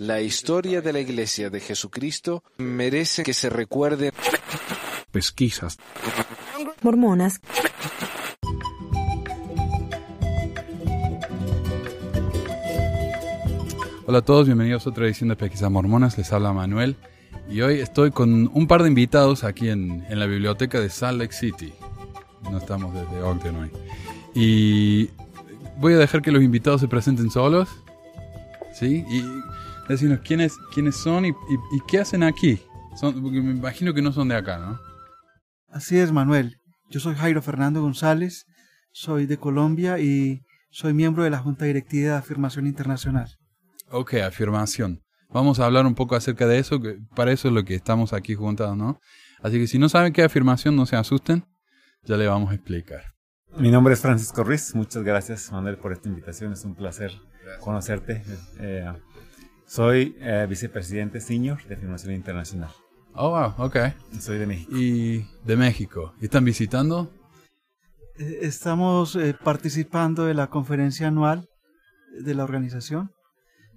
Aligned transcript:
La 0.00 0.22
historia 0.22 0.80
de 0.80 0.94
la 0.94 1.00
Iglesia 1.00 1.50
de 1.50 1.60
Jesucristo 1.60 2.42
merece 2.56 3.22
que 3.22 3.34
se 3.34 3.50
recuerde. 3.50 4.12
Pesquisas. 5.12 5.76
Mormonas. 6.80 7.42
Hola 14.06 14.18
a 14.20 14.22
todos, 14.22 14.46
bienvenidos 14.46 14.86
a 14.86 14.88
otra 14.88 15.04
edición 15.04 15.28
de 15.28 15.36
Pesquisas 15.36 15.70
Mormonas. 15.70 16.16
Les 16.16 16.32
habla 16.32 16.54
Manuel. 16.54 16.96
Y 17.50 17.60
hoy 17.60 17.80
estoy 17.80 18.10
con 18.10 18.50
un 18.54 18.66
par 18.66 18.82
de 18.82 18.88
invitados 18.88 19.44
aquí 19.44 19.68
en, 19.68 20.06
en 20.08 20.18
la 20.18 20.24
biblioteca 20.24 20.80
de 20.80 20.88
Salt 20.88 21.18
Lake 21.18 21.34
City. 21.34 21.74
No 22.50 22.56
estamos 22.56 22.94
desde 22.94 23.22
Ogden 23.22 23.54
hoy. 23.54 23.70
Y 24.34 25.10
voy 25.76 25.92
a 25.92 25.98
dejar 25.98 26.22
que 26.22 26.32
los 26.32 26.42
invitados 26.42 26.80
se 26.80 26.88
presenten 26.88 27.30
solos. 27.30 27.68
¿Sí? 28.72 29.04
Y 29.10 29.22
decirnos 29.94 30.20
quiénes, 30.20 30.56
quiénes 30.72 30.96
son 30.96 31.24
y, 31.26 31.28
y- 31.30 31.32
y 31.76 31.80
qué 31.88 31.98
hacen 32.00 32.22
aquí. 32.22 32.60
Son, 32.96 33.12
porque 33.22 33.40
me 33.40 33.52
imagino 33.52 33.94
que 33.94 34.02
no 34.02 34.12
son 34.12 34.28
de 34.28 34.36
acá, 34.36 34.58
¿no? 34.58 34.78
Así 35.68 35.98
es, 35.98 36.12
Manuel. 36.12 36.56
Yo 36.90 36.98
soy 37.00 37.14
Jairo 37.14 37.40
Fernando 37.42 37.80
González, 37.82 38.46
soy 38.92 39.26
de 39.26 39.36
Colombia 39.38 39.98
y 40.00 40.42
soy 40.70 40.92
miembro 40.94 41.22
de 41.24 41.30
la 41.30 41.38
Junta 41.38 41.64
Directiva 41.64 42.12
de 42.12 42.18
Afirmación 42.18 42.66
Internacional. 42.66 43.28
Ok, 43.90 44.14
afirmación. 44.14 45.00
Vamos 45.32 45.60
a 45.60 45.66
hablar 45.66 45.86
un 45.86 45.94
poco 45.94 46.16
acerca 46.16 46.46
de 46.48 46.58
eso, 46.58 46.80
que 46.80 46.98
para 47.14 47.30
eso 47.30 47.46
es 47.48 47.54
lo 47.54 47.64
que 47.64 47.74
estamos 47.76 48.12
aquí 48.12 48.34
juntados, 48.34 48.76
¿no? 48.76 48.98
Así 49.42 49.58
que 49.58 49.66
si 49.68 49.78
no 49.78 49.88
saben 49.88 50.12
qué 50.12 50.22
es 50.22 50.26
afirmación, 50.26 50.74
no 50.74 50.86
se 50.86 50.96
asusten, 50.96 51.44
ya 52.02 52.16
le 52.16 52.26
vamos 52.26 52.50
a 52.50 52.54
explicar. 52.54 53.02
Mi 53.56 53.70
nombre 53.70 53.94
es 53.94 54.00
Francisco 54.00 54.42
Ruiz. 54.44 54.74
Muchas 54.74 55.02
gracias, 55.04 55.50
Manuel, 55.52 55.76
por 55.78 55.92
esta 55.92 56.08
invitación. 56.08 56.52
Es 56.52 56.64
un 56.64 56.74
placer 56.74 57.12
conocerte. 57.60 58.22
Eh, 58.58 58.92
soy 59.70 60.16
eh, 60.18 60.46
vicepresidente 60.48 61.20
senior 61.20 61.62
de 61.68 61.76
Afirmación 61.76 62.12
Internacional. 62.12 62.72
Oh, 63.14 63.30
wow, 63.30 63.54
ok. 63.64 63.76
Soy 64.18 64.38
de 64.38 64.46
México. 64.46 64.72
Y 64.76 65.24
de 65.44 65.56
México. 65.56 66.12
¿Y 66.20 66.24
¿Están 66.24 66.44
visitando? 66.44 67.08
Eh, 68.18 68.40
Estamos 68.42 69.14
eh, 69.14 69.32
participando 69.32 70.24
de 70.24 70.34
la 70.34 70.48
conferencia 70.48 71.06
anual 71.06 71.48
de 72.20 72.34
la 72.34 72.42
organización. 72.42 73.12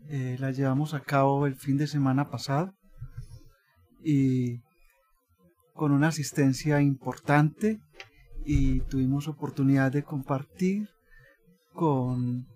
Eh, 0.10 0.36
la 0.40 0.50
llevamos 0.50 0.96
a 0.96 1.00
cabo 1.00 1.46
el 1.46 1.56
fin 1.56 1.78
de 1.78 1.86
semana 1.86 2.28
pasado 2.32 2.74
y 4.04 4.62
con 5.76 5.92
una 5.92 6.08
asistencia 6.08 6.82
importante 6.82 7.80
y 8.48 8.80
tuvimos 8.82 9.28
oportunidad 9.28 9.92
de 9.92 10.02
compartir 10.02 10.90
con 11.72 12.48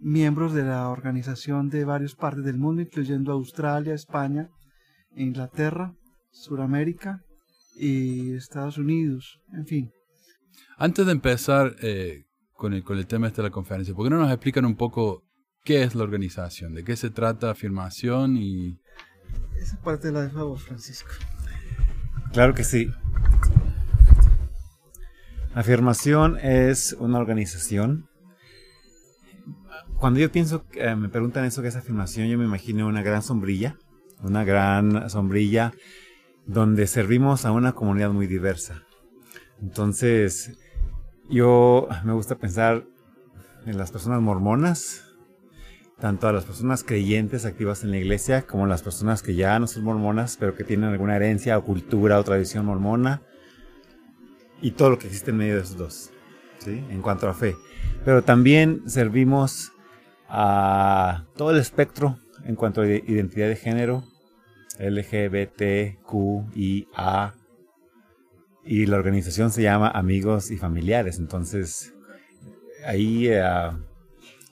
miembros 0.00 0.52
de 0.52 0.64
la 0.64 0.88
organización 0.88 1.68
de 1.68 1.84
varias 1.84 2.14
partes 2.14 2.44
del 2.44 2.58
mundo, 2.58 2.82
incluyendo 2.82 3.32
Australia, 3.32 3.94
España, 3.94 4.50
Inglaterra, 5.14 5.94
Suramérica 6.30 7.22
y 7.74 8.34
Estados 8.34 8.78
Unidos, 8.78 9.40
en 9.52 9.66
fin. 9.66 9.90
Antes 10.78 11.06
de 11.06 11.12
empezar 11.12 11.74
eh, 11.82 12.24
con, 12.52 12.74
el, 12.74 12.82
con 12.84 12.98
el 12.98 13.06
tema 13.06 13.26
este 13.26 13.42
de 13.42 13.48
la 13.48 13.52
conferencia, 13.52 13.94
¿por 13.94 14.06
qué 14.06 14.10
no 14.10 14.20
nos 14.20 14.30
explican 14.30 14.64
un 14.64 14.76
poco 14.76 15.22
qué 15.64 15.82
es 15.82 15.94
la 15.94 16.04
organización? 16.04 16.74
¿De 16.74 16.84
qué 16.84 16.96
se 16.96 17.10
trata 17.10 17.50
afirmación? 17.50 18.36
Y 18.36 18.78
Esa 19.58 19.80
parte 19.82 20.12
la 20.12 20.22
dejo 20.22 20.40
a 20.40 20.44
vos, 20.44 20.62
Francisco. 20.62 21.10
Claro 22.32 22.54
que 22.54 22.64
sí. 22.64 22.90
Afirmación 25.54 26.38
es 26.38 26.94
una 26.98 27.18
organización. 27.18 28.10
Cuando 29.98 30.20
yo 30.20 30.30
pienso, 30.30 30.64
eh, 30.74 30.94
me 30.94 31.08
preguntan 31.08 31.46
eso 31.46 31.62
que 31.62 31.68
es 31.68 31.76
afirmación, 31.76 32.28
yo 32.28 32.36
me 32.36 32.44
imagino 32.44 32.86
una 32.86 33.02
gran 33.02 33.22
sombrilla, 33.22 33.76
una 34.22 34.44
gran 34.44 35.08
sombrilla 35.08 35.72
donde 36.46 36.86
servimos 36.86 37.46
a 37.46 37.52
una 37.52 37.72
comunidad 37.72 38.10
muy 38.10 38.26
diversa. 38.26 38.82
Entonces, 39.60 40.58
yo 41.30 41.88
me 42.04 42.12
gusta 42.12 42.36
pensar 42.36 42.84
en 43.64 43.78
las 43.78 43.90
personas 43.90 44.20
mormonas, 44.20 45.02
tanto 45.98 46.28
a 46.28 46.32
las 46.32 46.44
personas 46.44 46.84
creyentes 46.84 47.46
activas 47.46 47.82
en 47.82 47.90
la 47.90 47.96
iglesia 47.96 48.46
como 48.46 48.66
las 48.66 48.82
personas 48.82 49.22
que 49.22 49.34
ya 49.34 49.58
no 49.58 49.66
son 49.66 49.84
mormonas, 49.84 50.36
pero 50.38 50.54
que 50.54 50.64
tienen 50.64 50.90
alguna 50.90 51.16
herencia 51.16 51.56
o 51.56 51.64
cultura 51.64 52.20
o 52.20 52.24
tradición 52.24 52.66
mormona, 52.66 53.22
y 54.60 54.72
todo 54.72 54.90
lo 54.90 54.98
que 54.98 55.06
existe 55.06 55.30
en 55.30 55.38
medio 55.38 55.54
de 55.56 55.62
esos 55.62 55.78
dos, 55.78 56.10
¿sí? 56.58 56.84
en 56.90 57.00
cuanto 57.00 57.28
a 57.28 57.34
fe. 57.34 57.56
Pero 58.04 58.22
también 58.22 58.82
servimos 58.88 59.72
a 60.28 61.24
todo 61.36 61.50
el 61.50 61.58
espectro 61.58 62.18
en 62.44 62.54
cuanto 62.56 62.82
a 62.82 62.86
identidad 62.86 63.48
de 63.48 63.56
género, 63.56 64.04
LGBTQIA, 64.78 65.94
y 68.64 68.86
la 68.86 68.96
organización 68.96 69.52
se 69.52 69.62
llama 69.62 69.88
Amigos 69.88 70.50
y 70.50 70.58
Familiares, 70.58 71.18
entonces 71.18 71.94
ahí 72.84 73.28
eh, 73.28 73.42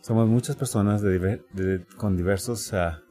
somos 0.02 0.28
muchas 0.28 0.54
personas 0.56 1.02
de 1.02 1.84
con 1.96 2.16
diversos 2.16 2.72
ah, 2.72 3.02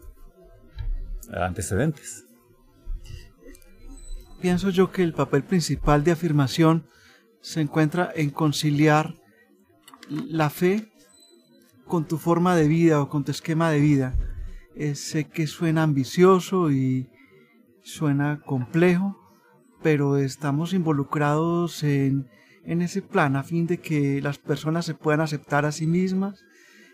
antecedentes. 1.34 2.25
Pienso 4.41 4.69
yo 4.69 4.91
que 4.91 5.03
el 5.03 5.13
papel 5.13 5.44
principal 5.44 6.03
de 6.03 6.12
afirmación 6.12 6.85
se 7.41 7.62
encuentra 7.62 8.12
en 8.16 8.30
conciliar 8.30 9.16
la 10.09 10.50
fe 10.50 10.93
con 11.88 12.07
tu 12.07 12.17
forma 12.17 12.55
de 12.55 12.67
vida 12.67 13.01
o 13.01 13.09
con 13.09 13.23
tu 13.23 13.31
esquema 13.31 13.69
de 13.71 13.79
vida. 13.79 14.16
Eh, 14.75 14.95
sé 14.95 15.25
que 15.25 15.47
suena 15.47 15.83
ambicioso 15.83 16.71
y 16.71 17.09
suena 17.83 18.39
complejo, 18.45 19.17
pero 19.81 20.17
estamos 20.17 20.73
involucrados 20.73 21.83
en, 21.83 22.27
en 22.66 22.81
ese 22.81 23.01
plan 23.01 23.35
a 23.35 23.44
fin 23.44 23.67
de 23.67 23.77
que 23.79 24.21
las 24.21 24.38
personas 24.39 24.85
se 24.85 24.95
puedan 24.95 25.21
aceptar 25.21 25.66
a 25.66 25.71
sí 25.71 25.85
mismas 25.85 26.44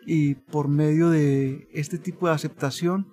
y 0.06 0.36
por 0.36 0.68
medio 0.68 1.10
de 1.10 1.68
este 1.74 1.98
tipo 2.00 2.28
de 2.28 2.34
aceptación 2.34 3.08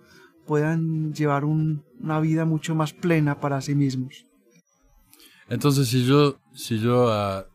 puedan 0.47 1.13
llevar 1.13 1.45
un- 1.45 1.85
una 2.01 2.21
vida 2.21 2.45
mucho 2.45 2.75
más 2.75 2.93
plena 2.93 3.41
para 3.41 3.61
sí 3.61 3.75
mismos. 3.75 4.25
entonces 5.49 5.89
si 5.89 6.05
yo, 6.07 6.39
si 6.55 6.79
yo 6.79 7.13
ah, 7.13 7.47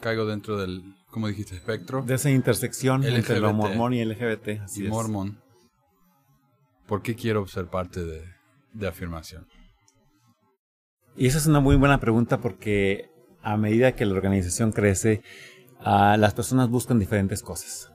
caigo 0.00 0.26
dentro 0.26 0.56
del, 0.58 0.82
¿cómo 1.18 1.26
dijiste? 1.26 1.56
Espectro. 1.56 2.02
De 2.02 2.14
esa 2.14 2.30
intersección 2.30 3.02
entre 3.02 3.40
lo 3.40 3.52
mormón 3.52 3.92
y 3.92 4.04
LGBT. 4.04 4.60
Así 4.62 4.82
y 4.82 4.84
es. 4.84 4.88
mormón. 4.88 5.40
¿Por 6.86 7.02
qué 7.02 7.16
quiero 7.16 7.44
ser 7.48 7.66
parte 7.66 8.04
de, 8.04 8.22
de 8.72 8.86
afirmación? 8.86 9.48
Y 11.16 11.26
esa 11.26 11.38
es 11.38 11.46
una 11.46 11.58
muy 11.58 11.74
buena 11.74 11.98
pregunta 11.98 12.40
porque 12.40 13.10
a 13.42 13.56
medida 13.56 13.96
que 13.96 14.06
la 14.06 14.14
organización 14.14 14.70
crece, 14.70 15.22
ah, 15.80 16.16
las 16.16 16.34
personas 16.34 16.70
buscan 16.70 17.00
diferentes 17.00 17.42
cosas. 17.42 17.90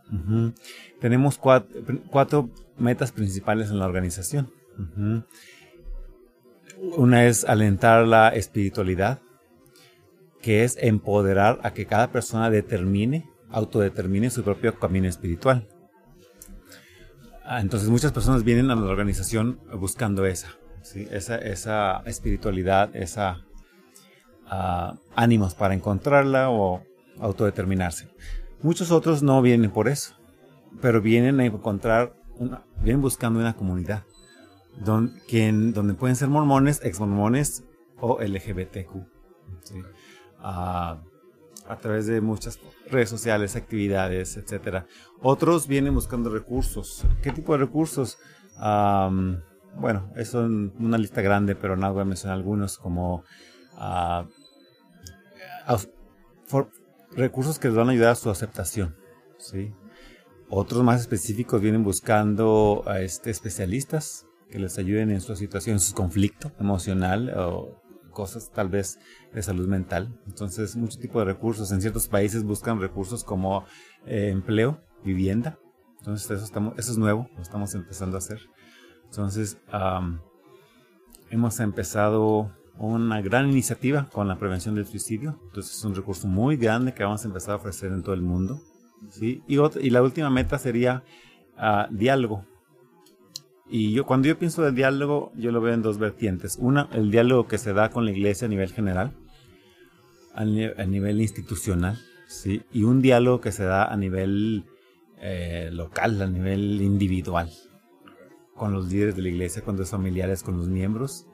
Tenemos 1.00 1.38
cuatro, 1.38 1.82
cuatro 2.10 2.50
metas 2.78 3.14
principales 3.14 3.70
en 3.70 3.80
la 3.80 3.86
organización. 3.86 4.52
Una 6.98 7.26
es 7.26 7.46
alentar 7.46 8.06
la 8.06 8.28
espiritualidad, 8.30 9.22
que 10.44 10.64
es 10.64 10.78
empoderar 10.80 11.60
a 11.64 11.74
que 11.74 11.86
cada 11.88 12.12
persona 12.12 12.50
determine, 12.52 13.28
autodetermine 13.50 14.30
su 14.30 14.44
propio 14.44 14.78
camino 14.78 15.08
espiritual. 15.08 15.68
Ah, 17.46 17.62
Entonces 17.62 17.90
muchas 17.90 18.12
personas 18.12 18.44
vienen 18.44 18.70
a 18.70 18.76
la 18.76 18.84
organización 18.86 19.60
buscando 19.80 20.26
esa, 20.26 20.50
esa, 21.12 22.04
espiritualidad, 22.06 22.96
esa 22.96 23.46
ah, 24.48 24.96
ánimos 25.16 25.56
para 25.56 25.74
encontrarla 25.74 26.50
o 26.52 26.84
autodeterminarse. 27.20 28.10
Muchos 28.62 28.92
otros 28.92 29.24
no 29.24 29.42
vienen 29.42 29.72
por 29.72 29.88
eso, 29.88 30.14
pero 30.82 31.02
vienen 31.02 31.40
a 31.40 31.46
encontrar, 31.46 32.14
una, 32.36 32.64
vienen 32.84 33.02
buscando 33.02 33.40
una 33.40 33.54
comunidad 33.56 34.04
don- 34.84 35.14
quien- 35.28 35.74
donde 35.74 35.94
pueden 35.94 36.16
ser 36.18 36.28
mormones, 36.28 36.82
exmormones 36.84 37.64
o 38.00 38.20
LGBTQ. 38.22 39.06
¿sí? 39.64 39.76
A 40.44 41.78
través 41.82 42.06
de 42.08 42.20
muchas 42.20 42.60
redes 42.90 43.10
sociales, 43.10 43.56
actividades, 43.56 44.36
etcétera. 44.38 44.86
Otros 45.22 45.68
vienen 45.68 45.94
buscando 45.94 46.30
recursos. 46.30 47.06
¿Qué 47.22 47.32
tipo 47.32 47.54
de 47.54 47.60
recursos? 47.60 48.18
Am, 48.58 49.42
bueno, 49.80 50.12
es 50.16 50.34
una 50.34 50.98
lista 50.98 51.22
grande, 51.22 51.56
pero 51.56 51.78
nada 51.78 51.94
voy 51.94 52.02
a 52.02 52.06
mencionar 52.06 52.38
algunos 52.38 52.78
como 52.78 53.24
ah, 53.78 54.26
recursos 57.16 57.60
que 57.60 57.70
les 57.70 57.78
van 57.78 57.90
a 57.90 57.92
ayudar 57.92 58.12
a 58.12 58.16
su 58.16 58.30
aceptación. 58.30 58.96
¿sí? 59.38 59.74
Otros 60.50 60.84
más 60.84 61.02
específicos 61.02 61.62
vienen 61.62 61.84
buscando 61.84 62.84
a 62.86 63.02
este, 63.02 63.32
especialistas 63.32 64.26
que 64.50 64.60
les 64.60 64.78
ayuden 64.78 65.10
en 65.10 65.22
su 65.22 65.36
situación, 65.36 65.76
en 65.76 65.80
su 65.80 65.96
conflicto 65.96 66.52
emocional 66.60 67.34
o 67.36 67.82
cosas 68.12 68.52
tal 68.52 68.70
vez 68.70 69.00
de 69.34 69.42
salud 69.42 69.68
mental. 69.68 70.20
Entonces, 70.28 70.76
mucho 70.76 71.00
tipo 71.00 71.20
de 71.20 71.26
recursos. 71.26 71.72
En 71.72 71.82
ciertos 71.82 72.08
países 72.08 72.44
buscan 72.44 72.80
recursos 72.80 73.24
como 73.24 73.66
eh, 74.06 74.30
empleo, 74.30 74.82
vivienda, 75.04 75.60
Entonces 76.00 76.30
eso, 76.32 76.46
estamos, 76.46 76.74
eso 76.78 76.92
es 76.92 76.98
nuevo, 76.98 77.30
lo 77.36 77.42
estamos 77.42 77.74
empezando 77.76 78.18
a 78.18 78.20
hacer. 78.20 78.40
Entonces 79.06 79.58
hemos 81.30 81.60
empezado 81.60 82.52
una 82.78 83.22
gran 83.22 83.50
iniciativa 83.50 84.10
con 84.12 84.28
la 84.28 84.38
prevención 84.38 84.76
del 84.76 84.86
suicidio. 84.86 85.40
Entonces 85.46 85.78
es 85.78 85.84
un 85.84 85.96
recurso 85.96 86.28
muy 86.28 86.58
grande 86.58 86.94
que 86.94 87.04
vamos 87.04 87.24
a 87.24 87.28
empezar 87.28 87.54
a 87.54 87.58
ofrecer 87.58 87.92
en 87.92 88.02
todo 88.02 88.16
el 88.16 88.22
mundo. 88.22 88.60
¿sí? 89.10 89.44
Y, 89.48 89.58
y 89.80 89.90
la 89.92 90.02
última 90.02 90.30
meta 90.30 90.58
sería 90.58 91.04
uh, 91.58 91.94
diálogo. 91.94 92.46
Y 93.70 93.94
yo 93.94 94.06
cuando 94.06 94.28
yo 94.28 94.38
pienso 94.38 94.62
de 94.62 94.72
diálogo, 94.72 95.32
yo 95.36 95.52
lo 95.52 95.62
veo 95.62 95.74
en 95.74 95.82
dos 95.82 95.98
vertientes. 95.98 96.58
Una, 96.60 96.90
el 96.92 97.12
diálogo 97.12 97.48
que 97.48 97.58
se 97.58 97.74
da 97.74 97.90
con 97.90 98.06
la 98.06 98.12
iglesia 98.12 98.46
a 98.46 98.50
nivel 98.50 98.72
general, 98.72 99.16
a, 100.34 100.46
nivel 100.46 101.22
institucional, 101.22 102.00
¿sí? 102.28 102.64
y 102.72 102.84
un 102.84 103.02
diálogo 103.02 103.42
que 103.42 103.52
se 103.52 103.64
da 103.64 103.86
a 103.86 103.98
nivel 103.98 104.66
eh, 105.18 105.70
local, 105.72 106.22
a 106.22 106.28
nivel 106.28 106.82
individual, 106.82 107.52
con 108.56 108.74
los 108.74 108.92
líderes 108.92 109.16
de 109.16 109.22
la 109.22 109.30
iglesia, 109.30 109.64
con 109.64 109.78
los 109.78 109.90
familiares, 109.90 110.44
con 110.44 110.58
los 110.58 110.68
miembros. 110.68 111.28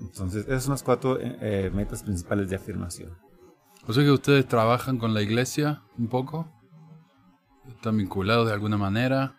Entonces, 0.00 0.46
esas 0.46 0.64
son 0.64 0.72
las 0.72 0.82
cuatro 0.82 1.20
eh, 1.20 1.36
eh, 1.40 1.70
metas 1.72 2.02
principales 2.02 2.48
de 2.48 2.56
afirmación. 2.56 3.16
O 3.86 3.92
sea 3.92 4.04
que 4.04 4.10
ustedes 4.10 4.46
trabajan 4.46 4.98
con 4.98 5.12
la 5.14 5.22
iglesia 5.22 5.82
un 5.98 6.08
poco, 6.08 6.48
están 7.68 7.96
vinculados 7.96 8.46
de 8.46 8.54
alguna 8.54 8.76
manera 8.76 9.36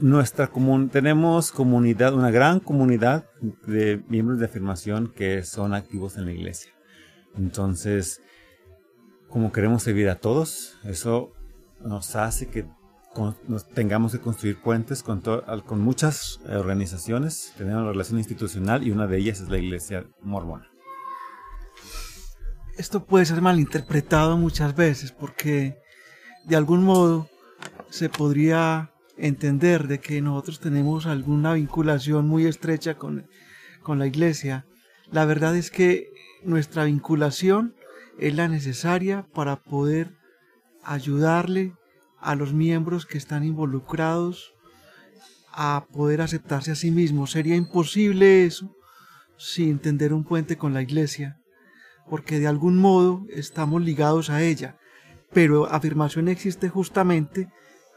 nuestra 0.00 0.48
común 0.48 0.88
tenemos 0.88 1.52
comunidad, 1.52 2.14
una 2.14 2.32
gran 2.32 2.58
comunidad 2.58 3.26
de 3.66 4.02
miembros 4.08 4.40
de 4.40 4.46
afirmación 4.46 5.12
que 5.14 5.44
son 5.44 5.74
activos 5.74 6.16
en 6.16 6.26
la 6.26 6.32
iglesia. 6.32 6.72
Entonces, 7.36 8.20
como 9.28 9.52
queremos 9.52 9.84
servir 9.84 10.08
a 10.08 10.16
todos, 10.16 10.76
eso 10.84 11.32
nos 11.80 12.16
hace 12.16 12.48
que 12.48 12.66
tengamos 13.74 14.10
que 14.10 14.18
construir 14.18 14.60
puentes 14.60 15.04
con, 15.04 15.20
con 15.20 15.80
muchas 15.80 16.40
organizaciones. 16.48 17.52
Tenemos 17.56 17.82
una 17.82 17.92
relación 17.92 18.18
institucional 18.18 18.84
y 18.84 18.90
una 18.90 19.06
de 19.06 19.18
ellas 19.18 19.40
es 19.40 19.48
la 19.48 19.58
iglesia 19.58 20.04
mormona. 20.20 20.68
Esto 22.76 23.04
puede 23.04 23.24
ser 23.24 23.40
malinterpretado 23.40 24.36
muchas 24.36 24.74
veces 24.74 25.12
porque 25.12 25.78
de 26.44 26.56
algún 26.56 26.82
modo 26.82 27.28
se 27.88 28.08
podría 28.08 28.93
entender 29.16 29.88
de 29.88 30.00
que 30.00 30.20
nosotros 30.20 30.60
tenemos 30.60 31.06
alguna 31.06 31.54
vinculación 31.54 32.26
muy 32.26 32.46
estrecha 32.46 32.94
con, 32.96 33.26
con 33.82 33.98
la 33.98 34.06
iglesia. 34.06 34.66
La 35.10 35.24
verdad 35.24 35.56
es 35.56 35.70
que 35.70 36.10
nuestra 36.42 36.84
vinculación 36.84 37.74
es 38.18 38.34
la 38.34 38.48
necesaria 38.48 39.26
para 39.34 39.56
poder 39.56 40.14
ayudarle 40.82 41.72
a 42.20 42.34
los 42.34 42.52
miembros 42.52 43.06
que 43.06 43.18
están 43.18 43.44
involucrados 43.44 44.54
a 45.52 45.86
poder 45.92 46.20
aceptarse 46.20 46.72
a 46.72 46.74
sí 46.74 46.90
mismos. 46.90 47.32
Sería 47.32 47.54
imposible 47.54 48.44
eso 48.44 48.74
sin 49.36 49.78
tender 49.78 50.12
un 50.12 50.24
puente 50.24 50.56
con 50.56 50.74
la 50.74 50.82
iglesia, 50.82 51.38
porque 52.08 52.38
de 52.38 52.46
algún 52.46 52.78
modo 52.78 53.24
estamos 53.30 53.82
ligados 53.82 54.30
a 54.30 54.42
ella. 54.42 54.78
Pero 55.32 55.66
afirmación 55.66 56.28
existe 56.28 56.68
justamente 56.68 57.48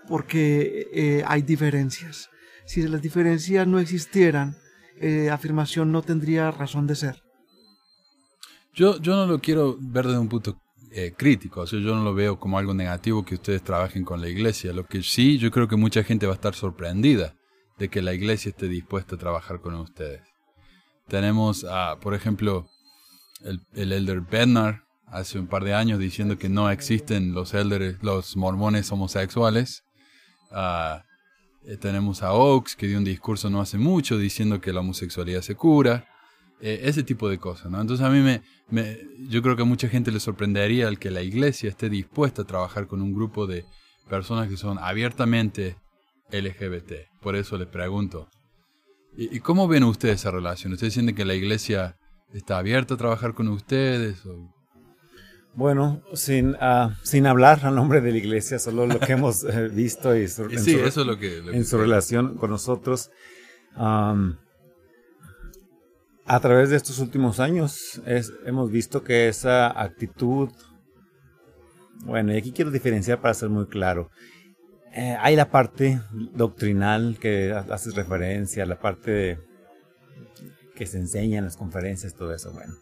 porque 0.07 0.87
eh, 0.93 1.23
hay 1.25 1.41
diferencias. 1.41 2.29
Si 2.65 2.81
las 2.87 3.01
diferencias 3.01 3.67
no 3.67 3.79
existieran, 3.79 4.57
eh, 4.99 5.29
afirmación 5.29 5.91
no 5.91 6.01
tendría 6.01 6.51
razón 6.51 6.87
de 6.87 6.95
ser. 6.95 7.23
Yo, 8.73 8.99
yo 8.99 9.15
no 9.15 9.25
lo 9.25 9.39
quiero 9.39 9.77
ver 9.79 10.05
desde 10.05 10.19
un 10.19 10.29
punto 10.29 10.59
eh, 10.91 11.13
crítico, 11.15 11.61
o 11.61 11.67
sea, 11.67 11.79
yo 11.79 11.95
no 11.95 12.03
lo 12.03 12.13
veo 12.13 12.39
como 12.39 12.57
algo 12.57 12.73
negativo 12.73 13.25
que 13.25 13.35
ustedes 13.35 13.63
trabajen 13.63 14.03
con 14.03 14.21
la 14.21 14.29
iglesia. 14.29 14.73
Lo 14.73 14.85
que 14.85 15.03
sí, 15.03 15.37
yo 15.37 15.51
creo 15.51 15.67
que 15.67 15.75
mucha 15.75 16.03
gente 16.03 16.25
va 16.25 16.33
a 16.33 16.35
estar 16.35 16.55
sorprendida 16.55 17.35
de 17.77 17.89
que 17.89 18.01
la 18.01 18.13
iglesia 18.13 18.49
esté 18.49 18.67
dispuesta 18.67 19.15
a 19.15 19.19
trabajar 19.19 19.61
con 19.61 19.75
ustedes. 19.75 20.21
Tenemos, 21.07 21.65
por 22.01 22.13
ejemplo, 22.13 22.67
el, 23.43 23.61
el 23.73 23.93
elder 23.93 24.21
Bernard 24.21 24.81
hace 25.05 25.39
un 25.39 25.47
par 25.47 25.63
de 25.63 25.73
años 25.73 25.99
diciendo 25.99 26.37
que 26.37 26.49
no 26.49 26.69
existen 26.69 27.33
los 27.33 27.53
elders, 27.53 28.01
los 28.03 28.35
mormones 28.35 28.91
homosexuales 28.91 29.83
Eh, 30.51 31.77
tenemos 31.77 32.23
a 32.23 32.33
Oaks, 32.33 32.75
que 32.75 32.87
dio 32.87 32.97
un 32.97 33.03
discurso 33.03 33.49
no 33.49 33.61
hace 33.61 33.77
mucho 33.77 34.17
diciendo 34.17 34.61
que 34.61 34.71
la 34.71 34.79
homosexualidad 34.79 35.41
se 35.41 35.55
cura. 35.55 36.07
Eh, 36.59 36.81
ese 36.83 37.03
tipo 37.03 37.29
de 37.29 37.37
cosas, 37.37 37.69
¿no? 37.69 37.79
Entonces 37.79 38.03
a 38.03 38.09
mí 38.09 38.19
me, 38.19 38.41
me, 38.69 38.97
yo 39.29 39.43
creo 39.43 39.55
que 39.55 39.61
a 39.61 39.65
mucha 39.65 39.87
gente 39.89 40.11
le 40.11 40.19
sorprendería 40.19 40.87
el 40.87 40.97
que 40.97 41.11
la 41.11 41.21
iglesia 41.21 41.69
esté 41.69 41.87
dispuesta 41.87 42.41
a 42.41 42.45
trabajar 42.45 42.87
con 42.87 43.03
un 43.03 43.13
grupo 43.13 43.45
de 43.45 43.63
personas 44.09 44.49
que 44.49 44.57
son 44.57 44.79
abiertamente 44.79 45.77
LGBT. 46.31 47.21
Por 47.21 47.35
eso 47.35 47.57
les 47.57 47.67
pregunto, 47.67 48.27
¿y, 49.15 49.39
cómo 49.39 49.67
ven 49.67 49.83
ustedes 49.83 50.21
esa 50.21 50.31
relación? 50.31 50.73
¿Ustedes 50.73 50.93
sienten 50.93 51.15
que 51.15 51.25
la 51.25 51.35
iglesia 51.35 51.95
está 52.33 52.57
abierta 52.57 52.95
a 52.95 52.97
trabajar 52.97 53.35
con 53.35 53.47
ustedes? 53.49 54.25
O 54.25 54.53
bueno, 55.57 56.03
sin, 56.13 56.51
uh, 56.51 56.93
sin 57.01 57.25
hablar 57.25 57.65
a 57.65 57.71
nombre 57.71 57.99
de 57.99 58.11
la 58.11 58.19
iglesia, 58.19 58.59
solo 58.59 58.85
lo 58.85 58.99
que 58.99 59.13
hemos 59.13 59.43
eh, 59.43 59.69
visto 59.69 60.15
y 60.15 60.27
su, 60.27 60.43
en, 60.51 60.63
su, 60.63 60.69
eso 60.85 61.03
lo 61.03 61.17
que, 61.17 61.39
en 61.39 61.65
su 61.65 61.79
relación 61.79 62.37
con 62.37 62.51
nosotros. 62.51 63.09
Um, 63.75 64.35
a 66.25 66.39
través 66.41 66.69
de 66.69 66.75
estos 66.75 66.99
últimos 66.99 67.39
años 67.39 67.99
es, 68.05 68.31
hemos 68.45 68.69
visto 68.69 69.03
que 69.03 69.29
esa 69.29 69.81
actitud, 69.81 70.49
bueno, 72.01 72.35
y 72.35 72.37
aquí 72.37 72.51
quiero 72.51 72.69
diferenciar 72.69 73.19
para 73.19 73.33
ser 73.33 73.49
muy 73.49 73.65
claro. 73.65 74.11
Eh, 74.93 75.17
hay 75.19 75.35
la 75.35 75.49
parte 75.49 75.99
doctrinal 76.35 77.17
que 77.19 77.51
haces 77.51 77.95
referencia, 77.95 78.63
la 78.67 78.77
parte 78.77 79.39
que 80.75 80.85
se 80.85 80.99
enseña 80.99 81.39
en 81.39 81.45
las 81.45 81.57
conferencias, 81.57 82.13
todo 82.13 82.31
eso, 82.31 82.53
bueno 82.53 82.75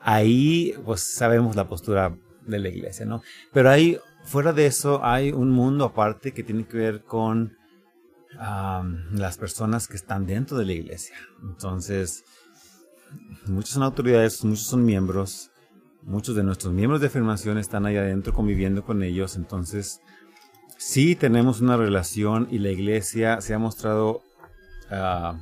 ahí 0.00 0.74
pues 0.84 1.00
sabemos 1.00 1.56
la 1.56 1.68
postura 1.68 2.16
de 2.46 2.58
la 2.58 2.68
iglesia, 2.68 3.06
¿no? 3.06 3.22
Pero 3.52 3.70
ahí, 3.70 3.98
fuera 4.24 4.52
de 4.52 4.66
eso, 4.66 5.04
hay 5.04 5.32
un 5.32 5.50
mundo 5.50 5.84
aparte 5.84 6.32
que 6.32 6.42
tiene 6.42 6.66
que 6.66 6.76
ver 6.76 7.02
con 7.02 7.56
las 9.12 9.36
personas 9.36 9.88
que 9.88 9.96
están 9.96 10.26
dentro 10.26 10.58
de 10.58 10.66
la 10.66 10.72
iglesia. 10.72 11.16
Entonces, 11.42 12.24
muchos 13.46 13.70
son 13.70 13.82
autoridades, 13.82 14.44
muchos 14.44 14.66
son 14.66 14.84
miembros, 14.84 15.50
muchos 16.02 16.36
de 16.36 16.44
nuestros 16.44 16.72
miembros 16.72 17.00
de 17.00 17.08
afirmación 17.08 17.58
están 17.58 17.86
ahí 17.86 17.96
adentro 17.96 18.32
conviviendo 18.32 18.84
con 18.84 19.02
ellos. 19.02 19.34
Entonces, 19.36 20.00
sí 20.76 21.16
tenemos 21.16 21.60
una 21.60 21.76
relación 21.76 22.48
y 22.50 22.58
la 22.58 22.70
iglesia 22.70 23.40
se 23.40 23.54
ha 23.54 23.58
mostrado 23.58 24.22
ah, 24.90 25.38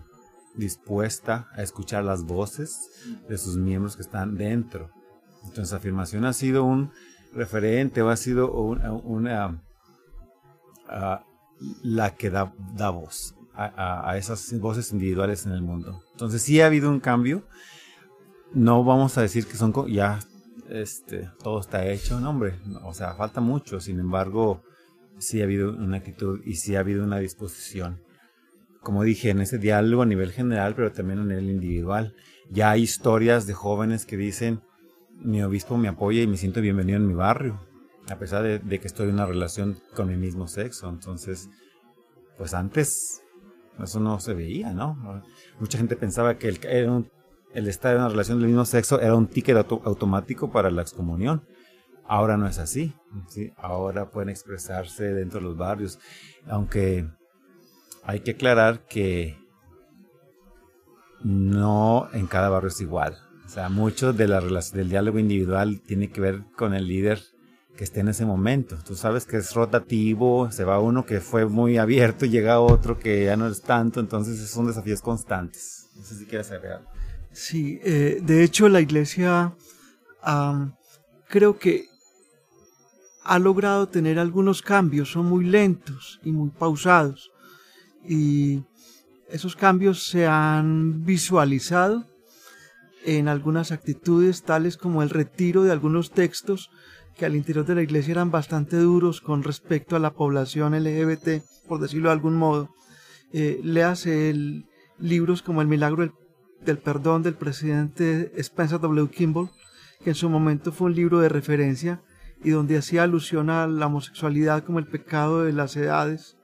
dispuesta 0.57 1.49
a 1.55 1.63
escuchar 1.63 2.05
las 2.05 2.25
voces 2.25 2.91
de 3.29 3.39
sus 3.39 3.57
miembros 3.57 3.97
que 3.97 4.03
están 4.03 4.37
dentro. 4.37 4.91
Entonces, 5.45 5.73
afirmación 5.73 6.25
ha 6.25 6.33
sido 6.33 6.65
un 6.65 6.91
referente 7.33 8.03
o 8.03 8.09
ha 8.09 8.17
sido 8.17 8.53
una, 8.53 9.63
la 11.83 12.15
que 12.17 12.31
da, 12.31 12.53
da 12.75 12.91
voz 12.91 13.35
a, 13.55 14.11
a, 14.11 14.17
esas 14.17 14.59
voces 14.59 14.93
individuales 14.93 15.47
en 15.47 15.53
el 15.53 15.63
mundo. 15.63 16.03
Entonces, 16.13 16.43
sí 16.43 16.61
ha 16.61 16.67
habido 16.67 16.91
un 16.91 17.01
cambio. 17.01 17.47
No 18.53 18.85
vamos 18.85 19.19
a 19.19 19.23
decir 19.23 19.47
que 19.47 19.57
son 19.57 19.73
ya 19.89 20.21
este, 20.69 21.31
todo 21.43 21.61
está 21.61 21.87
hecho, 21.87 22.21
no, 22.21 22.31
hombre. 22.31 22.55
O 22.85 22.95
sea, 22.95 23.15
falta 23.15 23.41
mucho. 23.41 23.81
Sin 23.81 24.01
embargo, 24.01 24.63
sí 25.19 25.41
ha 25.41 25.45
habido 25.45 25.71
una 25.71 25.99
actitud 25.99 26.41
y 26.45 26.55
sí 26.57 26.77
ha 26.77 26.81
habido 26.81 27.05
una 27.05 27.19
disposición 27.19 28.01
como 28.87 29.03
dije, 29.03 29.31
en 29.31 29.41
ese 29.41 29.59
diálogo 29.59 30.03
a 30.03 30.07
nivel 30.07 30.31
general, 30.31 30.77
pero 30.77 30.93
también 30.93 31.19
a 31.19 31.25
nivel 31.25 31.51
individual. 31.51 32.15
Ya 32.53 32.71
hay 32.71 32.83
historias 32.83 33.45
de 33.45 33.53
jóvenes 33.53 34.07
que 34.07 34.17
dicen, 34.17 34.61
mi 35.11 35.43
obispo 35.43 35.77
me 35.77 35.89
apoya 35.89 36.23
y 36.23 36.29
me 36.29 36.37
siento 36.37 36.61
bienvenido 36.61 36.99
en 36.99 37.09
mi 37.09 37.15
barrio, 37.15 37.61
a 38.09 38.17
pesar 38.17 38.45
de, 38.45 38.79
que 38.79 38.87
estoy 38.87 39.09
en 39.09 39.15
una 39.15 39.27
relación 39.27 39.77
con 39.97 40.07
mi 40.07 40.15
mismo 40.15 40.47
sexo. 40.47 40.89
Entonces, 40.89 41.51
pues 42.39 42.55
antes 42.55 43.25
eso 43.83 43.99
no 43.99 44.21
se 44.21 44.35
veía, 44.35 44.73
¿no? 44.73 45.21
Mucha 45.59 45.79
gente 45.79 45.97
pensaba 45.97 46.39
que 46.39 46.47
el, 46.47 47.11
el 47.55 47.67
estar 47.67 47.93
en 47.93 48.03
una 48.03 48.11
relación 48.11 48.39
del 48.39 48.47
mismo 48.47 48.67
sexo 48.67 49.01
era 49.01 49.17
un 49.17 49.27
ticket 49.27 49.57
automático 49.57 50.53
para 50.53 50.71
la 50.71 50.83
excomunión. 50.83 51.43
Ahora 52.07 52.37
no 52.37 52.47
es 52.47 52.61
así, 52.61 52.95
¿sí? 53.27 53.53
Ahora 53.57 54.11
pueden 54.11 54.29
expresarse 54.29 55.13
dentro 55.13 55.41
de 55.41 55.47
los 55.47 55.57
barrios, 55.57 55.99
aunque 56.47 57.09
hay 58.07 58.21
que 58.21 58.33
aclarar 58.33 58.87
que 58.87 59.37
no 61.23 62.09
en 62.13 62.27
cada 62.27 62.49
barrio 62.49 62.69
es 62.69 62.81
igual. 62.81 63.19
O 63.45 63.49
sea, 63.49 63.69
mucho 63.69 64.13
de 64.13 64.29
la 64.29 64.41
del 64.41 64.89
diálogo 64.89 65.19
individual 65.19 65.81
tiene 65.81 66.11
que 66.11 66.21
ver 66.21 66.43
con 66.57 66.75
el 66.75 66.87
líder 66.87 67.21
que 67.77 67.85
esté 67.85 68.01
en 68.01 68.09
ese 68.09 68.25
momento. 68.25 68.77
Tú 68.85 68.95
sabes 68.95 69.27
que 69.27 69.37
es 69.37 69.55
rotativo, 69.55 70.51
se 70.51 70.65
va 70.65 70.81
uno 70.81 71.05
que 71.05 71.21
fue 71.21 71.47
muy 71.47 71.79
abierto 71.79 72.25
y 72.27 72.31
llega 72.31 72.61
otro 72.61 72.99
que 72.99 73.25
ya 73.25 73.37
no 73.37 73.49
es 73.49 73.61
tanto, 73.61 74.01
entonces 74.01 74.49
son 74.49 74.67
desafíos 74.67 75.03
constantes. 75.03 75.89
No 75.97 76.03
sé 76.03 76.17
si 76.17 76.27
quieres 76.27 76.51
agregar. 76.51 76.83
Sí, 77.33 77.81
eh, 77.85 78.21
de 78.23 78.45
hecho 78.45 78.69
la 78.69 78.81
iglesia 78.81 79.55
creo 81.29 81.59
que 81.59 81.87
ha 83.23 83.39
logrado 83.39 83.89
tener 83.89 84.19
algunos 84.19 84.63
cambios, 84.63 85.11
son 85.11 85.27
muy 85.27 85.45
lentos 85.45 86.21
y 86.25 86.33
muy 86.33 86.51
pausados. 86.51 87.31
Y 88.09 88.63
esos 89.29 89.57
cambios 89.57 90.07
se 90.07 90.27
han 90.27 91.05
visualizado 91.05 92.07
en 93.05 93.29
algunas 93.29 93.73
actitudes 93.73 94.43
tales 94.43 94.77
como 94.77 95.03
el 95.03 95.11
retiro 95.11 95.63
de 95.63 95.73
algunos 95.73 96.11
textos 96.11 96.71
que 97.17 97.25
al 97.25 97.35
interior 97.35 97.65
de 97.65 97.75
la 97.75 97.83
iglesia 97.83 98.13
eran 98.13 98.31
bastante 98.31 98.77
duros 98.77 99.21
con 99.21 99.43
respecto 99.43 99.97
a 99.97 100.01
la 100.01 100.13
población 100.13 100.75
LGBT, 100.75 101.43
por 101.67 101.81
decirlo 101.81 102.09
de 102.09 102.15
algún 102.15 102.37
modo. 102.37 102.71
Eh, 103.33 103.61
léase 103.63 104.35
libros 104.99 105.43
como 105.43 105.63
El 105.63 105.69
milagro 105.69 106.03
del, 106.03 106.13
del, 106.65 106.79
perdón 106.79 107.23
del 107.23 107.35
presidente 107.35 108.33
Spencer 108.37 108.81
W. 108.81 109.09
Kimball, 109.09 109.51
que 110.05 110.11
en 110.11 110.17
su 110.17 110.29
momento 110.29 110.73
fue 110.73 110.89
un 110.89 110.95
libro 110.95 111.21
de 111.21 111.29
referencia 111.29 112.03
y 112.45 112.51
donde 112.51 112.77
hacía 112.77 113.03
alusión 113.03 113.51
a 113.51 113.67
la 113.67 113.87
homosexualidad 113.87 114.63
como 114.65 114.79
el 114.79 114.87
pecado 114.87 115.45
de 115.45 115.53
las 115.53 115.75
edades, 115.77 116.36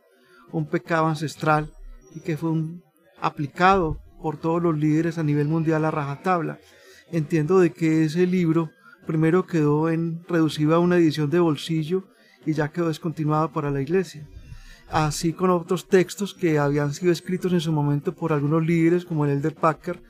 un 0.52 0.66
pecado 0.66 1.06
ancestral 1.06 1.72
y 2.14 2.20
que 2.20 2.36
fue 2.36 2.52
aplicado 3.20 3.98
por 4.20 4.36
todos 4.36 4.62
los 4.62 4.78
líderes 4.78 5.18
a 5.18 5.22
nivel 5.22 5.48
mundial 5.48 5.84
a 5.84 5.90
rajatabla. 5.90 6.58
Entiendo 7.10 7.58
de 7.58 7.72
que 7.72 8.04
ese 8.04 8.26
libro 8.26 8.70
primero 9.06 9.46
quedó 9.46 9.88
en 9.90 10.22
reducido 10.28 10.74
a 10.74 10.78
una 10.78 10.96
edición 10.96 11.28
de 11.30 11.40
bolsillo 11.40 12.04
y 12.46 12.54
ya 12.54 12.70
quedó 12.70 12.88
descontinuado 12.88 13.52
para 13.52 13.70
la 13.70 13.82
iglesia. 13.82 14.26
Así 14.90 15.32
con 15.32 15.50
otros 15.50 15.88
textos 15.88 16.34
que 16.34 16.58
habían 16.58 16.92
sido 16.92 17.12
escritos 17.12 17.52
en 17.52 17.60
su 17.60 17.72
momento 17.72 18.14
por 18.14 18.32
algunos 18.32 18.64
líderes 18.64 19.04
como 19.04 19.24
el 19.24 19.32
Elder 19.32 19.54
Packer, 19.54 20.02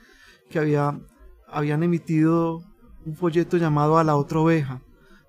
que 0.49 0.59
había, 0.59 0.99
habían 1.47 1.83
emitido 1.83 2.61
un 3.05 3.15
folleto 3.15 3.57
llamado 3.57 3.97
A 3.97 4.03
la 4.03 4.15
otra 4.15 4.39
oveja, 4.39 4.81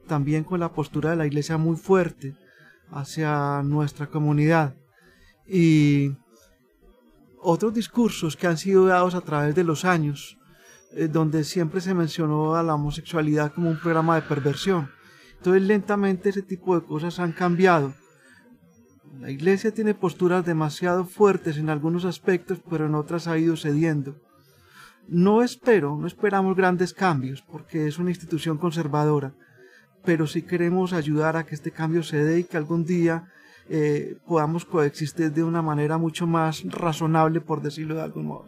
también 0.07 0.45
con 0.45 0.61
la 0.61 0.73
postura 0.73 1.11
de 1.11 1.17
la 1.17 1.27
iglesia 1.27 1.57
muy 1.57 1.77
fuerte 1.77 2.35
hacia 2.91 3.63
nuestra 3.63 4.09
comunidad. 4.09 4.75
Y 5.47 6.17
otros 7.41 7.75
discursos 7.75 8.37
que 8.37 8.47
han 8.47 8.57
sido 8.57 8.87
dados 8.87 9.15
a 9.15 9.21
través 9.21 9.55
de 9.55 9.65
los 9.65 9.85
años, 9.85 10.39
eh, 10.93 11.09
donde 11.09 11.45
siempre 11.45 11.81
se 11.81 11.95
mencionó 11.95 12.55
a 12.55 12.63
la 12.63 12.75
homosexualidad 12.75 13.53
como 13.53 13.71
un 13.71 13.79
programa 13.79 14.15
de 14.17 14.23
perversión. 14.23 14.91
Entonces 15.37 15.63
lentamente 15.63 16.31
ese 16.31 16.43
tipo 16.43 16.79
de 16.79 16.87
cosas 16.87 17.19
han 17.19 17.33
cambiado. 17.33 17.95
La 19.21 19.31
iglesia 19.31 19.73
tiene 19.73 19.95
posturas 19.95 20.45
demasiado 20.45 21.05
fuertes 21.05 21.59
en 21.59 21.69
algunos 21.69 22.05
aspectos, 22.05 22.61
pero 22.69 22.87
en 22.87 22.95
otras 22.95 23.29
ha 23.29 23.39
ido 23.39 23.57
cediendo. 23.57 24.17
No 25.07 25.43
espero, 25.43 25.97
no 26.01 26.07
esperamos 26.07 26.57
grandes 26.57 26.95
cambios, 26.95 27.43
porque 27.43 27.87
es 27.87 27.99
una 27.99 28.11
institución 28.11 28.57
conservadora, 28.57 29.35
pero 30.03 30.27
sí 30.27 30.43
queremos 30.43 30.93
ayudar 30.95 31.37
a 31.37 31.45
que 31.45 31.55
este 31.55 31.71
cambio 31.71 32.03
se 32.03 32.25
dé 32.25 32.41
y 32.41 32.45
que 32.45 32.57
algún 32.57 32.85
día 32.85 33.29
eh, 33.69 34.19
podamos 34.27 34.65
coexistir 34.65 35.33
de 35.33 35.43
una 35.43 35.63
manera 35.63 35.99
mucho 35.99 36.27
más 36.27 36.63
razonable, 36.65 37.41
por 37.41 37.63
decirlo 37.63 37.95
de 37.95 38.03
algún 38.03 38.27
modo. 38.27 38.47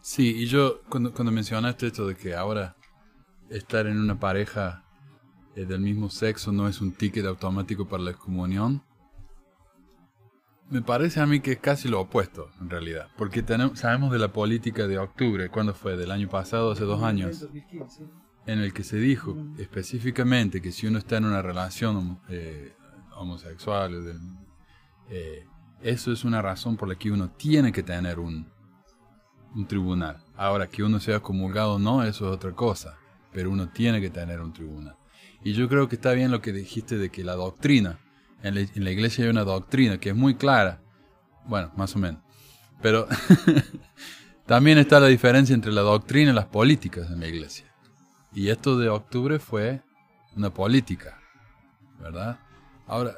Sí, 0.00 0.34
y 0.36 0.46
yo 0.46 0.82
cuando, 0.88 1.12
cuando 1.12 1.32
mencionaste 1.32 1.86
esto 1.86 2.06
de 2.06 2.16
que 2.16 2.34
ahora 2.34 2.76
estar 3.48 3.86
en 3.86 3.98
una 3.98 4.18
pareja 4.18 4.84
eh, 5.56 5.64
del 5.64 5.80
mismo 5.80 6.10
sexo 6.10 6.52
no 6.52 6.68
es 6.68 6.80
un 6.80 6.92
ticket 6.92 7.26
automático 7.26 7.86
para 7.86 8.02
la 8.02 8.10
excomunión, 8.10 8.82
me 10.68 10.82
parece 10.82 11.20
a 11.20 11.26
mí 11.26 11.40
que 11.40 11.52
es 11.52 11.58
casi 11.58 11.88
lo 11.88 12.00
opuesto, 12.00 12.48
en 12.60 12.70
realidad. 12.70 13.08
Porque 13.18 13.42
tenemos, 13.42 13.80
sabemos 13.80 14.12
de 14.12 14.20
la 14.20 14.32
política 14.32 14.86
de 14.86 14.98
octubre, 14.98 15.48
¿cuándo 15.48 15.74
fue? 15.74 15.96
¿Del 15.96 16.12
año 16.12 16.28
pasado, 16.28 16.70
hace 16.70 16.84
dos 16.84 17.02
años? 17.02 17.48
en 18.46 18.58
el 18.58 18.72
que 18.72 18.82
se 18.82 18.96
dijo 18.96 19.36
específicamente 19.58 20.60
que 20.60 20.72
si 20.72 20.86
uno 20.86 20.98
está 20.98 21.18
en 21.18 21.24
una 21.24 21.42
relación 21.42 22.20
eh, 22.28 22.72
homosexual, 23.20 24.18
eh, 25.08 25.46
eso 25.82 26.12
es 26.12 26.24
una 26.24 26.42
razón 26.42 26.76
por 26.76 26.88
la 26.88 26.96
que 26.96 27.10
uno 27.10 27.30
tiene 27.30 27.72
que 27.72 27.82
tener 27.82 28.18
un, 28.18 28.50
un 29.54 29.66
tribunal. 29.66 30.22
Ahora, 30.36 30.68
que 30.68 30.82
uno 30.82 31.00
sea 31.00 31.20
comulgado 31.20 31.74
o 31.74 31.78
no, 31.78 32.02
eso 32.02 32.28
es 32.28 32.34
otra 32.34 32.52
cosa, 32.52 32.98
pero 33.32 33.50
uno 33.50 33.68
tiene 33.68 34.00
que 34.00 34.10
tener 34.10 34.40
un 34.40 34.52
tribunal. 34.52 34.96
Y 35.42 35.52
yo 35.52 35.68
creo 35.68 35.88
que 35.88 35.96
está 35.96 36.12
bien 36.12 36.30
lo 36.30 36.40
que 36.40 36.52
dijiste 36.52 36.98
de 36.98 37.10
que 37.10 37.24
la 37.24 37.34
doctrina, 37.34 37.98
en 38.42 38.54
la, 38.54 38.60
en 38.60 38.84
la 38.84 38.90
iglesia 38.90 39.24
hay 39.24 39.30
una 39.30 39.44
doctrina 39.44 39.98
que 39.98 40.10
es 40.10 40.16
muy 40.16 40.34
clara, 40.34 40.82
bueno, 41.46 41.72
más 41.76 41.94
o 41.96 41.98
menos, 41.98 42.22
pero 42.82 43.06
también 44.46 44.78
está 44.78 45.00
la 45.00 45.06
diferencia 45.06 45.54
entre 45.54 45.72
la 45.72 45.82
doctrina 45.82 46.30
y 46.30 46.34
las 46.34 46.46
políticas 46.46 47.10
en 47.10 47.20
la 47.20 47.26
iglesia. 47.26 47.66
Y 48.32 48.48
esto 48.48 48.78
de 48.78 48.88
octubre 48.88 49.38
fue 49.38 49.82
una 50.36 50.50
política, 50.50 51.20
¿verdad? 51.98 52.38
Ahora... 52.90 53.14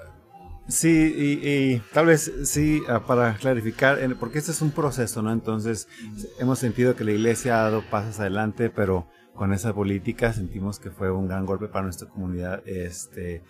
Sí, 0.69 1.41
y, 1.43 1.79
tal 1.93 2.07
vez 2.07 2.31
sí, 2.45 2.83
ah, 2.89 3.05
para 3.05 3.35
clarificar, 3.35 3.99
porque 4.21 4.39
este 4.39 4.53
es 4.53 4.63
un 4.63 4.71
proceso, 4.71 5.21
¿no? 5.21 5.33
Entonces, 5.33 5.89
hemos 6.39 6.61
sentido 6.61 6.95
que 6.95 7.03
la 7.03 7.11
iglesia 7.11 7.59
ha 7.59 7.65
dado 7.65 7.83
pasos 7.91 8.21
adelante, 8.21 8.71
pero 8.71 9.09
con 9.35 9.53
esa 9.53 9.75
política 9.75 10.33
sentimos 10.33 10.79
que 10.79 10.91
fue 10.91 11.11
un 11.11 11.27
gran 11.27 11.47
golpe 11.47 11.67
para 11.67 11.83
nuestra 11.83 12.09
comunidad, 12.09 12.63
este, 12.65 13.43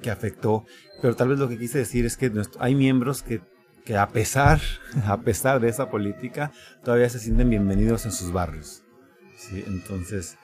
que 0.00 0.10
afectó. 0.10 0.64
Pero 1.02 1.16
tal 1.16 1.28
vez 1.28 1.40
lo 1.40 1.48
que 1.48 1.58
quise 1.58 1.78
decir 1.78 2.06
es 2.06 2.16
que 2.16 2.30
hay 2.60 2.74
miembros 2.76 3.22
que, 3.22 3.42
que 3.84 3.96
a 3.96 4.10
pesar, 4.10 4.60
a 5.06 5.22
pesar 5.22 5.60
de 5.60 5.70
esa 5.70 5.90
política, 5.90 6.52
todavía 6.84 7.08
se 7.08 7.18
sienten 7.18 7.50
bienvenidos 7.50 8.06
en 8.06 8.12
sus 8.12 8.32
barrios. 8.32 8.84
¿sí? 9.36 9.64
Entonces, 9.66 10.36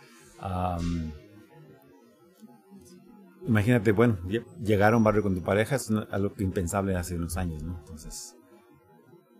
imagínate, 3.48 3.92
bueno, 3.92 4.18
llegar 4.62 4.92
a 4.92 4.96
un 4.96 5.02
barrio 5.02 5.22
con 5.22 5.34
tu 5.34 5.42
pareja 5.42 5.76
es 5.76 5.90
algo 5.90 6.32
impensable 6.38 6.94
hace 6.94 7.16
unos 7.16 7.36
años, 7.36 7.62
¿no? 7.62 7.78
Entonces, 7.78 8.36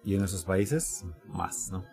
y 0.02 0.14
en 0.14 0.24
esos 0.24 0.44
países, 0.44 1.04
más, 1.26 1.70
¿no? 1.70 1.84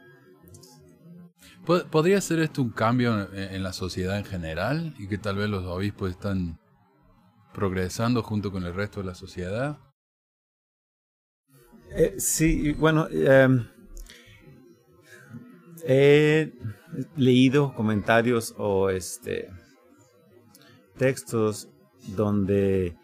¿Podría 1.65 2.21
ser 2.21 2.39
esto 2.39 2.61
un 2.61 2.69
cambio 2.69 3.33
en 3.33 3.63
la 3.63 3.73
sociedad 3.73 4.17
en 4.19 4.25
general 4.25 4.95
y 4.99 5.07
que 5.07 5.17
tal 5.17 5.37
vez 5.37 5.49
los 5.49 5.65
obispos 5.65 6.11
están 6.11 6.59
progresando 7.53 8.21
junto 8.21 8.51
con 8.51 8.63
el 8.65 8.75
resto 8.75 8.99
de 8.99 9.07
la 9.07 9.15
sociedad? 9.15 9.79
Eh, 11.89 12.15
sí, 12.19 12.73
bueno, 12.73 13.07
em, 13.09 13.65
He 15.87 16.51
leído 17.15 17.75
comentarios 17.75 18.55
o 18.57 18.89
este 18.89 19.51
textos 20.97 21.69
donde 22.07 22.95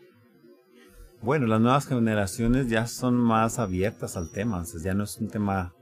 bueno, 1.21 1.45
las 1.45 1.61
nuevas 1.61 1.85
generaciones 1.85 2.67
ya 2.67 2.87
son 2.87 3.15
más 3.15 3.59
abiertas 3.59 4.17
al 4.17 4.31
tema, 4.31 4.63
ya 4.83 4.93
no 4.95 5.03
es 5.03 5.17
un 5.17 5.27
tema 5.27 5.73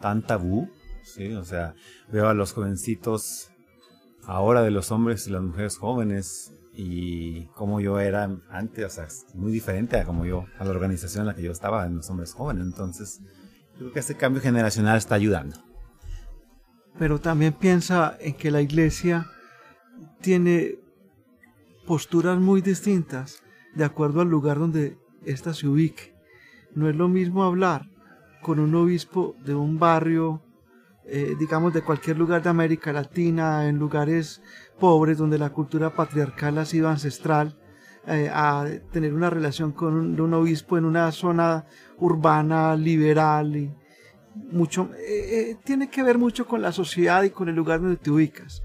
tan 0.00 0.22
tabú, 0.22 0.68
sí, 1.04 1.32
o 1.34 1.44
sea, 1.44 1.74
veo 2.10 2.28
a 2.28 2.34
los 2.34 2.52
jovencitos 2.52 3.50
ahora 4.24 4.62
de 4.62 4.72
los 4.72 4.90
hombres 4.90 5.26
y 5.26 5.30
las 5.30 5.42
mujeres 5.42 5.78
jóvenes 5.78 6.52
y 6.72 7.46
como 7.54 7.80
yo 7.80 8.00
era 8.00 8.28
antes, 8.50 8.84
o 8.84 8.90
sea, 8.90 9.06
muy 9.34 9.52
diferente 9.52 9.98
a 9.98 10.04
como 10.04 10.26
yo, 10.26 10.46
a 10.58 10.64
la 10.64 10.70
organización 10.70 11.22
en 11.22 11.26
la 11.28 11.34
que 11.34 11.42
yo 11.42 11.52
estaba 11.52 11.86
en 11.86 11.96
los 11.96 12.10
hombres 12.10 12.32
jóvenes, 12.32 12.66
entonces 12.66 13.20
creo 13.76 13.92
que 13.92 14.00
este 14.00 14.16
cambio 14.16 14.42
generacional 14.42 14.98
está 14.98 15.14
ayudando. 15.14 15.56
Pero 16.98 17.20
también 17.20 17.52
piensa 17.52 18.16
en 18.18 18.34
que 18.34 18.50
la 18.50 18.60
iglesia 18.60 19.28
tiene 20.20 20.80
posturas 21.88 22.38
muy 22.38 22.60
distintas 22.60 23.42
de 23.74 23.82
acuerdo 23.82 24.20
al 24.20 24.28
lugar 24.28 24.58
donde 24.58 24.98
ésta 25.24 25.54
se 25.54 25.66
ubique. 25.66 26.14
No 26.74 26.86
es 26.90 26.94
lo 26.94 27.08
mismo 27.08 27.44
hablar 27.44 27.88
con 28.42 28.58
un 28.58 28.74
obispo 28.74 29.34
de 29.42 29.54
un 29.54 29.78
barrio, 29.78 30.42
eh, 31.06 31.34
digamos, 31.40 31.72
de 31.72 31.80
cualquier 31.80 32.18
lugar 32.18 32.42
de 32.42 32.50
América 32.50 32.92
Latina, 32.92 33.66
en 33.66 33.78
lugares 33.78 34.42
pobres 34.78 35.16
donde 35.16 35.38
la 35.38 35.48
cultura 35.48 35.94
patriarcal 35.94 36.58
ha 36.58 36.66
sido 36.66 36.90
ancestral, 36.90 37.58
eh, 38.06 38.30
a 38.30 38.66
tener 38.92 39.14
una 39.14 39.30
relación 39.30 39.72
con 39.72 40.20
un, 40.20 40.34
obispo 40.34 40.76
en 40.76 40.84
una 40.84 41.10
zona 41.10 41.64
urbana, 41.96 42.76
liberal 42.76 43.56
y, 43.56 43.72
mucho, 44.52 44.90
eh, 44.98 45.56
tiene 45.64 45.88
que 45.88 46.02
ver 46.02 46.18
mucho 46.18 46.46
con 46.46 46.60
la 46.60 46.70
sociedad 46.70 47.22
y 47.22 47.30
con 47.30 47.48
el 47.48 47.56
lugar 47.56 47.80
donde 47.80 47.96
te 47.96 48.10
ubicas. 48.10 48.62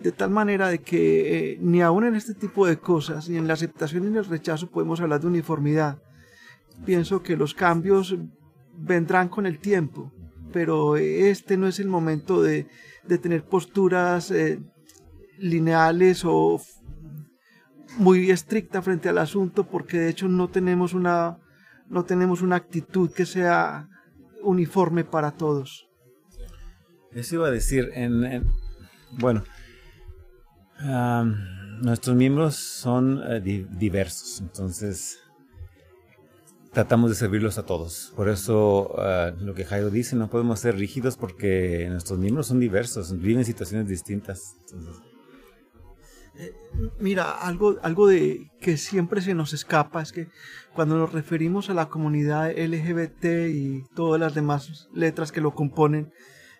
De 0.00 0.12
tal 0.12 0.30
manera 0.30 0.68
de 0.68 0.80
que 0.80 1.52
eh, 1.52 1.58
ni 1.60 1.80
aún 1.80 2.04
en 2.04 2.14
este 2.14 2.34
tipo 2.34 2.66
de 2.66 2.78
cosas, 2.78 3.28
ni 3.28 3.36
en 3.36 3.46
la 3.46 3.54
aceptación 3.54 4.02
ni 4.02 4.08
en 4.08 4.16
el 4.16 4.24
rechazo 4.24 4.70
podemos 4.70 5.00
hablar 5.00 5.20
de 5.20 5.28
uniformidad. 5.28 5.98
Pienso 6.84 7.22
que 7.22 7.36
los 7.36 7.54
cambios 7.54 8.16
vendrán 8.76 9.28
con 9.28 9.46
el 9.46 9.58
tiempo, 9.58 10.12
pero 10.52 10.96
este 10.96 11.56
no 11.56 11.68
es 11.68 11.78
el 11.78 11.88
momento 11.88 12.42
de, 12.42 12.66
de 13.06 13.18
tener 13.18 13.44
posturas 13.44 14.32
lineales 15.38 16.24
o 16.24 16.60
muy 17.98 18.30
estrictas 18.30 18.84
frente 18.84 19.08
al 19.08 19.18
asunto, 19.18 19.64
porque 19.64 19.98
de 19.98 20.10
hecho 20.10 20.28
no 20.28 20.48
tenemos 20.48 20.94
una, 20.94 21.38
no 21.88 22.04
tenemos 22.04 22.42
una 22.42 22.56
actitud 22.56 23.10
que 23.12 23.26
sea 23.26 23.88
uniforme 24.42 25.04
para 25.04 25.32
todos. 25.32 25.88
Eso 27.12 27.36
iba 27.36 27.48
a 27.48 27.52
decir, 27.52 27.90
en, 27.94 28.46
bueno, 29.12 29.44
nuestros 30.84 32.14
miembros 32.16 32.56
son 32.56 33.20
eh, 33.28 33.40
di- 33.40 33.66
diversos, 33.78 34.40
entonces 34.40 35.18
tratamos 36.72 37.10
de 37.10 37.16
servirlos 37.16 37.56
a 37.58 37.64
todos. 37.66 38.12
Por 38.16 38.28
eso 38.28 38.94
ah, 38.98 39.32
lo 39.38 39.54
que 39.54 39.64
Jairo 39.64 39.90
dice, 39.90 40.16
no 40.16 40.28
podemos 40.28 40.60
ser 40.60 40.76
rígidos 40.76 41.16
porque 41.16 41.86
nuestros 41.88 42.18
miembros 42.18 42.46
son 42.48 42.58
diversos, 42.60 43.16
viven 43.18 43.44
situaciones 43.44 43.88
distintas. 43.88 44.56
Entonces, 44.60 45.02
Mira, 46.98 47.30
algo, 47.30 47.76
algo 47.82 48.08
de 48.08 48.50
que 48.60 48.76
siempre 48.76 49.20
se 49.22 49.34
nos 49.34 49.52
escapa 49.52 50.02
es 50.02 50.10
que 50.10 50.26
cuando 50.74 50.96
nos 50.98 51.12
referimos 51.12 51.70
a 51.70 51.74
la 51.74 51.88
comunidad 51.88 52.50
LGBT 52.50 53.24
y 53.54 53.84
todas 53.94 54.20
las 54.20 54.34
demás 54.34 54.88
letras 54.92 55.30
que 55.30 55.40
lo 55.40 55.54
componen, 55.54 56.12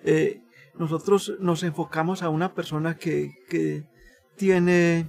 eh, 0.05 0.43
nosotros 0.79 1.33
nos 1.41 1.65
enfocamos 1.65 2.23
a 2.23 2.29
una 2.29 2.55
persona 2.55 2.97
que 2.97 3.33
tiene 4.37 5.09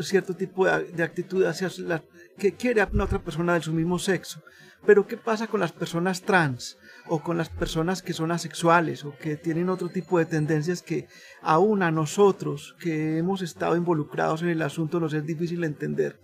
cierto 0.00 0.34
tipo 0.34 0.66
de, 0.66 1.02
actitud 1.02 1.44
hacia 1.44 1.70
la, 1.78 2.02
que 2.38 2.54
quiere 2.54 2.80
a 2.80 2.88
una 2.92 3.04
otra 3.04 3.22
persona 3.22 3.54
de 3.54 3.62
su 3.62 3.72
mismo 3.72 3.98
sexo. 3.98 4.42
Pero 4.84 5.06
¿qué 5.06 5.16
pasa 5.16 5.46
con 5.46 5.60
las 5.60 5.72
personas 5.72 6.22
trans 6.22 6.78
o 7.08 7.20
con 7.20 7.36
las 7.36 7.48
personas 7.48 8.02
que 8.02 8.12
son 8.12 8.30
asexuales 8.30 9.04
o 9.04 9.16
que 9.16 9.36
tienen 9.36 9.68
otro 9.68 9.88
tipo 9.88 10.18
de 10.18 10.26
tendencias 10.26 10.82
que 10.82 11.08
aún 11.42 11.82
a 11.82 11.90
nosotros 11.90 12.76
que 12.78 13.18
hemos 13.18 13.42
estado 13.42 13.76
involucrados 13.76 14.42
en 14.42 14.48
el 14.48 14.62
asunto 14.62 15.00
nos 15.00 15.14
es 15.14 15.24
difícil 15.24 15.64
entender? 15.64 16.20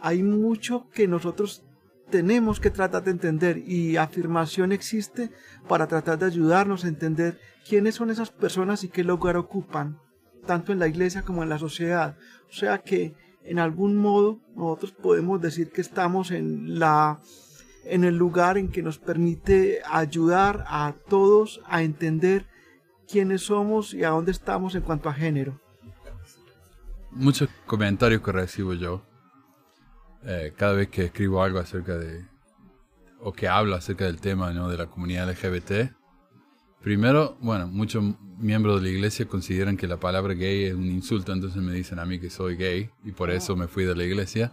Hay 0.00 0.22
mucho 0.22 0.88
que 0.90 1.06
nosotros 1.06 1.62
tenemos 2.10 2.60
que 2.60 2.70
tratar 2.70 3.04
de 3.04 3.12
entender 3.12 3.58
y 3.58 3.96
afirmación 3.96 4.72
existe 4.72 5.30
para 5.68 5.86
tratar 5.86 6.18
de 6.18 6.26
ayudarnos 6.26 6.84
a 6.84 6.88
entender 6.88 7.38
quiénes 7.66 7.94
son 7.94 8.10
esas 8.10 8.30
personas 8.30 8.84
y 8.84 8.88
qué 8.88 9.04
lugar 9.04 9.36
ocupan, 9.36 9.98
tanto 10.44 10.72
en 10.72 10.78
la 10.78 10.88
iglesia 10.88 11.22
como 11.22 11.42
en 11.42 11.48
la 11.48 11.58
sociedad. 11.58 12.16
O 12.48 12.52
sea 12.52 12.78
que 12.78 13.14
en 13.44 13.58
algún 13.58 13.96
modo 13.96 14.40
nosotros 14.56 14.92
podemos 14.92 15.40
decir 15.40 15.70
que 15.70 15.80
estamos 15.80 16.30
en 16.30 16.78
la 16.78 17.18
en 17.84 18.04
el 18.04 18.16
lugar 18.16 18.56
en 18.56 18.70
que 18.70 18.82
nos 18.82 18.98
permite 18.98 19.82
ayudar 19.90 20.64
a 20.68 20.94
todos 21.08 21.60
a 21.66 21.82
entender 21.82 22.46
quiénes 23.06 23.42
somos 23.42 23.92
y 23.92 24.04
a 24.04 24.10
dónde 24.10 24.32
estamos 24.32 24.74
en 24.74 24.80
cuanto 24.80 25.10
a 25.10 25.12
género. 25.12 25.60
Muchos 27.10 27.50
comentarios 27.66 28.22
que 28.22 28.32
recibo 28.32 28.72
yo 28.72 29.02
eh, 30.24 30.54
cada 30.56 30.72
vez 30.72 30.88
que 30.88 31.04
escribo 31.04 31.42
algo 31.42 31.58
acerca 31.58 31.98
de 31.98 32.24
o 33.20 33.32
que 33.32 33.48
hablo 33.48 33.74
acerca 33.74 34.04
del 34.04 34.20
tema 34.20 34.52
de 34.52 34.76
la 34.76 34.86
comunidad 34.86 35.30
LGBT. 35.30 35.94
Primero, 36.84 37.38
bueno, 37.40 37.66
muchos 37.66 38.04
miembros 38.36 38.76
de 38.82 38.82
la 38.90 38.94
iglesia 38.94 39.24
consideran 39.26 39.78
que 39.78 39.86
la 39.88 39.98
palabra 39.98 40.34
gay 40.34 40.64
es 40.64 40.74
un 40.74 40.84
insulto, 40.84 41.32
entonces 41.32 41.62
me 41.62 41.72
dicen 41.72 41.98
a 41.98 42.04
mí 42.04 42.20
que 42.20 42.28
soy 42.28 42.56
gay 42.56 42.90
y 43.02 43.12
por 43.12 43.30
eso 43.30 43.56
me 43.56 43.68
fui 43.68 43.84
de 43.84 43.96
la 43.96 44.04
iglesia. 44.04 44.52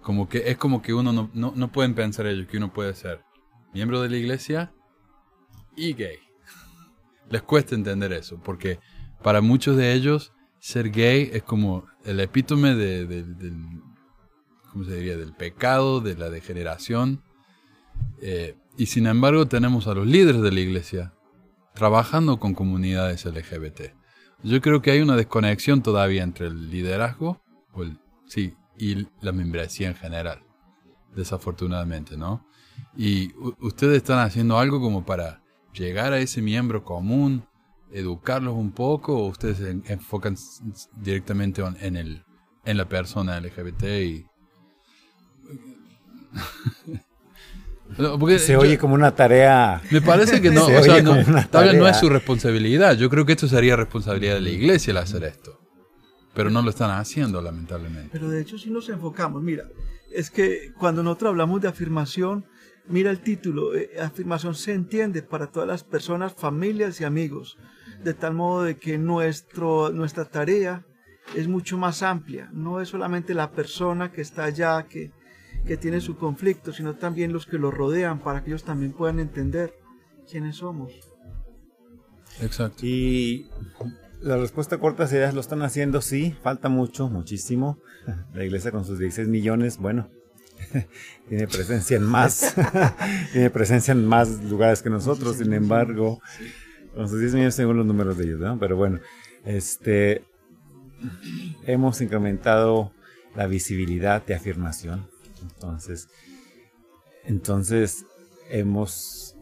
Como 0.00 0.30
que 0.30 0.44
es 0.50 0.56
como 0.56 0.80
que 0.80 0.94
uno 0.94 1.12
no, 1.12 1.30
no, 1.34 1.52
no 1.54 1.70
pueden 1.70 1.94
pensar 1.94 2.26
ellos 2.26 2.46
que 2.46 2.56
uno 2.56 2.72
puede 2.72 2.94
ser 2.94 3.20
miembro 3.74 4.00
de 4.00 4.08
la 4.08 4.16
iglesia 4.16 4.72
y 5.76 5.92
gay. 5.92 6.16
Les 7.28 7.42
cuesta 7.42 7.74
entender 7.74 8.14
eso, 8.14 8.40
porque 8.42 8.78
para 9.22 9.42
muchos 9.42 9.76
de 9.76 9.92
ellos 9.92 10.32
ser 10.60 10.88
gay 10.88 11.28
es 11.34 11.42
como 11.42 11.84
el 12.06 12.18
epítome 12.20 12.76
de, 12.76 13.04
de- 13.06 13.24
del, 13.24 13.54
¿cómo 14.72 14.84
se 14.84 14.94
diría? 14.96 15.18
del 15.18 15.34
pecado, 15.34 16.00
de 16.00 16.16
la 16.16 16.30
degeneración. 16.30 17.22
Eh, 18.22 18.56
y 18.78 18.86
sin 18.86 19.06
embargo 19.06 19.46
tenemos 19.48 19.86
a 19.86 19.92
los 19.92 20.06
líderes 20.06 20.40
de 20.40 20.50
la 20.50 20.60
iglesia 20.60 21.12
trabajando 21.78 22.38
con 22.38 22.54
comunidades 22.54 23.24
LGBT. 23.24 23.94
Yo 24.42 24.60
creo 24.60 24.82
que 24.82 24.90
hay 24.90 25.00
una 25.00 25.16
desconexión 25.16 25.82
todavía 25.82 26.24
entre 26.24 26.48
el 26.48 26.70
liderazgo 26.70 27.40
el, 27.82 27.98
sí, 28.26 28.54
y 28.76 29.06
la 29.20 29.32
membresía 29.32 29.88
en 29.88 29.94
general, 29.94 30.42
desafortunadamente, 31.14 32.16
¿no? 32.16 32.46
Y 32.96 33.32
ustedes 33.60 33.98
están 33.98 34.18
haciendo 34.18 34.58
algo 34.58 34.80
como 34.80 35.04
para 35.04 35.42
llegar 35.72 36.12
a 36.12 36.18
ese 36.18 36.42
miembro 36.42 36.84
común, 36.84 37.46
educarlos 37.92 38.54
un 38.54 38.72
poco, 38.72 39.16
o 39.16 39.28
ustedes 39.28 39.60
enfocan 39.86 40.36
directamente 40.96 41.62
en, 41.80 41.96
el, 41.96 42.24
en 42.64 42.76
la 42.76 42.88
persona 42.88 43.40
LGBT. 43.40 44.26
No, 47.96 48.18
porque 48.18 48.38
se 48.38 48.52
yo- 48.52 48.60
oye 48.60 48.76
como 48.78 48.94
una 48.94 49.14
tarea. 49.14 49.80
me 49.90 50.00
parece 50.02 50.40
que 50.42 50.50
no, 50.52 50.66
Se 50.66 50.76
o 50.76 50.82
sea, 50.82 50.94
oye 50.94 51.02
no, 51.02 51.14
no 51.14 51.88
es 51.88 51.96
su 51.98 52.08
responsabilidad. 52.08 52.96
Yo 52.96 53.08
creo 53.08 53.24
que 53.24 53.32
esto 53.32 53.48
sería 53.48 53.76
responsabilidad 53.76 54.34
de 54.34 54.40
la 54.40 54.50
iglesia 54.50 54.90
el 54.90 54.98
hacer 54.98 55.24
esto. 55.24 55.58
Pero 56.34 56.50
no 56.50 56.62
lo 56.62 56.70
están 56.70 56.90
haciendo, 56.90 57.40
lamentablemente. 57.40 58.10
Pero 58.12 58.28
de 58.28 58.40
hecho 58.40 58.58
si 58.58 58.70
nos 58.70 58.88
enfocamos, 58.88 59.42
mira, 59.42 59.64
es 60.12 60.30
que 60.30 60.72
cuando 60.78 61.02
nosotros 61.02 61.30
hablamos 61.30 61.60
de 61.60 61.68
afirmación, 61.68 62.44
mira 62.86 63.10
el 63.10 63.20
título, 63.20 63.74
eh, 63.74 63.90
afirmación 64.00 64.54
se 64.54 64.72
entiende 64.72 65.22
para 65.22 65.48
todas 65.48 65.68
las 65.68 65.82
personas, 65.84 66.34
familias 66.34 67.00
y 67.00 67.04
amigos, 67.04 67.56
de 68.04 68.14
tal 68.14 68.34
modo 68.34 68.62
de 68.64 68.76
que 68.76 68.98
nuestro, 68.98 69.90
nuestra 69.90 70.26
tarea 70.26 70.84
es 71.34 71.48
mucho 71.48 71.76
más 71.76 72.02
amplia, 72.02 72.48
no 72.52 72.80
es 72.80 72.88
solamente 72.88 73.34
la 73.34 73.50
persona 73.50 74.12
que 74.12 74.20
está 74.22 74.44
allá, 74.44 74.86
que, 74.88 75.10
que 75.66 75.76
tiene 75.76 76.00
su 76.00 76.16
conflicto, 76.16 76.72
sino 76.72 76.94
también 76.94 77.32
los 77.32 77.46
que 77.46 77.58
lo 77.58 77.70
rodean, 77.70 78.20
para 78.20 78.42
que 78.42 78.50
ellos 78.50 78.64
también 78.64 78.92
puedan 78.92 79.20
entender 79.20 79.74
quiénes 80.30 80.56
somos. 80.56 80.92
Exacto. 82.40 82.86
Y 82.86 83.50
la 84.20 84.36
respuesta 84.36 84.78
corta 84.78 85.06
sería, 85.06 85.32
lo 85.32 85.40
están 85.40 85.62
haciendo, 85.62 86.00
sí, 86.00 86.36
falta 86.42 86.68
mucho, 86.68 87.08
muchísimo. 87.08 87.78
La 88.34 88.44
iglesia 88.44 88.70
con 88.70 88.84
sus 88.84 88.98
16 88.98 89.28
millones, 89.28 89.78
bueno, 89.78 90.08
tiene 91.28 91.46
presencia 91.46 91.96
en 91.96 92.04
más, 92.04 92.54
tiene 93.32 93.50
presencia 93.50 93.92
en 93.92 94.06
más 94.06 94.42
lugares 94.44 94.82
que 94.82 94.90
nosotros, 94.90 95.36
sin 95.36 95.52
embargo, 95.52 96.20
con 96.94 97.08
sus 97.08 97.20
10 97.20 97.34
millones 97.34 97.54
según 97.54 97.76
los 97.76 97.86
números 97.86 98.18
de 98.18 98.24
ellos, 98.24 98.40
¿no? 98.40 98.58
Pero 98.58 98.76
bueno, 98.76 99.00
este, 99.44 100.24
hemos 101.66 102.00
incrementado 102.00 102.92
la 103.36 103.46
visibilidad 103.46 104.24
de 104.24 104.34
afirmación. 104.34 105.06
Entonces, 105.42 106.08
entonces 107.24 108.04
hemos 108.50 109.34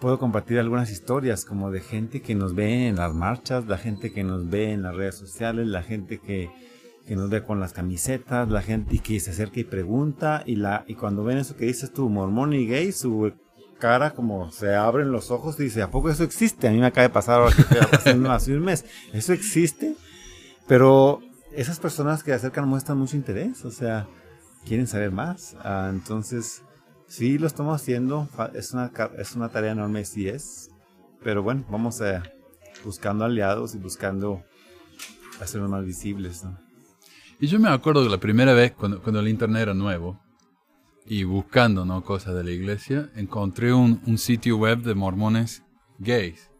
puedo 0.00 0.18
compartir 0.18 0.58
algunas 0.58 0.90
historias 0.90 1.44
como 1.44 1.70
de 1.70 1.80
gente 1.80 2.22
que 2.22 2.34
nos 2.34 2.54
ve 2.54 2.88
en 2.88 2.96
las 2.96 3.14
marchas, 3.14 3.66
la 3.66 3.76
gente 3.76 4.12
que 4.12 4.24
nos 4.24 4.48
ve 4.48 4.72
en 4.72 4.82
las 4.82 4.96
redes 4.96 5.14
sociales, 5.14 5.66
la 5.66 5.82
gente 5.82 6.18
que, 6.18 6.50
que 7.06 7.16
nos 7.16 7.28
ve 7.28 7.44
con 7.44 7.60
las 7.60 7.74
camisetas, 7.74 8.48
la 8.48 8.62
gente 8.62 8.98
que 8.98 9.20
se 9.20 9.30
acerca 9.30 9.60
y 9.60 9.64
pregunta 9.64 10.42
y 10.46 10.56
la 10.56 10.84
y 10.88 10.94
cuando 10.94 11.22
ven 11.22 11.38
eso 11.38 11.54
que 11.54 11.66
dices 11.66 11.92
tú, 11.92 12.08
mormón 12.08 12.54
y 12.54 12.66
gay, 12.66 12.92
su 12.92 13.32
cara 13.78 14.12
como 14.12 14.50
se 14.50 14.74
abren 14.74 15.12
los 15.12 15.30
ojos 15.30 15.58
y 15.60 15.64
dice, 15.64 15.82
¿a 15.82 15.90
poco 15.90 16.10
eso 16.10 16.24
existe? 16.24 16.68
A 16.68 16.70
mí 16.70 16.78
me 16.78 16.86
acaba 16.86 17.08
de 17.08 17.12
pasar 17.12 17.40
ahora 17.40 17.54
que 17.54 17.78
hace 18.28 18.54
un 18.54 18.64
mes. 18.64 18.84
¿Eso 19.12 19.32
existe? 19.32 19.96
Pero 20.66 21.20
esas 21.52 21.80
personas 21.80 22.22
que 22.22 22.30
se 22.30 22.36
acercan 22.36 22.68
muestran 22.68 22.98
mucho 22.98 23.16
interés, 23.16 23.64
o 23.64 23.70
sea, 23.70 24.06
quieren 24.64 24.86
saber 24.86 25.10
más. 25.10 25.56
Ah, 25.62 25.88
entonces, 25.90 26.62
sí 27.06 27.38
lo 27.38 27.46
estamos 27.46 27.80
haciendo, 27.80 28.28
es 28.54 28.72
una, 28.72 28.92
es 29.18 29.34
una 29.34 29.48
tarea 29.48 29.72
enorme, 29.72 30.04
sí 30.04 30.28
es, 30.28 30.70
pero 31.22 31.42
bueno, 31.42 31.64
vamos 31.70 32.00
a 32.00 32.22
buscando 32.84 33.24
aliados 33.24 33.74
y 33.74 33.78
buscando 33.78 34.42
hacernos 35.40 35.70
más 35.70 35.84
visibles, 35.84 36.44
¿no? 36.44 36.58
Y 37.40 37.46
yo 37.46 37.58
me 37.58 37.70
acuerdo 37.70 38.02
que 38.02 38.10
la 38.10 38.18
primera 38.18 38.52
vez, 38.52 38.72
cuando, 38.72 39.02
cuando 39.02 39.20
el 39.20 39.28
internet 39.28 39.62
era 39.62 39.74
nuevo, 39.74 40.20
y 41.06 41.24
buscando 41.24 41.84
¿no? 41.84 42.04
cosas 42.04 42.34
de 42.34 42.44
la 42.44 42.50
iglesia, 42.50 43.10
encontré 43.16 43.72
un, 43.72 44.00
un 44.06 44.18
sitio 44.18 44.58
web 44.58 44.82
de 44.82 44.94
mormones 44.94 45.62
gays. 45.98 46.50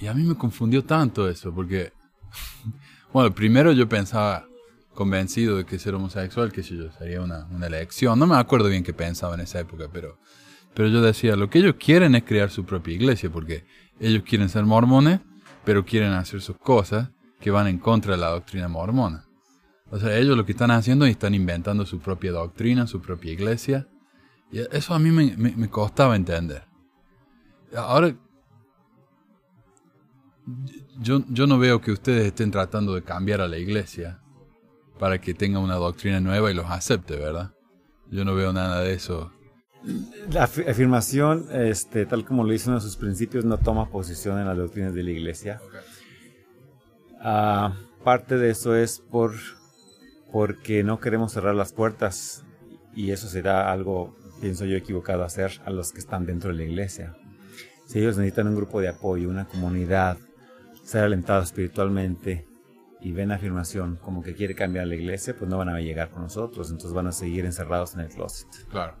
Y 0.00 0.06
a 0.06 0.14
mí 0.14 0.22
me 0.22 0.36
confundió 0.36 0.84
tanto 0.84 1.28
eso, 1.28 1.52
porque, 1.54 1.92
bueno, 3.12 3.34
primero 3.34 3.72
yo 3.72 3.88
pensaba, 3.88 4.46
convencido 4.94 5.56
de 5.56 5.64
que 5.64 5.78
ser 5.78 5.94
homosexual, 5.94 6.52
que 6.52 6.62
sé 6.62 6.76
yo, 6.76 6.90
sería 6.92 7.20
una, 7.20 7.46
una 7.50 7.66
elección. 7.66 8.18
No 8.18 8.26
me 8.26 8.36
acuerdo 8.36 8.68
bien 8.68 8.82
qué 8.84 8.92
pensaba 8.92 9.34
en 9.34 9.40
esa 9.40 9.60
época, 9.60 9.88
pero, 9.92 10.18
pero 10.74 10.88
yo 10.88 11.00
decía, 11.02 11.36
lo 11.36 11.48
que 11.50 11.58
ellos 11.60 11.76
quieren 11.78 12.14
es 12.14 12.24
crear 12.24 12.50
su 12.50 12.64
propia 12.64 12.94
iglesia, 12.94 13.30
porque 13.30 13.64
ellos 13.98 14.22
quieren 14.26 14.48
ser 14.48 14.64
mormones, 14.64 15.20
pero 15.64 15.84
quieren 15.84 16.12
hacer 16.12 16.40
sus 16.40 16.56
cosas 16.58 17.10
que 17.40 17.50
van 17.50 17.66
en 17.66 17.78
contra 17.78 18.12
de 18.12 18.18
la 18.18 18.28
doctrina 18.30 18.68
mormona. 18.68 19.24
O 19.90 19.98
sea, 19.98 20.16
ellos 20.16 20.36
lo 20.36 20.46
que 20.46 20.52
están 20.52 20.70
haciendo 20.70 21.04
es 21.04 21.12
están 21.12 21.34
inventando 21.34 21.84
su 21.86 21.98
propia 21.98 22.30
doctrina, 22.32 22.86
su 22.86 23.00
propia 23.00 23.32
iglesia. 23.32 23.88
Y 24.52 24.60
eso 24.60 24.94
a 24.94 24.98
mí 24.98 25.10
me, 25.10 25.36
me- 25.36 25.56
me 25.56 25.68
costaba 25.68 26.14
entender. 26.14 26.64
Ahora, 27.76 28.14
yo, 31.00 31.22
yo 31.28 31.46
no 31.46 31.58
veo 31.58 31.80
que 31.80 31.92
ustedes 31.92 32.26
estén 32.26 32.50
tratando 32.50 32.94
de 32.94 33.02
cambiar 33.02 33.40
a 33.40 33.48
la 33.48 33.58
iglesia 33.58 34.20
para 34.98 35.20
que 35.20 35.34
tenga 35.34 35.58
una 35.58 35.76
doctrina 35.76 36.20
nueva 36.20 36.50
y 36.50 36.54
los 36.54 36.66
acepte, 36.70 37.16
¿verdad? 37.16 37.52
Yo 38.10 38.24
no 38.24 38.34
veo 38.34 38.52
nada 38.52 38.80
de 38.82 38.92
eso. 38.94 39.32
La 40.30 40.46
af- 40.46 40.68
afirmación, 40.68 41.46
este, 41.52 42.04
tal 42.04 42.24
como 42.24 42.44
lo 42.44 42.52
hizo 42.52 42.68
uno 42.70 42.78
de 42.78 42.84
sus 42.84 42.96
principios, 42.96 43.44
no 43.44 43.56
toma 43.58 43.88
posición 43.88 44.38
en 44.38 44.46
las 44.46 44.56
doctrinas 44.58 44.92
de 44.94 45.02
la 45.02 45.10
iglesia. 45.10 45.60
ah, 47.22 47.74
parte 48.04 48.36
de 48.36 48.50
eso 48.50 48.74
es 48.74 49.00
por 49.10 49.32
porque 50.32 50.84
no 50.84 51.00
queremos 51.00 51.32
cerrar 51.32 51.54
las 51.56 51.72
puertas 51.72 52.44
y 52.94 53.10
eso 53.10 53.26
será 53.28 53.72
algo, 53.72 54.16
pienso 54.40 54.64
yo, 54.64 54.76
equivocado 54.76 55.24
hacer 55.24 55.60
a 55.64 55.70
los 55.70 55.92
que 55.92 55.98
están 55.98 56.24
dentro 56.24 56.50
de 56.50 56.56
la 56.56 56.62
iglesia. 56.64 57.16
Si 57.86 57.98
ellos 57.98 58.16
necesitan 58.16 58.46
un 58.46 58.54
grupo 58.54 58.80
de 58.80 58.88
apoyo, 58.88 59.28
una 59.28 59.46
comunidad, 59.46 60.18
ser 60.90 61.04
alentados 61.04 61.46
espiritualmente 61.46 62.48
y 63.00 63.12
ven 63.12 63.30
afirmación 63.30 63.96
como 63.96 64.22
que 64.22 64.34
quiere 64.34 64.56
cambiar 64.56 64.88
la 64.88 64.96
iglesia, 64.96 65.36
pues 65.38 65.48
no 65.48 65.56
van 65.56 65.68
a 65.68 65.80
llegar 65.80 66.10
con 66.10 66.22
nosotros, 66.22 66.68
entonces 66.68 66.92
van 66.92 67.06
a 67.06 67.12
seguir 67.12 67.44
encerrados 67.44 67.94
en 67.94 68.00
el 68.00 68.08
closet. 68.08 68.48
Claro. 68.68 68.96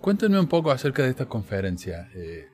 Cuéntenme 0.00 0.38
un 0.38 0.48
poco 0.48 0.72
acerca 0.72 1.04
de 1.04 1.10
esta 1.10 1.26
conferencia. 1.26 2.10
Eh, 2.14 2.48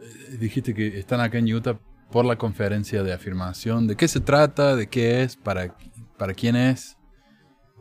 eh, 0.00 0.36
dijiste 0.40 0.72
que 0.72 0.98
están 0.98 1.20
acá 1.20 1.38
en 1.38 1.52
Utah 1.52 1.78
por 2.10 2.24
la 2.24 2.36
conferencia 2.36 3.02
de 3.02 3.12
afirmación. 3.12 3.86
¿De 3.86 3.96
qué 3.96 4.08
se 4.08 4.20
trata? 4.20 4.74
¿De 4.74 4.88
qué 4.88 5.22
es? 5.22 5.36
¿Para, 5.36 5.76
para 6.16 6.32
quién 6.32 6.56
es? 6.56 6.96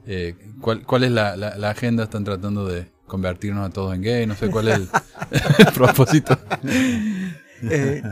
Eh, 0.06 0.36
¿cuál, 0.60 0.86
¿Cuál 0.86 1.06
es 1.06 1.12
la, 1.12 1.38
la, 1.38 1.58
la 1.58 1.70
agenda? 1.70 2.04
¿Están 2.04 2.26
tratando 2.26 2.68
de 2.68 2.92
convertirnos 3.08 3.66
a 3.66 3.70
todos 3.72 3.96
en 3.96 4.02
gay? 4.02 4.28
No 4.28 4.36
sé 4.36 4.50
cuál 4.50 4.68
es 4.68 4.76
el, 4.76 4.90
el 5.68 5.74
propósito. 5.74 6.38
Eh, 7.66 8.04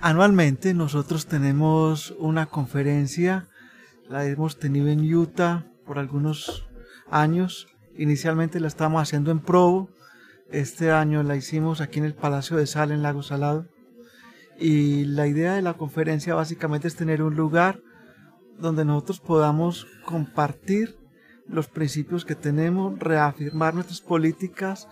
anualmente 0.00 0.74
nosotros 0.74 1.26
tenemos 1.26 2.14
una 2.18 2.46
conferencia, 2.46 3.48
la 4.08 4.26
hemos 4.26 4.58
tenido 4.58 4.88
en 4.88 5.12
Utah 5.14 5.66
por 5.84 5.98
algunos 5.98 6.66
años. 7.10 7.68
Inicialmente 7.96 8.60
la 8.60 8.68
estábamos 8.68 9.02
haciendo 9.02 9.30
en 9.30 9.40
Provo, 9.40 9.90
este 10.50 10.90
año 10.90 11.22
la 11.22 11.36
hicimos 11.36 11.80
aquí 11.80 11.98
en 11.98 12.06
el 12.06 12.14
Palacio 12.14 12.56
de 12.56 12.66
Sal 12.66 12.92
en 12.92 13.02
Lago 13.02 13.22
Salado. 13.22 13.66
Y 14.58 15.04
la 15.04 15.26
idea 15.26 15.54
de 15.54 15.62
la 15.62 15.74
conferencia 15.74 16.34
básicamente 16.34 16.88
es 16.88 16.96
tener 16.96 17.22
un 17.22 17.34
lugar 17.34 17.80
donde 18.58 18.84
nosotros 18.84 19.20
podamos 19.20 19.86
compartir 20.04 20.98
los 21.46 21.68
principios 21.68 22.24
que 22.24 22.34
tenemos, 22.34 22.98
reafirmar 22.98 23.74
nuestras 23.74 24.00
políticas, 24.00 24.88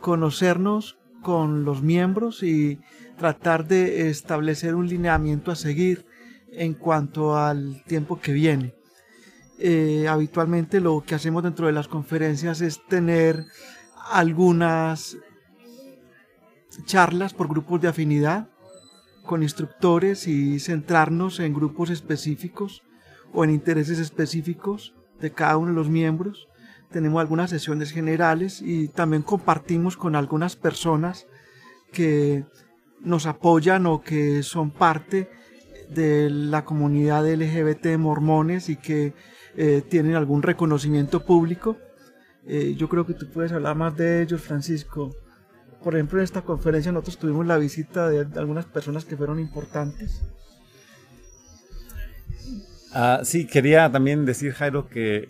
conocernos 0.00 0.98
con 1.22 1.64
los 1.64 1.82
miembros 1.82 2.42
y 2.42 2.80
tratar 3.16 3.66
de 3.66 4.08
establecer 4.08 4.74
un 4.74 4.88
lineamiento 4.88 5.50
a 5.50 5.56
seguir 5.56 6.06
en 6.52 6.74
cuanto 6.74 7.36
al 7.36 7.82
tiempo 7.84 8.20
que 8.20 8.32
viene. 8.32 8.74
Eh, 9.58 10.06
habitualmente 10.08 10.80
lo 10.80 11.02
que 11.06 11.14
hacemos 11.14 11.42
dentro 11.42 11.66
de 11.66 11.72
las 11.72 11.88
conferencias 11.88 12.60
es 12.60 12.84
tener 12.86 13.44
algunas 14.10 15.16
charlas 16.84 17.32
por 17.32 17.48
grupos 17.48 17.80
de 17.80 17.88
afinidad 17.88 18.48
con 19.24 19.42
instructores 19.42 20.28
y 20.28 20.60
centrarnos 20.60 21.40
en 21.40 21.54
grupos 21.54 21.90
específicos 21.90 22.82
o 23.32 23.44
en 23.44 23.50
intereses 23.50 23.98
específicos 23.98 24.94
de 25.20 25.32
cada 25.32 25.56
uno 25.56 25.68
de 25.68 25.76
los 25.76 25.88
miembros. 25.88 26.48
Tenemos 26.90 27.20
algunas 27.20 27.50
sesiones 27.50 27.90
generales 27.90 28.62
y 28.62 28.88
también 28.88 29.22
compartimos 29.22 29.96
con 29.96 30.14
algunas 30.14 30.54
personas 30.54 31.26
que 31.92 32.44
nos 33.00 33.26
apoyan 33.26 33.86
o 33.86 34.02
que 34.02 34.42
son 34.42 34.70
parte 34.70 35.28
de 35.90 36.30
la 36.30 36.64
comunidad 36.64 37.26
LGBT 37.26 37.96
mormones 37.98 38.68
y 38.68 38.76
que 38.76 39.14
eh, 39.56 39.82
tienen 39.88 40.14
algún 40.14 40.42
reconocimiento 40.42 41.24
público. 41.24 41.76
Eh, 42.46 42.74
yo 42.76 42.88
creo 42.88 43.06
que 43.06 43.14
tú 43.14 43.28
puedes 43.28 43.52
hablar 43.52 43.76
más 43.76 43.96
de 43.96 44.22
ellos, 44.22 44.42
Francisco. 44.42 45.14
Por 45.82 45.94
ejemplo, 45.94 46.18
en 46.18 46.24
esta 46.24 46.42
conferencia 46.42 46.92
nosotros 46.92 47.18
tuvimos 47.18 47.46
la 47.46 47.58
visita 47.58 48.08
de, 48.08 48.26
algunas 48.38 48.66
personas 48.66 49.04
que 49.04 49.16
fueron 49.16 49.38
importantes. 49.40 50.22
Ah, 52.92 53.20
sí, 53.24 53.46
quería 53.46 53.90
también 53.90 54.24
decir, 54.24 54.52
Jairo, 54.52 54.88
que 54.88 55.28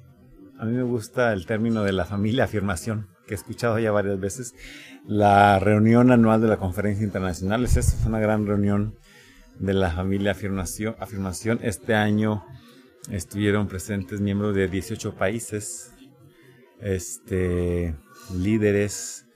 a 0.58 0.64
mí 0.64 0.72
me 0.72 0.82
gusta 0.82 1.32
el 1.32 1.46
término 1.46 1.82
de 1.82 1.92
la 1.92 2.04
familia 2.04 2.44
afirmación, 2.44 3.08
que 3.26 3.34
he 3.34 3.36
escuchado 3.36 3.78
ya 3.78 3.92
varias 3.92 4.18
veces. 4.18 4.54
La 5.06 5.58
reunión 5.58 6.10
anual 6.10 6.40
de 6.40 6.48
la 6.48 6.56
conferencia 6.56 7.04
internacional 7.04 7.64
es 7.64 7.76
es 7.76 8.04
una 8.06 8.18
gran 8.18 8.46
reunión 8.46 8.96
de 9.58 9.74
la 9.74 9.90
familia 9.90 10.32
afirmación. 10.32 10.96
afirmación. 10.98 11.58
Este 11.62 11.94
año 11.94 12.44
estuvieron 13.10 13.68
presentes 13.68 14.20
miembros 14.20 14.54
de 14.54 14.68
18 14.68 15.14
países, 15.14 15.92
este, 16.80 17.94
líderes, 18.34 19.26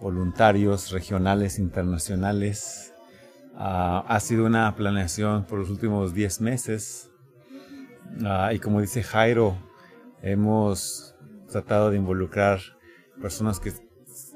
voluntarios 0.00 0.92
regionales, 0.92 1.58
internacionales. 1.58 2.94
Ah, 3.54 4.04
ha 4.08 4.20
sido 4.20 4.46
una 4.46 4.74
planeación 4.76 5.44
por 5.44 5.58
los 5.58 5.70
últimos 5.70 6.14
10 6.14 6.40
meses. 6.40 7.10
Ah, 8.24 8.52
y 8.52 8.58
como 8.58 8.80
dice 8.80 9.02
Jairo, 9.02 9.56
hemos 10.22 11.14
tratado 11.50 11.90
de 11.90 11.96
involucrar 11.96 12.60
personas 13.20 13.60
que 13.60 13.72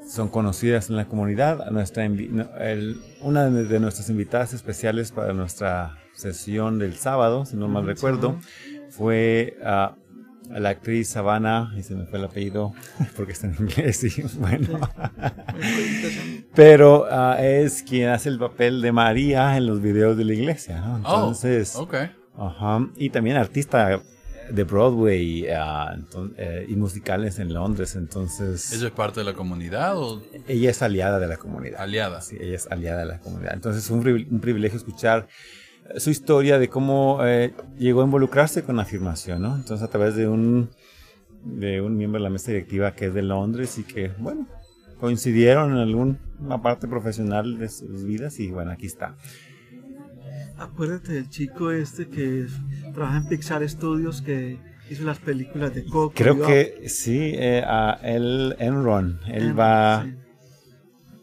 son 0.07 0.29
conocidas 0.29 0.91
en 0.91 0.97
la 0.97 1.07
comunidad. 1.07 1.71
Nuestra, 1.71 2.05
el, 2.05 3.01
una 3.23 3.49
de 3.49 3.81
nuestras 3.81 4.11
invitadas 4.11 4.53
especiales 4.53 5.13
para 5.13 5.33
nuestra 5.33 5.99
sesión 6.13 6.79
del 6.79 6.97
sábado, 6.97 7.47
si 7.47 7.57
no 7.57 7.69
mal 7.69 7.87
recuerdo, 7.87 8.39
fue 8.91 9.57
uh, 9.61 9.95
la 10.59 10.69
actriz 10.71 11.09
Savannah, 11.09 11.73
y 11.77 11.83
se 11.83 11.95
me 11.95 12.07
fue 12.07 12.19
el 12.19 12.25
apellido 12.25 12.73
porque 13.17 13.33
está 13.33 13.47
en 13.47 13.57
inglés, 13.61 14.05
y 14.19 14.23
bueno. 14.39 14.81
Pero 16.55 17.05
uh, 17.05 17.39
es 17.39 17.83
quien 17.83 18.09
hace 18.09 18.29
el 18.29 18.39
papel 18.39 18.83
de 18.83 18.93
María 18.93 19.57
en 19.57 19.67
los 19.67 19.81
videos 19.81 20.17
de 20.17 20.25
la 20.25 20.35
iglesia, 20.35 20.81
¿no? 20.81 20.97
Entonces, 20.97 21.77
oh, 21.77 21.83
okay. 21.83 22.11
Ajá. 22.37 22.87
Y 22.97 23.11
también 23.11 23.37
artista 23.37 24.01
de 24.53 24.65
Broadway 24.65 25.45
uh, 25.45 25.95
entonces, 25.95 26.37
eh, 26.39 26.67
y 26.69 26.77
musicales 26.77 27.39
en 27.39 27.53
Londres, 27.53 27.97
entonces... 27.97 28.73
¿Ella 28.73 28.89
es 28.89 28.93
parte 28.93 29.21
de 29.21 29.25
la 29.25 29.35
comunidad 29.35 29.97
o...? 29.97 30.23
Ella 30.49 30.71
es 30.71 30.83
aliada 30.83 31.19
de 31.19 31.27
la 31.27 31.37
comunidad. 31.37 31.81
Aliada. 31.81 32.21
Sí, 32.21 32.37
ella 32.41 32.57
es 32.57 32.67
aliada 32.71 33.01
de 33.01 33.07
la 33.07 33.21
comunidad. 33.21 33.55
Entonces 33.55 33.85
es 33.85 33.91
un, 33.91 34.07
un 34.07 34.41
privilegio 34.41 34.79
escuchar 34.79 35.29
su 35.97 36.11
historia 36.11 36.59
de 36.59 36.69
cómo 36.69 37.19
eh, 37.25 37.53
llegó 37.79 38.03
a 38.03 38.05
involucrarse 38.05 38.63
con 38.63 38.77
la 38.77 38.83
afirmación, 38.83 39.43
¿no? 39.43 39.57
Entonces 39.57 39.87
a 39.87 39.91
través 39.91 40.15
de 40.15 40.29
un, 40.29 40.71
de 41.45 41.81
un 41.81 41.97
miembro 41.97 42.21
de 42.21 42.25
la 42.25 42.31
mesa 42.31 42.53
directiva 42.53 42.95
que 42.95 43.07
es 43.07 43.15
de 43.15 43.23
Londres 43.23 43.79
y 43.79 43.85
que, 43.85 44.13
bueno, 44.19 44.47
coincidieron 45.01 45.73
en 45.73 45.79
alguna 45.79 46.63
parte 46.63 46.87
profesional 46.87 47.59
de 47.59 47.69
sus 47.69 48.05
vidas 48.05 48.39
y 48.39 48.51
bueno, 48.51 48.71
aquí 48.71 48.87
está. 48.87 49.17
Acuérdate 50.61 51.15
del 51.15 51.31
chico 51.31 51.71
este 51.71 52.07
que 52.09 52.47
trabaja 52.93 53.17
en 53.17 53.29
Pixar 53.29 53.67
Studios 53.67 54.21
que 54.21 54.59
hizo 54.91 55.05
las 55.05 55.19
películas 55.19 55.75
de 55.75 55.85
Coco. 55.85 56.13
Creo 56.15 56.47
que 56.47 56.87
sí, 56.87 57.33
eh, 57.35 57.65
a 57.67 57.99
él, 58.03 58.55
Enron, 58.59 59.21
él 59.27 59.43
Enron, 59.43 59.59
va... 59.59 60.05
Sí. 60.05 60.15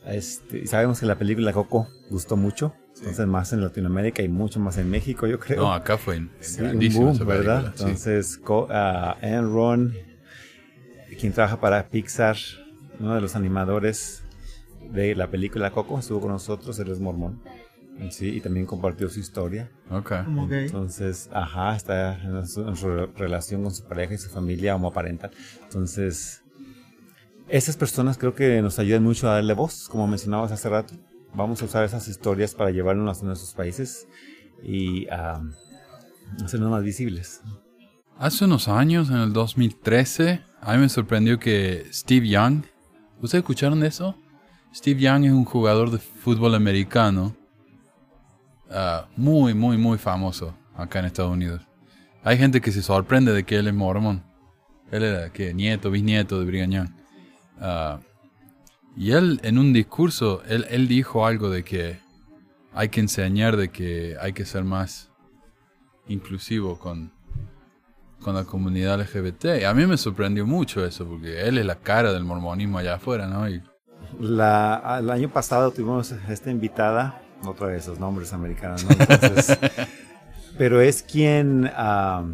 Este, 0.07 0.65
sabemos 0.65 0.99
que 0.99 1.05
la 1.05 1.19
película 1.19 1.53
Coco 1.53 1.87
gustó 2.09 2.35
mucho, 2.35 2.73
sí. 2.93 3.01
entonces 3.01 3.27
más 3.27 3.53
en 3.53 3.61
Latinoamérica 3.61 4.23
y 4.23 4.27
mucho 4.27 4.59
más 4.59 4.77
en 4.77 4.89
México, 4.89 5.27
yo 5.27 5.37
creo. 5.37 5.61
No, 5.61 5.73
acá 5.73 5.99
fue 5.99 6.15
en, 6.15 6.31
en 6.37 6.43
sí, 6.43 6.61
grandísimo, 6.61 7.13
boom, 7.13 7.27
¿verdad? 7.27 7.73
Entonces, 7.77 8.39
uh, 8.47 8.67
Enron, 9.21 9.93
quien 11.19 11.31
trabaja 11.31 11.59
para 11.59 11.89
Pixar, 11.89 12.37
uno 12.99 13.13
de 13.13 13.21
los 13.21 13.35
animadores 13.35 14.23
de 14.91 15.13
la 15.13 15.29
película 15.29 15.69
Coco, 15.69 15.99
estuvo 15.99 16.21
con 16.21 16.31
nosotros, 16.31 16.79
él 16.79 16.89
es 16.89 16.99
mormón. 16.99 17.39
Sí, 18.09 18.29
y 18.29 18.41
también 18.41 18.65
compartió 18.65 19.09
su 19.09 19.19
historia. 19.19 19.69
Okay. 19.89 20.19
Entonces, 20.65 21.29
ajá, 21.33 21.75
está 21.75 22.21
en 22.21 22.47
su, 22.47 22.67
en 22.67 22.75
su, 22.75 22.87
relación 23.17 23.63
con 23.63 23.73
su 23.73 23.83
pareja 23.83 24.13
y 24.13 24.17
su 24.17 24.29
familia 24.29 24.75
homoparental. 24.75 25.31
Entonces, 25.63 26.43
esas 27.47 27.75
personas 27.77 28.17
creo 28.17 28.35
que 28.35 28.61
nos 28.61 28.77
ayudan 28.79 29.03
mucho 29.03 29.29
a 29.29 29.35
darle 29.35 29.53
voz, 29.53 29.87
como 29.89 30.07
mencionabas 30.07 30.51
hace 30.51 30.69
rato. 30.69 30.93
Vamos 31.33 31.61
a 31.61 31.65
usar 31.65 31.83
esas 31.83 32.07
historias 32.07 32.53
para 32.53 32.71
llevarnos 32.71 33.21
a 33.21 33.25
nuestros 33.25 33.53
países 33.53 34.07
y 34.63 35.07
um, 35.07 35.53
hacernos 36.43 36.71
más 36.71 36.83
visibles. 36.83 37.41
Hace 38.17 38.45
unos 38.45 38.67
años, 38.67 39.09
en 39.09 39.17
el 39.17 39.33
2013, 39.33 40.41
a 40.61 40.73
mí 40.73 40.79
me 40.79 40.89
sorprendió 40.89 41.39
que 41.39 41.85
Steve 41.91 42.27
Young, 42.27 42.63
¿ustedes 43.21 43.43
escucharon 43.43 43.79
de 43.79 43.87
eso? 43.87 44.15
Steve 44.73 44.99
Young 44.99 45.25
es 45.25 45.31
un 45.31 45.45
jugador 45.45 45.91
de 45.91 45.99
fútbol 45.99 46.55
americano 46.55 47.35
Uh, 48.69 49.05
muy, 49.15 49.53
muy, 49.53 49.77
muy 49.77 49.97
famoso 49.97 50.53
acá 50.75 50.99
en 50.99 51.05
Estados 51.05 51.31
Unidos. 51.31 51.61
Hay 52.23 52.37
gente 52.37 52.59
que 52.59 52.71
se 52.71 52.81
sorprende 52.81 53.31
de 53.31 53.43
que 53.43 53.57
él 53.57 53.67
es 53.67 53.73
mormón. 53.73 54.23
Él 54.91 55.03
era 55.03 55.31
que 55.31 55.53
nieto, 55.53 55.89
bisnieto 55.89 56.39
de 56.39 56.45
Brigham 56.45 56.71
Young. 56.71 56.89
Uh, 57.59 57.99
y 58.97 59.11
él 59.11 59.39
en 59.43 59.57
un 59.57 59.71
discurso, 59.71 60.43
él, 60.47 60.65
él 60.69 60.87
dijo 60.87 61.25
algo 61.25 61.49
de 61.49 61.63
que 61.63 61.99
hay 62.73 62.89
que 62.89 62.99
enseñar 62.99 63.55
de 63.57 63.69
que 63.69 64.17
hay 64.19 64.33
que 64.33 64.45
ser 64.45 64.63
más 64.63 65.09
inclusivo 66.07 66.77
con, 66.77 67.11
con 68.21 68.35
la 68.35 68.43
comunidad 68.43 68.99
LGBT. 68.99 69.61
Y 69.61 69.63
a 69.63 69.73
mí 69.73 69.85
me 69.85 69.97
sorprendió 69.97 70.45
mucho 70.45 70.85
eso, 70.85 71.05
porque 71.05 71.41
él 71.41 71.57
es 71.57 71.65
la 71.65 71.75
cara 71.75 72.11
del 72.13 72.23
mormonismo 72.23 72.77
allá 72.77 72.95
afuera, 72.95 73.27
¿no? 73.27 73.49
Y, 73.49 73.61
el 74.19 74.39
año 75.09 75.29
pasado 75.29 75.71
tuvimos 75.71 76.11
esta 76.29 76.49
invitada 76.49 77.21
otra 77.45 77.67
de 77.67 77.77
esos 77.77 77.99
nombres 77.99 78.33
americanos, 78.33 78.83
¿no? 78.85 78.91
Entonces, 78.91 79.57
pero 80.57 80.81
es 80.81 81.03
quien, 81.03 81.69
ah, 81.73 82.25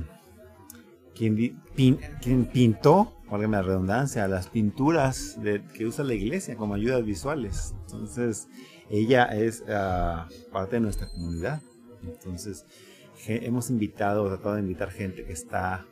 quien, 1.16 1.36
pin- 1.76 2.00
quien 2.22 2.46
pintó, 2.46 3.14
válgame 3.30 3.58
la 3.58 3.64
redundancia, 3.64 4.28
las 4.28 4.48
pinturas 4.48 5.36
de- 5.42 5.64
que 5.76 5.86
usa 5.86 6.04
la 6.04 6.14
iglesia 6.14 6.56
como 6.56 6.74
ayudas 6.76 7.06
visuales. 7.06 7.74
Entonces, 7.86 8.48
ella 8.90 9.26
es 9.26 9.64
ah, 9.70 10.28
parte 10.52 10.78
de 10.78 10.82
nuestra 10.82 11.08
comunidad. 11.08 11.62
Entonces, 12.04 12.66
hemos 13.28 13.70
invitado, 13.70 14.28
tratado 14.28 14.56
de 14.56 14.62
invitar 14.62 14.92
gente 14.92 15.24
que 15.24 15.34
está 15.34 15.86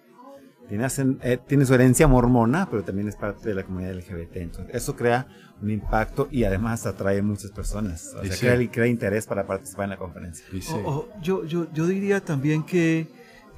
eh, 0.70 1.38
tiene 1.48 1.66
su 1.66 1.74
herencia 1.74 2.08
mormona, 2.08 2.68
pero 2.70 2.84
también 2.84 3.08
es 3.10 3.16
parte 3.18 3.50
de 3.50 3.56
la 3.56 3.64
comunidad 3.64 3.92
LGBT. 3.94 4.38
Entonces, 4.38 4.74
eso 4.76 4.96
crea 4.96 5.28
un 5.62 5.70
impacto 5.70 6.28
y 6.32 6.44
además 6.44 6.86
atrae 6.86 7.22
muchas 7.22 7.52
personas. 7.52 8.14
O 8.20 8.24
Y 8.24 8.28
sea, 8.28 8.36
sí. 8.36 8.46
crea, 8.46 8.72
crea 8.72 8.88
interés 8.88 9.28
para 9.28 9.46
participar 9.46 9.86
en 9.86 9.90
la 9.92 9.98
conferencia. 9.98 10.46
Sí. 10.52 10.72
O- 10.74 10.90
o 10.90 11.10
yo, 11.22 11.46
yo, 11.46 11.68
yo 11.74 11.86
diría 11.88 12.20
también 12.22 12.64
que, 12.64 13.08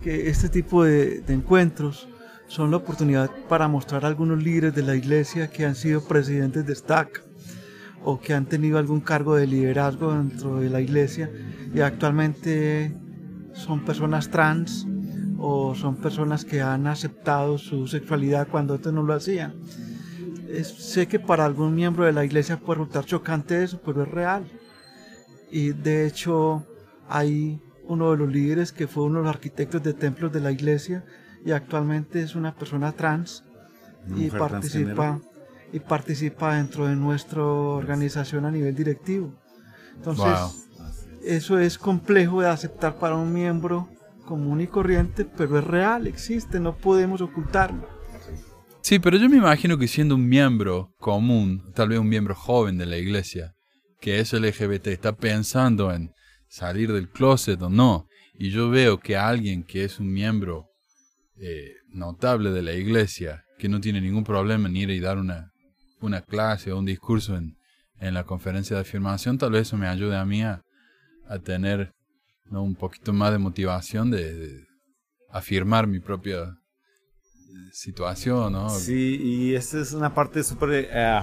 que 0.01 0.29
este 0.29 0.49
tipo 0.49 0.83
de, 0.83 1.21
de 1.21 1.33
encuentros 1.33 2.07
son 2.47 2.71
la 2.71 2.77
oportunidad 2.77 3.31
para 3.47 3.67
mostrar 3.67 4.03
a 4.05 4.07
algunos 4.09 4.43
líderes 4.43 4.75
de 4.75 4.83
la 4.83 4.95
iglesia 4.95 5.49
que 5.49 5.65
han 5.65 5.75
sido 5.75 6.03
presidentes 6.03 6.65
de 6.65 6.75
STAC 6.75 7.23
o 8.03 8.19
que 8.19 8.33
han 8.33 8.45
tenido 8.45 8.77
algún 8.77 8.99
cargo 8.99 9.35
de 9.35 9.47
liderazgo 9.47 10.13
dentro 10.13 10.59
de 10.59 10.69
la 10.69 10.81
iglesia 10.81 11.31
y 11.73 11.79
actualmente 11.79 12.91
son 13.53 13.85
personas 13.85 14.29
trans 14.29 14.85
o 15.37 15.73
son 15.73 15.95
personas 15.95 16.43
que 16.45 16.61
han 16.61 16.85
aceptado 16.87 17.57
su 17.57 17.87
sexualidad 17.87 18.47
cuando 18.49 18.73
antes 18.75 18.91
no 18.93 19.03
lo 19.03 19.13
hacían. 19.13 19.53
Es- 20.53 20.67
sé 20.91 21.07
que 21.07 21.19
para 21.19 21.45
algún 21.45 21.73
miembro 21.75 22.05
de 22.05 22.11
la 22.13 22.23
iglesia 22.25 22.57
puede 22.57 22.79
resultar 22.79 23.05
chocante 23.05 23.63
eso, 23.63 23.81
pero 23.83 24.03
es 24.03 24.09
real. 24.09 24.43
Y 25.51 25.69
de 25.71 26.05
hecho 26.07 26.65
hay 27.09 27.61
uno 27.87 28.11
de 28.11 28.17
los 28.17 28.29
líderes 28.31 28.71
que 28.71 28.87
fue 28.87 29.03
uno 29.03 29.19
de 29.19 29.25
los 29.25 29.35
arquitectos 29.35 29.83
de 29.83 29.93
templos 29.93 30.31
de 30.31 30.39
la 30.39 30.51
iglesia 30.51 31.03
y 31.45 31.51
actualmente 31.51 32.21
es 32.21 32.35
una 32.35 32.53
persona 32.55 32.91
trans 32.93 33.43
Una 34.07 34.17
y 34.19 34.29
participa 34.29 35.19
y 35.71 35.79
participa 35.79 36.55
dentro 36.55 36.85
de 36.87 36.95
nuestra 36.95 37.43
organización 37.43 38.45
a 38.45 38.51
nivel 38.51 38.75
directivo. 38.75 39.33
Entonces, 39.95 40.25
Wow. 40.39 40.51
eso 41.23 41.57
es 41.59 41.77
complejo 41.77 42.41
de 42.41 42.47
aceptar 42.49 42.95
para 42.99 43.15
un 43.15 43.33
miembro 43.33 43.89
común 44.25 44.61
y 44.61 44.67
corriente, 44.67 45.25
pero 45.25 45.57
es 45.57 45.63
real, 45.65 46.05
existe, 46.07 46.59
no 46.59 46.75
podemos 46.77 47.21
ocultarlo. 47.21 47.87
Sí, 48.83 48.99
pero 48.99 49.15
yo 49.15 49.29
me 49.29 49.37
imagino 49.37 49.77
que 49.77 49.87
siendo 49.87 50.13
un 50.15 50.27
miembro 50.27 50.93
común, 50.99 51.71
tal 51.73 51.87
vez 51.87 51.99
un 51.99 52.09
miembro 52.09 52.35
joven 52.35 52.77
de 52.77 52.85
la 52.85 52.97
iglesia, 52.97 53.55
que 54.01 54.19
es 54.19 54.33
LGBT, 54.33 54.87
está 54.87 55.15
pensando 55.15 55.93
en 55.93 56.11
salir 56.49 56.91
del 56.91 57.09
closet 57.09 57.61
o 57.61 57.69
no, 57.69 58.09
y 58.33 58.49
yo 58.49 58.69
veo 58.69 58.99
que 58.99 59.15
alguien 59.15 59.63
que 59.63 59.85
es 59.85 60.01
un 60.01 60.11
miembro 60.11 60.67
eh, 61.37 61.75
notable 61.87 62.51
de 62.51 62.61
la 62.61 62.73
iglesia, 62.73 63.45
que 63.57 63.69
no 63.69 63.79
tiene 63.79 64.01
ningún 64.01 64.25
problema 64.25 64.67
en 64.67 64.75
ir 64.75 64.89
y 64.89 64.99
dar 64.99 65.17
una, 65.17 65.53
una 66.01 66.21
clase 66.21 66.73
o 66.73 66.77
un 66.77 66.85
discurso 66.85 67.37
en, 67.37 67.55
en 68.01 68.13
la 68.13 68.25
conferencia 68.25 68.75
de 68.75 68.81
afirmación, 68.81 69.37
tal 69.37 69.51
vez 69.51 69.61
eso 69.61 69.77
me 69.77 69.87
ayude 69.87 70.17
a 70.17 70.25
mí 70.25 70.41
a, 70.41 70.61
a 71.29 71.39
tener 71.39 71.93
¿no? 72.51 72.61
un 72.61 72.75
poquito 72.75 73.13
más 73.13 73.31
de 73.31 73.37
motivación 73.37 74.11
de, 74.11 74.33
de 74.33 74.67
afirmar 75.29 75.87
mi 75.87 76.01
propia 76.01 76.57
situación, 77.71 78.53
¿no? 78.53 78.69
Sí, 78.69 79.19
y 79.21 79.55
esa 79.55 79.79
es 79.79 79.93
una 79.93 80.13
parte 80.13 80.43
súper 80.43 80.87
eh, 80.91 81.21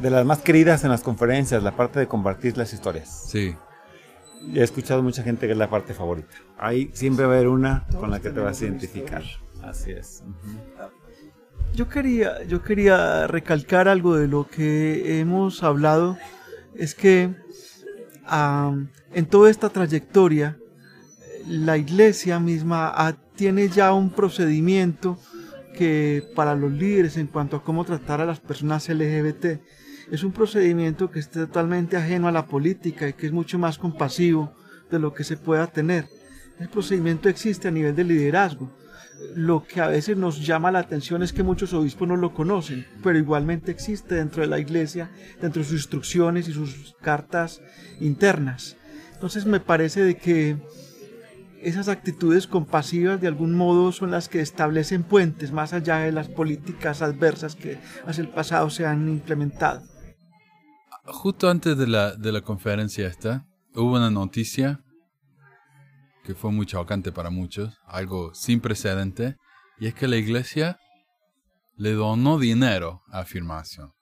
de 0.00 0.10
las 0.10 0.24
más 0.26 0.38
queridas 0.40 0.84
en 0.84 0.90
las 0.90 1.02
conferencias, 1.02 1.62
la 1.62 1.76
parte 1.76 1.98
de 1.98 2.06
compartir 2.06 2.56
las 2.56 2.72
historias. 2.72 3.24
Sí. 3.28 3.54
He 4.54 4.62
escuchado 4.62 5.02
mucha 5.02 5.22
gente 5.22 5.46
que 5.46 5.52
es 5.52 5.58
la 5.58 5.70
parte 5.70 5.94
favorita. 5.94 6.34
Ahí 6.58 6.90
siempre 6.92 7.24
va 7.24 7.32
a 7.32 7.36
haber 7.36 7.48
una 7.48 7.86
con 7.98 8.10
la 8.10 8.20
que 8.20 8.30
te 8.30 8.40
vas 8.40 8.60
a 8.60 8.64
identificar. 8.64 9.22
Así 9.62 9.90
es. 9.90 10.22
Yo 11.74 11.88
quería, 11.88 12.44
yo 12.44 12.62
quería 12.62 13.26
recalcar 13.26 13.88
algo 13.88 14.16
de 14.16 14.28
lo 14.28 14.46
que 14.48 15.20
hemos 15.20 15.62
hablado, 15.62 16.16
es 16.74 16.94
que 16.94 17.34
en 18.30 19.26
toda 19.26 19.50
esta 19.50 19.68
trayectoria, 19.68 20.58
la 21.46 21.76
iglesia 21.76 22.40
misma 22.40 23.16
tiene 23.36 23.68
ya 23.68 23.92
un 23.92 24.10
procedimiento 24.10 25.18
que 25.76 26.24
para 26.34 26.56
los 26.56 26.72
líderes 26.72 27.16
en 27.16 27.28
cuanto 27.28 27.56
a 27.56 27.62
cómo 27.62 27.84
tratar 27.84 28.20
a 28.20 28.26
las 28.26 28.40
personas 28.40 28.88
LGBT 28.88 29.60
es 30.10 30.24
un 30.24 30.32
procedimiento 30.32 31.10
que 31.10 31.18
es 31.18 31.30
totalmente 31.30 31.96
ajeno 31.96 32.28
a 32.28 32.32
la 32.32 32.46
política 32.46 33.08
y 33.08 33.12
que 33.12 33.26
es 33.26 33.32
mucho 33.32 33.58
más 33.58 33.78
compasivo 33.78 34.52
de 34.90 34.98
lo 34.98 35.12
que 35.12 35.24
se 35.24 35.36
pueda 35.36 35.66
tener. 35.66 36.08
El 36.58 36.68
procedimiento 36.68 37.28
existe 37.28 37.68
a 37.68 37.72
nivel 37.72 37.94
de 37.94 38.04
liderazgo. 38.04 38.70
Lo 39.34 39.64
que 39.64 39.80
a 39.80 39.88
veces 39.88 40.16
nos 40.16 40.44
llama 40.46 40.70
la 40.70 40.78
atención 40.78 41.22
es 41.22 41.32
que 41.32 41.42
muchos 41.42 41.72
obispos 41.72 42.06
no 42.06 42.16
lo 42.16 42.34
conocen, 42.34 42.86
pero 43.02 43.18
igualmente 43.18 43.70
existe 43.70 44.14
dentro 44.14 44.42
de 44.42 44.48
la 44.48 44.58
iglesia, 44.58 45.10
dentro 45.40 45.62
de 45.62 45.68
sus 45.68 45.78
instrucciones 45.78 46.48
y 46.48 46.52
sus 46.52 46.94
cartas 47.00 47.60
internas. 48.00 48.76
Entonces 49.14 49.46
me 49.46 49.60
parece 49.60 50.02
de 50.02 50.16
que 50.16 50.56
esas 51.68 51.88
actitudes 51.88 52.46
compasivas 52.46 53.20
de 53.20 53.26
algún 53.26 53.54
modo 53.54 53.90
son 53.90 54.12
las 54.12 54.28
que 54.28 54.40
establecen 54.40 55.02
puentes 55.02 55.50
más 55.50 55.72
allá 55.72 55.98
de 55.98 56.12
las 56.12 56.28
políticas 56.28 57.02
adversas 57.02 57.56
que 57.56 57.78
hacia 58.06 58.22
el 58.22 58.28
pasado 58.28 58.70
se 58.70 58.86
han 58.86 59.08
implementado. 59.08 59.82
Justo 61.04 61.50
antes 61.50 61.76
de 61.76 61.88
la, 61.88 62.14
de 62.14 62.30
la 62.30 62.42
conferencia 62.42 63.08
esta, 63.08 63.46
hubo 63.74 63.96
una 63.96 64.10
noticia 64.10 64.80
que 66.22 66.36
fue 66.36 66.52
muy 66.52 66.66
chocante 66.66 67.10
para 67.10 67.30
muchos, 67.30 67.76
algo 67.86 68.32
sin 68.32 68.60
precedente, 68.60 69.36
y 69.80 69.88
es 69.88 69.94
que 69.94 70.06
la 70.06 70.16
iglesia 70.16 70.78
le 71.76 71.94
donó 71.94 72.38
dinero 72.38 73.02
a 73.10 73.20
Afirmación. 73.20 73.92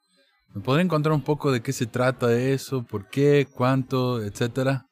¿Me 0.55 0.61
podría 0.61 0.85
encontrar 0.85 1.15
un 1.15 1.23
poco 1.23 1.51
de 1.51 1.63
qué 1.63 1.73
se 1.73 1.87
trata 1.87 2.33
eso? 2.39 2.85
¿Por 2.85 3.09
qué? 3.09 3.49
¿Cuánto? 3.51 4.23
Etcétera. 4.23 4.87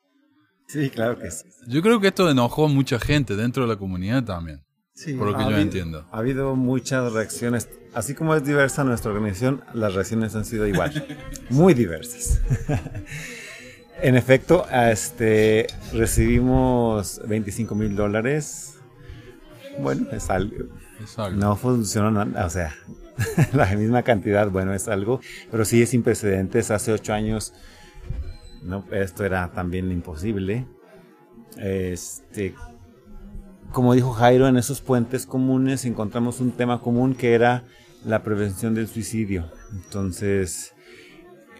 Sí, 0.72 0.88
claro 0.90 1.18
que 1.18 1.30
sí. 1.30 1.44
Yo 1.66 1.82
creo 1.82 2.00
que 2.00 2.08
esto 2.08 2.30
enojó 2.30 2.64
a 2.64 2.68
mucha 2.68 2.98
gente 2.98 3.36
dentro 3.36 3.64
de 3.64 3.68
la 3.68 3.76
comunidad 3.78 4.24
también, 4.24 4.62
Sí. 4.94 5.12
por 5.14 5.26
lo 5.26 5.32
que 5.34 5.40
Ha 5.40 5.42
yo 5.42 5.46
habido- 5.48 5.60
entiendo. 5.62 6.06
Ha 6.10 6.18
habido 6.18 6.56
muchas 6.56 7.12
reacciones. 7.12 7.68
Así 7.94 8.14
como 8.14 8.34
es 8.34 8.42
diversa 8.44 8.82
nuestra 8.84 9.10
organización, 9.10 9.62
las 9.74 9.92
reacciones 9.94 10.34
han 10.34 10.44
sido 10.46 10.66
igual. 10.66 10.92
Muy 11.50 11.74
diversas. 11.74 12.40
en 14.02 14.16
efecto, 14.16 14.66
este, 14.72 15.66
recibimos 15.92 17.20
25 17.26 17.74
mil 17.74 17.94
dólares. 17.94 18.74
Bueno, 19.78 20.06
es 20.12 20.30
algo. 20.30 20.56
Es 21.02 21.18
algo. 21.18 21.38
No 21.38 21.56
funcionó, 21.56 22.10
nada, 22.10 22.46
o 22.46 22.50
sea, 22.50 22.74
la 23.52 23.66
misma 23.76 24.02
cantidad, 24.02 24.48
bueno, 24.50 24.72
es 24.74 24.88
algo, 24.88 25.20
pero 25.50 25.64
sí 25.64 25.82
es 25.82 25.90
sin 25.90 26.02
precedentes. 26.02 26.70
Hace 26.70 26.92
ocho 26.92 27.12
años, 27.12 27.52
no, 28.62 28.84
esto 28.92 29.24
era 29.24 29.52
también 29.52 29.90
imposible. 29.90 30.66
Este, 31.56 32.54
como 33.72 33.94
dijo 33.94 34.12
Jairo, 34.12 34.48
en 34.48 34.56
esos 34.56 34.80
puentes 34.80 35.26
comunes 35.26 35.84
encontramos 35.84 36.40
un 36.40 36.52
tema 36.52 36.80
común 36.80 37.14
que 37.14 37.34
era 37.34 37.64
la 38.04 38.22
prevención 38.22 38.74
del 38.74 38.88
suicidio. 38.88 39.50
Entonces, 39.72 40.74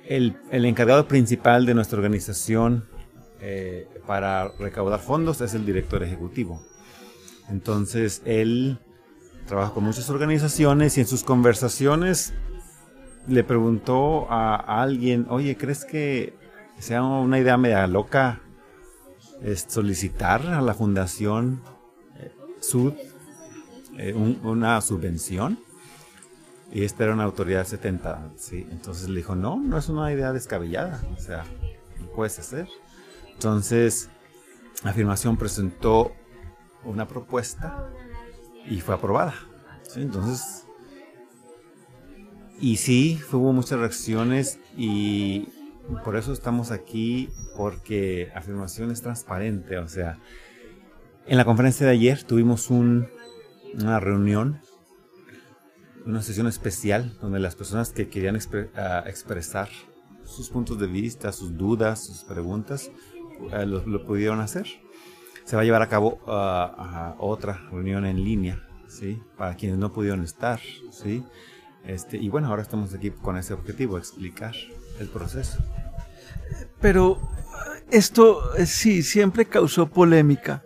el, 0.07 0.37
el 0.51 0.65
encargado 0.65 1.09
principal 1.09 1.67
de 1.67 1.75
nuestra 1.75 1.99
organización 1.99 2.85
eh, 3.41 3.89
para 4.07 4.49
recaudar 4.59 5.01
fondos 5.01 5.41
es 5.41 5.55
el 5.55 5.67
director 5.67 6.03
ejecutivo. 6.03 6.63
Entonces, 7.49 8.23
él 8.25 8.79
trabaja 9.47 9.73
con 9.73 9.85
muchas 9.85 10.09
organizaciones 10.11 10.97
y 10.97 11.01
en 11.01 11.07
sus 11.07 11.25
conversaciones 11.25 12.33
le 13.27 13.45
preguntó 13.45 14.31
a, 14.31 14.57
a 14.57 14.83
alguien, 14.83 15.27
oye, 15.29 15.57
¿crees 15.57 15.85
que 15.85 16.35
sea 16.83 17.03
una 17.03 17.39
idea 17.39 17.57
media 17.57 17.87
loca 17.87 18.41
es 19.43 19.67
solicitar 19.69 20.47
a 20.47 20.61
la 20.61 20.75
Fundación 20.75 21.63
eh, 22.19 22.33
Sud 22.61 22.93
eh, 23.99 24.15
un- 24.15 24.41
una 24.45 24.81
subvención? 24.81 25.59
Y 26.73 26.85
esta 26.85 27.05
era 27.05 27.13
una 27.13 27.25
autoridad 27.25 27.67
70, 27.67 28.33
¿sí? 28.37 28.67
Entonces 28.71 29.09
le 29.11 29.17
dijo, 29.17 29.35
no, 29.35 29.57
no 29.61 29.77
es 29.77 29.89
una 29.91 30.11
idea 30.11 30.33
descabellada, 30.33 31.03
o 31.15 31.21
sea, 31.21 31.45
lo 32.01 32.11
puedes 32.13 32.39
hacer. 32.39 32.67
Entonces, 33.35 34.09
Afirmación 34.83 35.37
presentó 35.37 36.13
una 36.85 37.07
propuesta 37.07 37.91
y 38.67 38.81
fue 38.81 38.95
aprobada. 38.95 39.35
Entonces, 39.97 40.65
y 42.59 42.77
sí, 42.79 43.21
hubo 43.33 43.53
muchas 43.53 43.79
reacciones 43.79 44.59
y 44.77 45.49
por 46.05 46.17
eso 46.17 46.33
estamos 46.33 46.71
aquí, 46.71 47.29
porque 47.57 48.31
afirmación 48.35 48.91
es 48.91 49.03
transparente. 49.03 49.79
O 49.79 49.89
sea, 49.89 50.19
en 51.27 51.37
la 51.37 51.45
conferencia 51.45 51.87
de 51.87 51.93
ayer 51.93 52.23
tuvimos 52.25 52.71
un- 52.71 53.09
una 53.75 54.01
reunión, 54.01 54.61
una 56.05 56.23
sesión 56.23 56.47
especial 56.47 57.17
donde 57.21 57.39
las 57.39 57.55
personas 57.57 57.91
que 57.91 58.09
querían 58.09 58.39
ah, 58.77 59.05
expresar 59.07 59.69
sus 60.25 60.49
puntos 60.51 60.79
de 60.79 60.87
vista, 60.87 61.33
sus 61.33 61.57
dudas, 61.57 62.05
sus 62.05 62.25
preguntas, 62.25 62.91
ah, 63.53 63.65
lo, 63.65 64.05
pudieron 64.05 64.41
hacer. 64.41 64.67
se 65.45 65.57
va 65.57 65.63
a 65.63 65.65
llevar 65.65 65.83
a 65.83 65.89
cabo 65.89 66.21
ah, 66.27 67.15
otra 67.19 67.55
reunión 67.71 68.05
en 68.07 68.23
línea, 68.25 68.63
¿sí? 68.89 69.21
Para 69.37 69.57
quienes 69.57 69.79
no 69.79 69.93
pudieron 69.93 70.23
estar, 70.23 70.61
¿sí? 70.91 71.25
Este, 71.87 72.17
y 72.17 72.29
bueno, 72.29 72.49
ahora 72.49 72.63
estamos 72.63 72.95
aquí 72.95 73.11
con 73.11 73.37
ese 73.37 73.55
objetivo, 73.55 73.99
explicar 73.99 74.55
el 75.01 75.09
proceso. 75.09 75.59
Pero 76.81 77.21
esto 77.91 78.55
eh, 78.57 78.67
sí, 78.67 79.03
siempre 79.03 79.47
causó 79.47 79.89
polémica, 79.89 80.65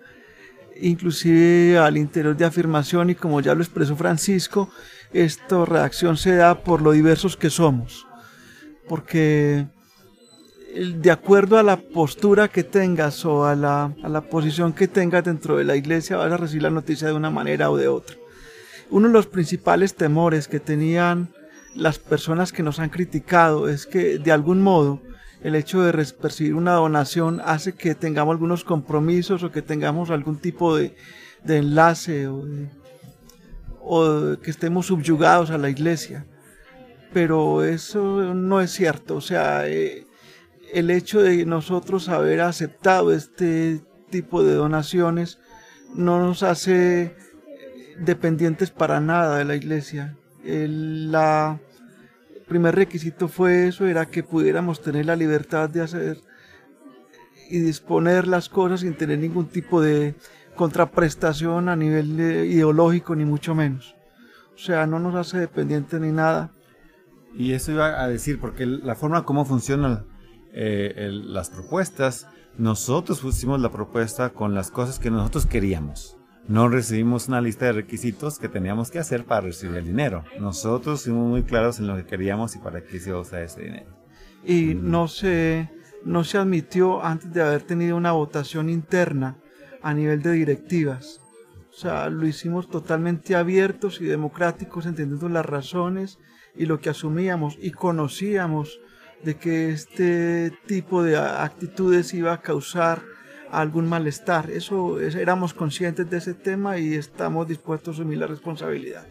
inclusive 0.80 1.78
al 1.78 1.96
interior 1.96 2.36
de 2.36 2.44
afirmación 2.44 3.10
y 3.10 3.14
como 3.14 3.40
ya 3.40 3.54
lo 3.54 3.62
expresó 3.62 3.96
Francisco, 3.96 4.70
esta 5.12 5.64
reacción 5.64 6.16
se 6.16 6.34
da 6.36 6.62
por 6.62 6.82
lo 6.82 6.92
diversos 6.92 7.36
que 7.36 7.50
somos, 7.50 8.06
porque 8.88 9.66
de 10.76 11.10
acuerdo 11.10 11.58
a 11.58 11.62
la 11.62 11.78
postura 11.78 12.48
que 12.48 12.62
tengas 12.62 13.24
o 13.24 13.46
a 13.46 13.54
la, 13.54 13.94
a 14.02 14.08
la 14.08 14.20
posición 14.20 14.74
que 14.74 14.88
tengas 14.88 15.24
dentro 15.24 15.56
de 15.56 15.64
la 15.64 15.76
iglesia 15.76 16.18
vas 16.18 16.30
a 16.30 16.36
recibir 16.36 16.64
la 16.64 16.70
noticia 16.70 17.08
de 17.08 17.14
una 17.14 17.30
manera 17.30 17.70
o 17.70 17.76
de 17.78 17.88
otra. 17.88 18.16
Uno 18.90 19.08
de 19.08 19.12
los 19.12 19.26
principales 19.26 19.94
temores 19.94 20.48
que 20.48 20.60
tenían 20.60 21.28
las 21.74 21.98
personas 21.98 22.52
que 22.52 22.62
nos 22.62 22.78
han 22.78 22.88
criticado 22.88 23.68
es 23.68 23.86
que 23.86 24.18
de 24.18 24.32
algún 24.32 24.62
modo 24.62 25.00
el 25.42 25.54
hecho 25.54 25.82
de 25.82 25.92
percibir 26.14 26.54
una 26.54 26.72
donación 26.72 27.40
hace 27.44 27.74
que 27.74 27.94
tengamos 27.94 28.32
algunos 28.32 28.64
compromisos 28.64 29.42
o 29.42 29.52
que 29.52 29.62
tengamos 29.62 30.10
algún 30.10 30.38
tipo 30.38 30.76
de, 30.76 30.96
de 31.44 31.58
enlace 31.58 32.26
o, 32.26 32.44
o 33.80 34.36
que 34.40 34.50
estemos 34.50 34.86
subyugados 34.86 35.50
a 35.50 35.58
la 35.58 35.68
iglesia. 35.68 36.26
Pero 37.12 37.62
eso 37.62 38.34
no 38.34 38.60
es 38.60 38.72
cierto. 38.72 39.16
O 39.16 39.20
sea, 39.20 39.68
eh, 39.68 40.06
el 40.72 40.90
hecho 40.90 41.22
de 41.22 41.44
nosotros 41.46 42.08
haber 42.08 42.40
aceptado 42.40 43.12
este 43.12 43.80
tipo 44.10 44.42
de 44.42 44.54
donaciones 44.54 45.38
no 45.94 46.18
nos 46.18 46.42
hace 46.42 47.14
dependientes 47.98 48.70
para 48.70 49.00
nada 49.00 49.38
de 49.38 49.44
la 49.44 49.56
iglesia. 49.56 50.16
El 50.44 51.14
primer 52.46 52.74
requisito 52.74 53.28
fue 53.28 53.68
eso, 53.68 53.86
era 53.86 54.06
que 54.06 54.22
pudiéramos 54.22 54.80
tener 54.80 55.06
la 55.06 55.16
libertad 55.16 55.68
de 55.68 55.82
hacer 55.82 56.18
y 57.50 57.58
disponer 57.58 58.26
las 58.26 58.48
cosas 58.48 58.80
sin 58.80 58.94
tener 58.94 59.18
ningún 59.18 59.46
tipo 59.46 59.80
de 59.80 60.14
contraprestación 60.54 61.68
a 61.68 61.76
nivel 61.76 62.18
ideológico, 62.18 63.14
ni 63.14 63.24
mucho 63.24 63.54
menos. 63.54 63.94
O 64.54 64.58
sea, 64.58 64.86
no 64.86 64.98
nos 64.98 65.14
hace 65.14 65.38
dependientes 65.38 66.00
ni 66.00 66.12
nada. 66.12 66.50
Y 67.34 67.52
eso 67.52 67.72
iba 67.72 68.00
a 68.02 68.08
decir, 68.08 68.40
porque 68.40 68.64
la 68.64 68.94
forma 68.94 69.24
como 69.24 69.44
funcionan 69.44 70.06
eh, 70.52 71.10
las 71.10 71.50
propuestas, 71.50 72.26
nosotros 72.56 73.20
pusimos 73.20 73.60
la 73.60 73.70
propuesta 73.70 74.30
con 74.30 74.54
las 74.54 74.70
cosas 74.70 74.98
que 74.98 75.10
nosotros 75.10 75.44
queríamos 75.44 76.15
no 76.48 76.68
recibimos 76.68 77.28
una 77.28 77.40
lista 77.40 77.66
de 77.66 77.72
requisitos 77.72 78.38
que 78.38 78.48
teníamos 78.48 78.90
que 78.90 78.98
hacer 78.98 79.24
para 79.24 79.42
recibir 79.42 79.76
el 79.76 79.86
dinero. 79.86 80.24
Nosotros 80.38 81.02
fuimos 81.04 81.28
muy 81.28 81.42
claros 81.42 81.78
en 81.80 81.88
lo 81.88 81.96
que 81.96 82.04
queríamos 82.04 82.54
y 82.54 82.58
para 82.58 82.82
qué 82.82 83.00
se 83.00 83.12
usa 83.12 83.42
ese 83.42 83.62
dinero. 83.62 83.90
Y 84.44 84.74
no 84.74 85.08
se, 85.08 85.68
no 86.04 86.22
se 86.22 86.38
admitió 86.38 87.04
antes 87.04 87.32
de 87.32 87.42
haber 87.42 87.62
tenido 87.62 87.96
una 87.96 88.12
votación 88.12 88.70
interna 88.70 89.36
a 89.82 89.92
nivel 89.92 90.22
de 90.22 90.32
directivas. 90.32 91.20
O 91.70 91.78
sea, 91.78 92.08
lo 92.08 92.26
hicimos 92.26 92.70
totalmente 92.70 93.34
abiertos 93.34 94.00
y 94.00 94.04
democráticos, 94.04 94.86
entendiendo 94.86 95.28
las 95.28 95.44
razones 95.44 96.18
y 96.54 96.66
lo 96.66 96.80
que 96.80 96.90
asumíamos 96.90 97.58
y 97.60 97.72
conocíamos 97.72 98.80
de 99.22 99.36
que 99.36 99.70
este 99.70 100.52
tipo 100.66 101.02
de 101.02 101.16
actitudes 101.16 102.14
iba 102.14 102.32
a 102.32 102.40
causar 102.40 103.02
algún 103.50 103.88
malestar. 103.88 104.50
Eso 104.50 105.00
éramos 105.00 105.54
conscientes 105.54 106.08
de 106.10 106.18
ese 106.18 106.34
tema 106.34 106.78
y 106.78 106.94
estamos 106.94 107.48
dispuestos 107.48 107.96
a 107.96 108.00
asumir 108.00 108.18
la 108.18 108.26
responsabilidad. 108.26 109.06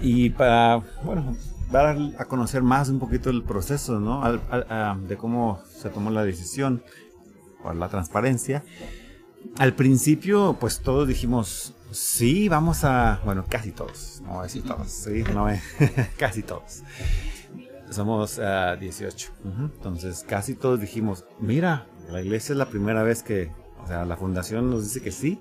Y 0.00 0.30
para, 0.30 0.82
bueno, 1.04 1.36
dar 1.70 1.96
a 2.18 2.24
conocer 2.24 2.62
más 2.62 2.88
un 2.88 2.98
poquito 2.98 3.30
el 3.30 3.42
proceso, 3.42 4.00
¿no? 4.00 4.22
de 5.08 5.16
cómo 5.16 5.60
se 5.68 5.90
tomó 5.90 6.10
la 6.10 6.24
decisión, 6.24 6.82
por 7.62 7.74
la 7.76 7.88
transparencia. 7.88 8.62
Al 9.58 9.74
principio, 9.74 10.56
pues 10.60 10.80
todos 10.80 11.08
dijimos, 11.08 11.74
sí, 11.90 12.48
vamos 12.48 12.84
a, 12.84 13.20
bueno, 13.24 13.44
casi 13.48 13.72
todos, 13.72 14.22
no 14.24 14.42
decir 14.42 14.62
todos, 14.64 14.90
sí, 14.90 15.24
no, 15.32 15.46
casi 16.18 16.42
todos. 16.42 16.82
Somos 17.90 18.40
18. 18.80 19.32
Entonces, 19.76 20.24
casi 20.28 20.54
todos 20.54 20.80
dijimos, 20.80 21.24
mira, 21.40 21.86
la 22.10 22.20
iglesia 22.20 22.52
es 22.52 22.58
la 22.58 22.66
primera 22.66 23.02
vez 23.02 23.22
que 23.22 23.50
o 23.84 23.86
sea, 23.86 24.04
la 24.06 24.16
fundación 24.16 24.70
nos 24.70 24.84
dice 24.84 25.02
que 25.02 25.12
sí. 25.12 25.40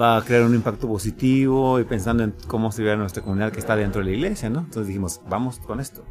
Va 0.00 0.18
a 0.18 0.22
crear 0.22 0.44
un 0.44 0.54
impacto 0.54 0.86
positivo 0.86 1.80
y 1.80 1.84
pensando 1.84 2.22
en 2.22 2.34
cómo 2.46 2.70
se 2.70 2.82
ve 2.82 2.96
nuestra 2.96 3.22
comunidad 3.22 3.50
que 3.50 3.58
está 3.58 3.74
dentro 3.74 4.00
de 4.00 4.10
la 4.10 4.16
iglesia, 4.16 4.50
¿no? 4.50 4.60
Entonces 4.60 4.86
dijimos, 4.86 5.20
vamos 5.28 5.58
con 5.58 5.80
esto. 5.80 6.04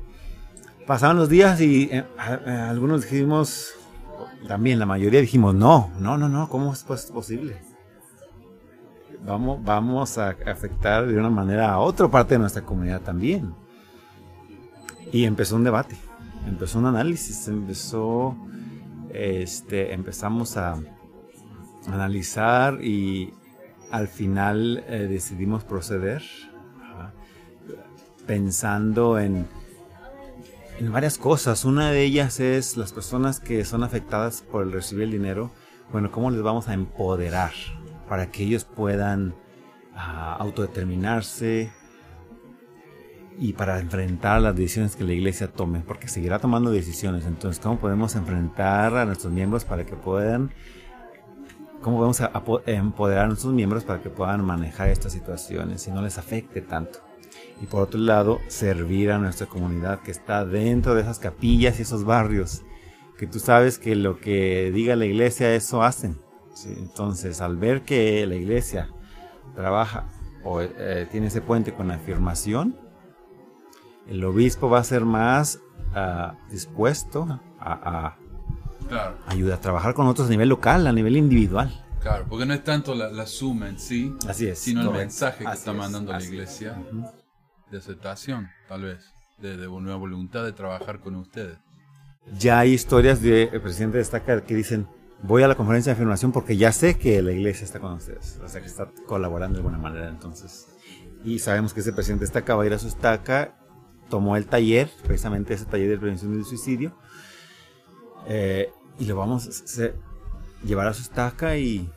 Pasaron 0.86 1.18
los 1.18 1.30
días 1.30 1.62
y 1.62 1.90
eh, 1.92 2.06
algunos 2.18 3.04
dijimos, 3.04 3.74
también 4.48 4.80
la 4.80 4.86
mayoría 4.86 5.22
dijimos, 5.22 5.54
no, 5.54 5.92
no, 6.00 6.18
no, 6.18 6.28
no, 6.28 6.50
¿cómo 6.50 6.74
es 6.74 6.84
pues 6.84 7.06
posible? 7.06 7.58
Vamos, 9.26 9.63
vamos 9.63 10.18
a 10.18 10.36
afectar 10.46 11.06
de 11.06 11.18
una 11.18 11.30
manera 11.30 11.72
a 11.72 11.80
otra 11.80 12.08
parte 12.10 12.36
de 12.36 12.40
nuestra 12.40 12.63
comunidad 12.63 13.02
también. 13.02 13.54
Y 15.12 15.24
empezó 15.24 15.56
un 15.56 15.63
debate, 15.63 15.96
empezó 16.48 16.80
un 16.80 16.88
análisis, 16.88 17.48
empezó 17.48 18.36
este, 19.18 19.94
empezamos 19.94 20.58
a 20.58 20.80
analizar 21.88 22.84
y 22.84 23.34
al 23.92 24.08
final 24.08 24.84
eh, 24.88 25.08
decidimos 25.10 25.64
proceder 25.64 26.24
pensando 28.26 29.18
en, 29.18 29.48
en 30.80 30.92
varias 30.92 31.18
cosas. 31.18 31.66
Una 31.66 31.92
de 31.92 32.04
ellas 32.04 32.40
es 32.40 32.78
las 32.78 32.92
personas 32.94 33.40
que 33.40 33.64
son 33.66 33.84
afectadas 33.84 34.42
por 34.42 34.64
el 34.64 34.72
recibir 34.72 35.06
el 35.06 35.12
dinero, 35.12 35.52
bueno, 35.92 36.12
¿cómo 36.12 36.30
les 36.30 36.42
vamos 36.42 36.68
a 36.68 36.74
empoderar 36.74 37.54
para 38.10 38.30
que 38.30 38.44
ellos 38.44 38.66
puedan 38.66 39.34
ah, 39.96 40.36
autodeterminarse, 40.40 41.72
y 43.39 43.54
para 43.54 43.80
enfrentar 43.80 44.41
las 44.41 44.56
decisiones 44.56 44.95
que 44.95 45.04
la 45.04 45.13
iglesia 45.13 45.47
tome, 45.47 45.82
porque 45.82 46.08
seguirá 46.08 46.39
tomando 46.39 46.71
decisiones. 46.71 47.26
Entonces, 47.26 47.62
¿cómo 47.62 47.80
podemos 47.80 48.15
enfrentar 48.15 48.95
a 48.97 49.06
nuestros 49.06 49.32
miembros 49.32 49.63
para 49.63 49.86
que 49.86 49.95
puedan, 49.95 50.52
cómo 51.82 51.97
podemos 51.97 52.21
empoderar 52.65 53.26
a 53.26 53.28
nuestros 53.28 53.54
miembros 53.54 53.84
para 53.84 54.02
que 54.02 54.10
puedan 54.10 54.43
manejar 54.43 54.89
estas 54.89 55.13
situaciones 55.13 55.88
y 55.88 55.91
no 55.91 56.02
les 56.02 56.17
afecte 56.17 56.62
tanto? 56.62 57.00
Y 57.62 57.67
por 57.67 57.84
otro 57.84 58.00
lado, 58.00 58.39
servir 58.47 59.12
a 59.12 59.19
nuestra 59.19 59.45
comunidad 59.47 60.02
que 60.02 60.12
está 60.12 60.43
dentro 60.43 60.95
de 60.95 61.02
esas 61.02 61.19
capillas 61.19 61.78
y 61.78 61.84
esos 61.84 62.06
barrios, 62.06 62.63
que 63.17 63.28
tú 63.28 63.39
sabes 63.39 63.78
que 63.78 63.95
lo 63.95 64.19
que 64.19 64.71
diga 64.71 64.95
la 64.95 65.06
iglesia, 65.06 65.54
eso 65.54 65.84
hacen. 65.84 66.17
Entonces, 66.65 67.41
al 67.41 67.58
ver 67.58 67.84
que 67.84 68.26
la 68.26 68.36
iglesia 68.36 68.89
trabaja 69.56 70.08
o 70.43 70.62
eh, 70.62 71.08
tiene 71.12 71.28
ese 71.28 71.41
puente 71.41 71.73
con 71.73 71.88
la 71.88 71.95
afirmación, 71.95 72.76
el 74.08 74.24
obispo 74.24 74.70
va 74.70 74.80
a 74.80 74.84
ser 74.84 75.06
más 75.06 75.60
ah, 75.93 76.36
dispuesto 76.50 77.39
a, 77.60 78.15
ayudar 79.28 79.58
a 79.58 79.62
trabajar 79.62 79.93
con 79.93 80.08
otros 80.08 80.28
a 80.28 80.30
nivel 80.30 80.50
local, 80.50 80.88
a 80.88 80.93
nivel 80.93 81.17
individual. 81.17 81.84
Claro, 82.02 82.26
porque 82.30 82.46
no 82.46 82.54
es 82.54 82.63
tanto 82.63 82.96
la, 82.96 83.26
suma 83.26 83.67
en 83.67 83.80
sí, 83.80 84.15
Así 84.28 84.48
es, 84.48 84.60
sino 84.60 84.82
el 84.84 84.91
mensaje 84.91 85.43
que 85.43 85.52
está 85.52 85.74
mandando 85.74 86.13
la 86.13 86.24
iglesia 86.24 86.82
de 87.70 87.78
aceptación, 87.78 88.50
tal 88.70 88.84
vez, 88.84 89.13
de, 89.39 89.58
de 89.58 89.67
una 89.67 89.96
voluntad 89.96 90.46
de 90.46 90.54
trabajar 90.54 91.00
con 91.00 91.15
ustedes. 91.15 91.58
Ya 92.39 92.60
hay 92.60 92.74
historias 92.74 93.22
del 93.22 93.52
de, 93.52 93.60
presidente 93.60 93.98
de 93.98 94.04
Estaca 94.04 94.42
que 94.42 94.56
dicen, 94.56 94.88
voy 95.23 95.44
a 95.44 95.48
la 95.48 95.56
conferencia 95.56 95.92
de 95.92 95.96
afirmación 95.96 96.32
porque 96.32 96.56
ya 96.56 96.71
sé 96.71 96.98
que 96.98 97.21
la 97.21 97.32
iglesia 97.32 97.65
está 97.65 97.79
con 97.79 97.94
ustedes, 97.94 98.40
o 98.44 98.48
sea 98.48 98.62
que 98.62 98.67
está 98.67 98.90
colaborando 99.06 99.56
de 99.58 99.65
alguna 99.65 99.82
manera 99.82 100.08
entonces. 100.08 100.67
Y 101.25 101.40
sabemos 101.40 101.73
que 101.73 101.82
ese 101.82 101.94
presidente 101.94 102.21
de 102.21 102.27
Estaca 102.27 102.56
va 102.56 102.63
a 102.63 102.65
ir 102.65 102.73
a 102.73 102.79
su 102.79 102.88
estaca 102.88 103.56
tomó 104.10 104.38
el 104.38 104.46
taller, 104.46 104.90
precisamente 105.06 105.54
ese 105.54 105.66
taller 105.66 105.90
de 105.90 105.98
prevención 105.98 106.34
del 106.34 106.46
suicidio, 106.46 106.94
eh, 108.28 108.72
y 109.00 109.06
lo 109.06 109.16
vamos 109.16 109.48
a 109.80 110.66
llevar 110.66 110.88
a 110.88 110.94
su 110.94 111.02
estaca 111.02 111.58
y 111.58 111.90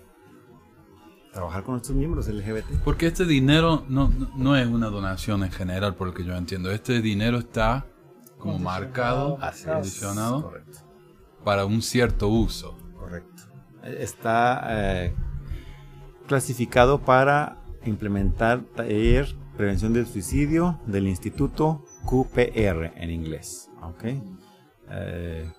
trabajar 1.32 1.62
con 1.62 1.74
nuestros 1.74 1.96
miembros 1.96 2.28
LGBT. 2.28 2.82
Porque 2.84 3.06
este 3.06 3.24
dinero 3.24 3.84
no, 3.88 4.12
no, 4.36 4.56
es 4.56 4.66
una 4.66 4.88
donación 4.88 5.44
en 5.44 5.50
general, 5.50 5.94
por 5.94 6.08
lo 6.08 6.14
que 6.14 6.24
yo 6.24 6.36
entiendo. 6.36 6.70
Este 6.70 7.00
dinero 7.00 7.38
está 7.38 7.86
como 8.38 8.58
marcado, 8.58 9.38
adicionado, 9.40 10.52
para 11.44 11.64
un 11.66 11.82
cierto 11.82 12.28
uso. 12.28 12.76
Correcto. 12.96 13.42
Está 13.82 14.66
eh, 14.68 15.14
clasificado 16.26 17.00
para 17.00 17.56
implementar 17.84 18.62
taller 18.76 19.34
prevención 19.56 19.92
del 19.92 20.06
suicidio 20.06 20.80
del 20.86 21.06
Instituto 21.06 21.84
QPR 22.04 22.92
en 22.96 23.10
inglés. 23.10 23.68
¿ok? 23.82 24.04
Eh, 24.90 25.50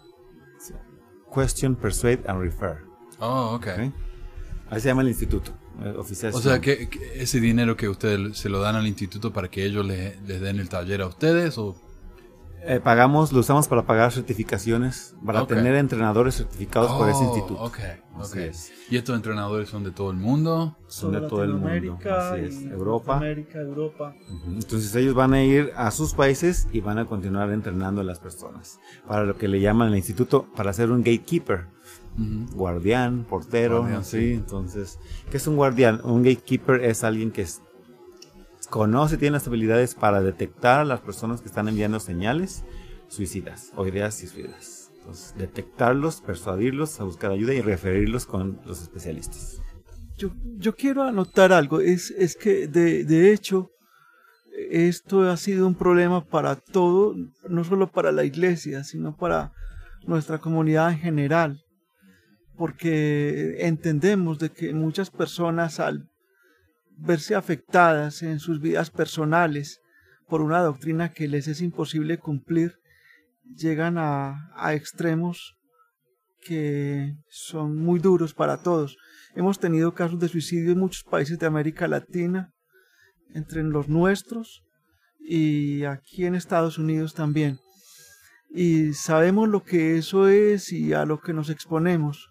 question, 1.33 1.75
Persuade 1.75 2.21
and 2.27 2.41
Refer. 2.41 2.77
Oh, 3.19 3.55
ok. 3.55 3.67
¿ok? 3.67 3.93
Así 4.69 4.81
se 4.81 4.87
llama 4.89 5.01
el 5.01 5.09
instituto 5.09 5.51
eh, 5.83 5.93
oficial. 5.97 6.33
O 6.33 6.39
sea, 6.41 6.59
que, 6.61 6.89
que 6.89 7.21
ese 7.21 7.39
dinero 7.39 7.75
que 7.75 7.89
ustedes 7.89 8.37
se 8.37 8.49
lo 8.49 8.59
dan 8.59 8.75
al 8.75 8.87
instituto 8.87 9.31
para 9.33 9.49
que 9.49 9.65
ellos 9.65 9.85
le- 9.85 10.15
les 10.25 10.41
den 10.41 10.59
el 10.59 10.69
taller 10.69 11.01
a 11.01 11.07
ustedes 11.07 11.57
o... 11.57 11.75
Eh, 12.63 12.79
pagamos, 12.79 13.31
lo 13.33 13.39
usamos 13.39 13.67
para 13.67 13.85
pagar 13.85 14.11
certificaciones, 14.11 15.15
para 15.25 15.47
tener 15.47 15.75
entrenadores 15.75 16.35
certificados 16.35 16.91
por 16.91 17.09
ese 17.09 17.19
Oh, 17.21 17.23
instituto. 17.23 17.61
Ok, 17.63 17.77
ok. 18.19 18.35
es. 18.35 18.71
¿Y 18.89 18.97
estos 18.97 19.15
entrenadores 19.15 19.67
son 19.69 19.83
de 19.83 19.91
todo 19.91 20.11
el 20.11 20.17
mundo? 20.17 20.77
Son 20.87 21.11
de 21.11 21.21
todo 21.21 21.43
el 21.43 21.53
mundo. 21.55 21.97
Así 22.09 22.41
es. 22.41 22.61
Europa. 22.65 23.17
América, 23.17 23.59
Europa. 23.59 24.13
Entonces 24.47 24.93
ellos 24.95 25.15
van 25.15 25.33
a 25.33 25.43
ir 25.43 25.71
a 25.75 25.89
sus 25.91 26.13
países 26.13 26.67
y 26.71 26.81
van 26.81 26.99
a 26.99 27.05
continuar 27.05 27.49
entrenando 27.51 28.01
a 28.01 28.03
las 28.03 28.19
personas. 28.19 28.79
Para 29.07 29.23
lo 29.23 29.37
que 29.37 29.47
le 29.47 29.59
llaman 29.59 29.87
el 29.89 29.97
instituto, 29.97 30.45
para 30.55 30.71
ser 30.73 30.91
un 30.91 30.99
gatekeeper. 30.99 31.65
Guardián, 32.53 33.25
portero, 33.27 33.79
Guardián, 33.79 34.03
sí. 34.05 34.17
sí. 34.19 34.33
Entonces, 34.33 34.99
¿qué 35.29 35.37
es 35.37 35.47
un 35.47 35.55
guardián? 35.55 36.01
Un 36.03 36.23
gatekeeper 36.23 36.83
es 36.83 37.03
alguien 37.03 37.31
que 37.31 37.41
es- 37.43 37.61
conoce, 38.71 39.17
tiene 39.17 39.33
las 39.33 39.47
habilidades 39.47 39.93
para 39.93 40.21
detectar 40.21 40.79
a 40.79 40.85
las 40.85 41.01
personas 41.01 41.41
que 41.41 41.47
están 41.47 41.67
enviando 41.67 41.99
señales 41.99 42.63
suicidas 43.09 43.71
o 43.75 43.85
ideas 43.85 44.15
suicidas. 44.15 44.91
Entonces, 44.97 45.35
detectarlos, 45.37 46.21
persuadirlos 46.21 46.99
a 46.99 47.03
buscar 47.03 47.31
ayuda 47.31 47.53
y 47.53 47.61
referirlos 47.61 48.25
con 48.25 48.59
los 48.65 48.81
especialistas. 48.81 49.61
Yo, 50.17 50.29
yo 50.57 50.73
quiero 50.73 51.03
anotar 51.03 51.51
algo, 51.51 51.81
es, 51.81 52.11
es 52.11 52.35
que 52.35 52.67
de, 52.67 53.03
de 53.03 53.33
hecho 53.33 53.71
esto 54.69 55.29
ha 55.29 55.37
sido 55.37 55.67
un 55.67 55.75
problema 55.75 56.23
para 56.23 56.55
todo, 56.55 57.15
no 57.49 57.63
solo 57.63 57.91
para 57.91 58.11
la 58.11 58.23
iglesia, 58.23 58.83
sino 58.83 59.17
para 59.17 59.51
nuestra 60.05 60.37
comunidad 60.37 60.91
en 60.91 60.99
general, 60.99 61.63
porque 62.55 63.57
entendemos 63.59 64.39
de 64.39 64.49
que 64.49 64.73
muchas 64.73 65.09
personas 65.09 65.79
al 65.79 66.10
verse 67.01 67.35
afectadas 67.35 68.21
en 68.23 68.39
sus 68.39 68.59
vidas 68.59 68.89
personales 68.89 69.81
por 70.27 70.41
una 70.41 70.59
doctrina 70.59 71.11
que 71.11 71.27
les 71.27 71.47
es 71.47 71.61
imposible 71.61 72.17
cumplir, 72.17 72.75
llegan 73.55 73.97
a, 73.97 74.51
a 74.55 74.73
extremos 74.73 75.55
que 76.41 77.15
son 77.29 77.75
muy 77.77 77.99
duros 77.99 78.33
para 78.33 78.61
todos. 78.61 78.97
Hemos 79.35 79.59
tenido 79.59 79.93
casos 79.93 80.19
de 80.19 80.27
suicidio 80.27 80.71
en 80.71 80.79
muchos 80.79 81.03
países 81.03 81.37
de 81.37 81.45
América 81.45 81.87
Latina, 81.87 82.51
entre 83.33 83.63
los 83.63 83.87
nuestros 83.87 84.63
y 85.19 85.83
aquí 85.83 86.25
en 86.25 86.35
Estados 86.35 86.77
Unidos 86.77 87.13
también. 87.13 87.59
Y 88.49 88.93
sabemos 88.93 89.47
lo 89.47 89.63
que 89.63 89.97
eso 89.97 90.27
es 90.27 90.73
y 90.73 90.93
a 90.93 91.05
lo 91.05 91.19
que 91.21 91.33
nos 91.33 91.49
exponemos. 91.49 92.30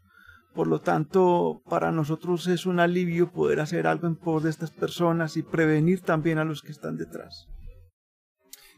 Por 0.55 0.67
lo 0.67 0.81
tanto, 0.81 1.63
para 1.69 1.93
nosotros 1.93 2.47
es 2.49 2.67
un 2.67 2.81
alivio 2.81 3.31
poder 3.31 3.61
hacer 3.61 3.87
algo 3.87 4.07
en 4.07 4.17
pos 4.17 4.43
de 4.43 4.51
estas 4.51 4.71
personas 4.71 5.37
y 5.37 5.43
prevenir 5.43 6.01
también 6.01 6.39
a 6.39 6.45
los 6.45 6.63
que 6.63 6.73
están 6.73 6.97
detrás. 6.97 7.47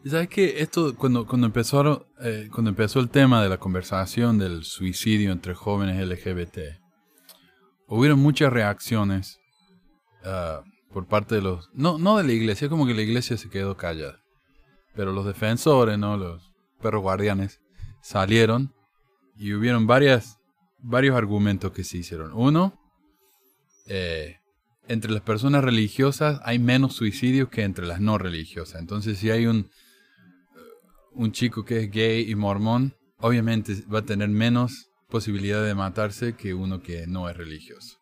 Y 0.04 0.10
sabes 0.10 0.28
que 0.28 0.60
esto, 0.60 0.96
cuando, 0.96 1.26
cuando, 1.26 1.46
empezó, 1.46 2.08
eh, 2.20 2.48
cuando 2.52 2.70
empezó 2.70 2.98
el 2.98 3.08
tema 3.08 3.42
de 3.42 3.48
la 3.48 3.58
conversación 3.58 4.36
del 4.36 4.64
suicidio 4.64 5.30
entre 5.30 5.54
jóvenes 5.54 6.04
LGBT, 6.06 6.58
hubieron 7.86 8.18
muchas 8.18 8.52
reacciones 8.52 9.38
ah, 10.24 10.62
por 10.92 11.06
parte 11.06 11.36
de 11.36 11.42
los... 11.42 11.70
No, 11.72 11.98
no 11.98 12.16
de 12.16 12.24
la 12.24 12.32
iglesia, 12.32 12.68
como 12.68 12.86
que 12.86 12.94
la 12.94 13.02
iglesia 13.02 13.36
se 13.36 13.48
quedó 13.48 13.76
callada. 13.76 14.18
Pero 14.94 15.12
los 15.12 15.24
defensores, 15.24 15.98
¿no? 15.98 16.16
Los 16.16 16.52
perros 16.80 17.02
guardianes 17.02 17.60
salieron 18.02 18.74
y 19.36 19.54
hubieron 19.54 19.86
varias, 19.86 20.38
varios 20.82 21.16
argumentos 21.16 21.72
que 21.72 21.84
se 21.84 21.98
hicieron. 21.98 22.32
Uno, 22.34 22.78
eh, 23.86 24.36
entre 24.88 25.12
las 25.12 25.22
personas 25.22 25.64
religiosas 25.64 26.40
hay 26.44 26.58
menos 26.58 26.94
suicidios 26.94 27.48
que 27.48 27.62
entre 27.62 27.86
las 27.86 28.00
no 28.00 28.18
religiosas. 28.18 28.80
Entonces, 28.80 29.18
si 29.18 29.30
hay 29.30 29.46
un, 29.46 29.70
un 31.12 31.32
chico 31.32 31.64
que 31.64 31.80
es 31.80 31.90
gay 31.90 32.28
y 32.28 32.34
mormón, 32.34 32.94
obviamente 33.18 33.84
va 33.92 34.00
a 34.00 34.04
tener 34.04 34.28
menos 34.28 34.88
posibilidad 35.08 35.64
de 35.64 35.74
matarse 35.74 36.34
que 36.34 36.54
uno 36.54 36.82
que 36.82 37.06
no 37.06 37.28
es 37.28 37.36
religioso. 37.36 37.98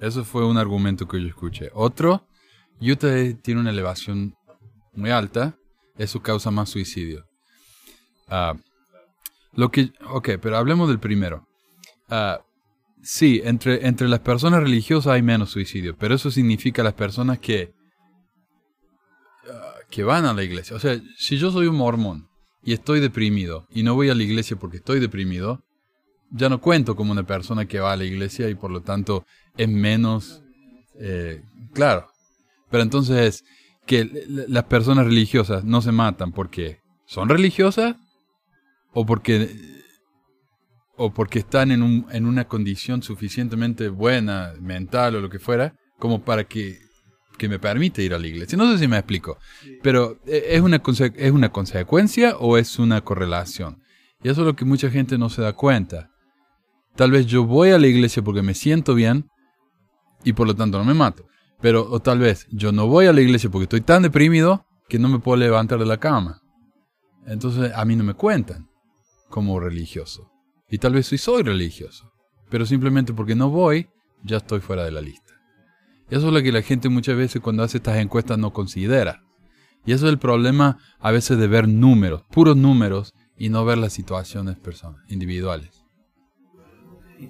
Eso 0.00 0.24
fue 0.24 0.46
un 0.46 0.58
argumento 0.58 1.08
que 1.08 1.20
yo 1.20 1.26
escuché. 1.26 1.70
Otro, 1.72 2.26
Utah 2.80 3.14
tiene 3.42 3.60
una 3.60 3.70
elevación 3.70 4.34
muy 4.92 5.10
alta, 5.10 5.56
eso 5.96 6.22
causa 6.22 6.50
más 6.50 6.68
suicidio. 6.68 7.24
Ah, 8.28 8.54
lo 9.52 9.70
que, 9.70 9.92
ok, 10.10 10.30
pero 10.40 10.56
hablemos 10.56 10.88
del 10.88 11.00
primero. 11.00 11.47
Ah, 12.08 12.40
sí, 13.02 13.40
entre, 13.44 13.86
entre 13.86 14.08
las 14.08 14.20
personas 14.20 14.62
religiosas 14.62 15.12
hay 15.12 15.22
menos 15.22 15.50
suicidio, 15.50 15.96
pero 15.96 16.14
eso 16.14 16.30
significa 16.30 16.82
las 16.82 16.94
personas 16.94 17.38
que, 17.38 17.72
ah, 19.50 19.74
que 19.90 20.02
van 20.02 20.24
a 20.24 20.32
la 20.32 20.42
iglesia. 20.42 20.76
O 20.76 20.80
sea, 20.80 21.00
si 21.16 21.36
yo 21.36 21.50
soy 21.50 21.66
un 21.66 21.76
mormón 21.76 22.28
y 22.62 22.72
estoy 22.72 23.00
deprimido 23.00 23.66
y 23.70 23.82
no 23.82 23.94
voy 23.94 24.10
a 24.10 24.14
la 24.14 24.22
iglesia 24.22 24.56
porque 24.56 24.78
estoy 24.78 25.00
deprimido, 25.00 25.62
ya 26.30 26.48
no 26.48 26.60
cuento 26.60 26.96
como 26.96 27.12
una 27.12 27.26
persona 27.26 27.66
que 27.66 27.80
va 27.80 27.92
a 27.92 27.96
la 27.96 28.04
iglesia 28.04 28.48
y 28.48 28.54
por 28.54 28.70
lo 28.70 28.82
tanto 28.82 29.24
es 29.56 29.68
menos... 29.68 30.42
eh, 31.00 31.42
claro. 31.72 32.08
Pero 32.70 32.82
entonces, 32.82 33.44
que 33.86 34.04
las 34.26 34.64
personas 34.64 35.06
religiosas 35.06 35.64
no 35.64 35.80
se 35.80 35.90
matan 35.92 36.32
porque 36.32 36.80
son 37.06 37.30
religiosas 37.30 37.96
o 38.92 39.06
porque 39.06 39.77
o 40.98 41.14
porque 41.14 41.38
están 41.38 41.70
en, 41.70 41.82
un, 41.82 42.06
en 42.10 42.26
una 42.26 42.46
condición 42.46 43.02
suficientemente 43.02 43.88
buena, 43.88 44.52
mental 44.60 45.14
o 45.14 45.20
lo 45.20 45.30
que 45.30 45.38
fuera, 45.38 45.74
como 45.98 46.22
para 46.22 46.44
que, 46.44 46.78
que 47.38 47.48
me 47.48 47.58
permite 47.58 48.02
ir 48.02 48.12
a 48.12 48.18
la 48.18 48.26
iglesia. 48.26 48.58
No 48.58 48.70
sé 48.70 48.78
si 48.78 48.88
me 48.88 48.98
explico, 48.98 49.38
pero 49.82 50.18
eh, 50.26 50.48
¿es 50.50 50.60
una, 50.60 50.82
¿es 51.16 51.30
una 51.30 51.50
consecuencia 51.50 52.36
o 52.36 52.58
es 52.58 52.78
una 52.78 53.00
correlación? 53.00 53.80
Y 54.22 54.28
eso 54.28 54.40
es 54.42 54.46
lo 54.46 54.56
que 54.56 54.64
mucha 54.64 54.90
gente 54.90 55.16
no 55.16 55.30
se 55.30 55.40
da 55.40 55.52
cuenta. 55.52 56.10
Tal 56.96 57.12
vez 57.12 57.26
yo 57.26 57.44
voy 57.44 57.70
a 57.70 57.78
la 57.78 57.86
iglesia 57.86 58.22
porque 58.22 58.42
me 58.42 58.54
siento 58.54 58.94
bien 58.94 59.30
y 60.24 60.32
por 60.32 60.48
lo 60.48 60.56
tanto 60.56 60.78
no 60.78 60.84
me 60.84 60.94
mato. 60.94 61.24
Pero 61.60 61.88
o 61.88 62.00
tal 62.00 62.18
vez 62.18 62.46
yo 62.50 62.72
no 62.72 62.88
voy 62.88 63.06
a 63.06 63.12
la 63.12 63.20
iglesia 63.20 63.50
porque 63.50 63.64
estoy 63.64 63.82
tan 63.82 64.02
deprimido 64.02 64.66
que 64.88 64.98
no 64.98 65.08
me 65.08 65.20
puedo 65.20 65.36
levantar 65.36 65.78
de 65.78 65.86
la 65.86 65.98
cama. 65.98 66.40
Entonces 67.26 67.72
a 67.72 67.84
mí 67.84 67.94
no 67.94 68.02
me 68.02 68.14
cuentan 68.14 68.68
como 69.28 69.60
religioso. 69.60 70.28
Y 70.70 70.78
tal 70.78 70.92
vez 70.94 71.06
sí 71.06 71.18
soy 71.18 71.42
religioso. 71.42 72.12
Pero 72.50 72.66
simplemente 72.66 73.12
porque 73.12 73.34
no 73.34 73.50
voy, 73.50 73.88
ya 74.22 74.38
estoy 74.38 74.60
fuera 74.60 74.84
de 74.84 74.90
la 74.92 75.00
lista. 75.00 75.32
Y 76.10 76.14
eso 76.16 76.28
es 76.28 76.32
lo 76.32 76.42
que 76.42 76.52
la 76.52 76.62
gente 76.62 76.88
muchas 76.88 77.16
veces 77.16 77.40
cuando 77.42 77.62
hace 77.62 77.78
estas 77.78 77.98
encuestas 77.98 78.38
no 78.38 78.52
considera. 78.52 79.22
Y 79.86 79.92
eso 79.92 80.06
es 80.06 80.12
el 80.12 80.18
problema 80.18 80.78
a 80.98 81.10
veces 81.10 81.38
de 81.38 81.46
ver 81.46 81.68
números, 81.68 82.22
puros 82.30 82.56
números, 82.56 83.14
y 83.36 83.50
no 83.50 83.64
ver 83.64 83.78
las 83.78 83.92
situaciones 83.92 84.56
personas, 84.58 85.00
individuales. 85.08 85.84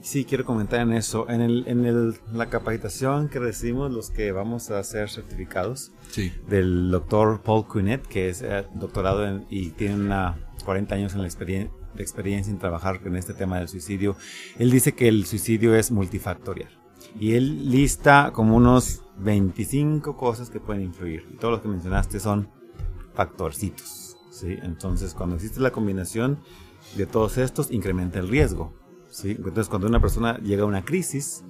Sí, 0.02 0.24
quiero 0.24 0.44
comentar 0.44 0.80
en 0.80 0.92
eso. 0.92 1.28
En, 1.30 1.40
el, 1.40 1.64
en 1.66 1.84
el, 1.86 2.14
la 2.32 2.46
capacitación 2.50 3.28
que 3.28 3.38
recibimos 3.38 3.90
los 3.90 4.10
que 4.10 4.32
vamos 4.32 4.70
a 4.70 4.82
ser 4.84 5.08
certificados 5.08 5.92
Sí. 6.10 6.32
del 6.48 6.90
doctor 6.90 7.42
Paul 7.42 7.64
Quinet, 7.70 8.06
que 8.06 8.28
es 8.28 8.42
eh, 8.42 8.66
doctorado 8.74 9.26
en- 9.26 9.46
y 9.48 9.70
tiene 9.70 9.94
una 9.96 10.38
40 10.64 10.94
años 10.94 11.14
en 11.14 11.22
la 11.22 11.28
experien- 11.28 11.70
de 11.87 11.87
experiencia 12.02 12.50
en 12.52 12.58
trabajar 12.58 13.00
con 13.00 13.16
este 13.16 13.34
tema 13.34 13.58
del 13.58 13.68
suicidio. 13.68 14.16
Él 14.58 14.70
dice 14.70 14.92
que 14.94 15.08
el 15.08 15.26
suicidio 15.26 15.74
es 15.74 15.90
multifactorial. 15.90 16.70
Y 17.18 17.34
él 17.34 17.70
lista 17.70 18.30
como 18.32 18.56
unos 18.56 19.02
25 19.18 20.16
cosas 20.16 20.50
que 20.50 20.60
pueden 20.60 20.82
influir. 20.82 21.26
Y 21.32 21.36
todos 21.36 21.52
los 21.52 21.60
que 21.62 21.68
mencionaste 21.68 22.20
son 22.20 22.48
factorcitos. 23.14 24.16
¿sí? 24.30 24.56
Entonces, 24.62 25.14
cuando 25.14 25.36
existe 25.36 25.60
la 25.60 25.70
combinación 25.72 26.38
de 26.96 27.06
todos 27.06 27.38
estos, 27.38 27.70
incrementa 27.70 28.18
el 28.18 28.28
riesgo. 28.28 28.72
¿sí? 29.10 29.30
Entonces, 29.30 29.68
cuando 29.68 29.86
una 29.88 30.00
persona 30.00 30.38
llega 30.38 30.62
a 30.62 30.66
una 30.66 30.84
crisis, 30.84 31.44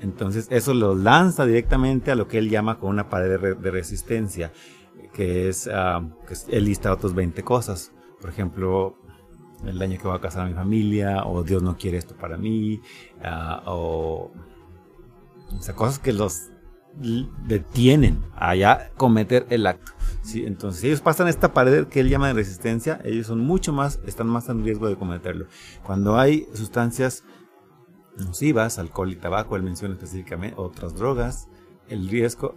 entonces 0.00 0.48
eso 0.50 0.74
lo 0.74 0.94
lanza 0.94 1.46
directamente 1.46 2.10
a 2.10 2.14
lo 2.14 2.28
que 2.28 2.38
él 2.38 2.50
llama 2.50 2.78
con 2.78 2.90
una 2.90 3.08
pared 3.08 3.28
de, 3.30 3.36
re- 3.38 3.54
de 3.54 3.70
resistencia, 3.70 4.52
que 5.12 5.48
es, 5.48 5.68
ah, 5.72 6.02
que 6.26 6.34
él 6.56 6.64
lista 6.64 6.92
otros 6.92 7.14
20 7.14 7.42
cosas. 7.42 7.92
Por 8.20 8.30
ejemplo, 8.30 8.96
el 9.66 9.78
daño 9.78 9.98
que 10.00 10.08
va 10.08 10.16
a 10.16 10.20
causar 10.20 10.42
a 10.42 10.48
mi 10.48 10.54
familia, 10.54 11.24
o 11.24 11.42
Dios 11.42 11.62
no 11.62 11.76
quiere 11.76 11.98
esto 11.98 12.14
para 12.16 12.36
mí, 12.36 12.80
ah, 13.22 13.62
o, 13.66 14.32
o 15.56 15.62
sea, 15.62 15.74
cosas 15.74 15.98
que 15.98 16.12
los 16.12 16.50
detienen 17.46 18.22
a 18.36 18.88
cometer 18.96 19.46
el 19.50 19.66
acto. 19.66 19.92
¿sí? 20.22 20.44
Entonces, 20.46 20.80
si 20.80 20.86
ellos 20.88 21.00
pasan 21.00 21.28
esta 21.28 21.52
pared 21.52 21.86
que 21.86 22.00
él 22.00 22.08
llama 22.08 22.28
de 22.28 22.34
resistencia, 22.34 23.00
ellos 23.04 23.26
son 23.26 23.40
mucho 23.40 23.72
más, 23.72 24.00
están 24.06 24.28
más 24.28 24.48
en 24.48 24.64
riesgo 24.64 24.88
de 24.88 24.96
cometerlo. 24.96 25.46
Cuando 25.82 26.18
hay 26.18 26.46
sustancias 26.54 27.24
nocivas, 28.16 28.78
alcohol 28.78 29.10
y 29.10 29.16
tabaco, 29.16 29.56
él 29.56 29.62
menciona 29.62 29.94
específicamente 29.94 30.54
otras 30.56 30.94
drogas, 30.94 31.48
el 31.88 32.08
riesgo 32.08 32.56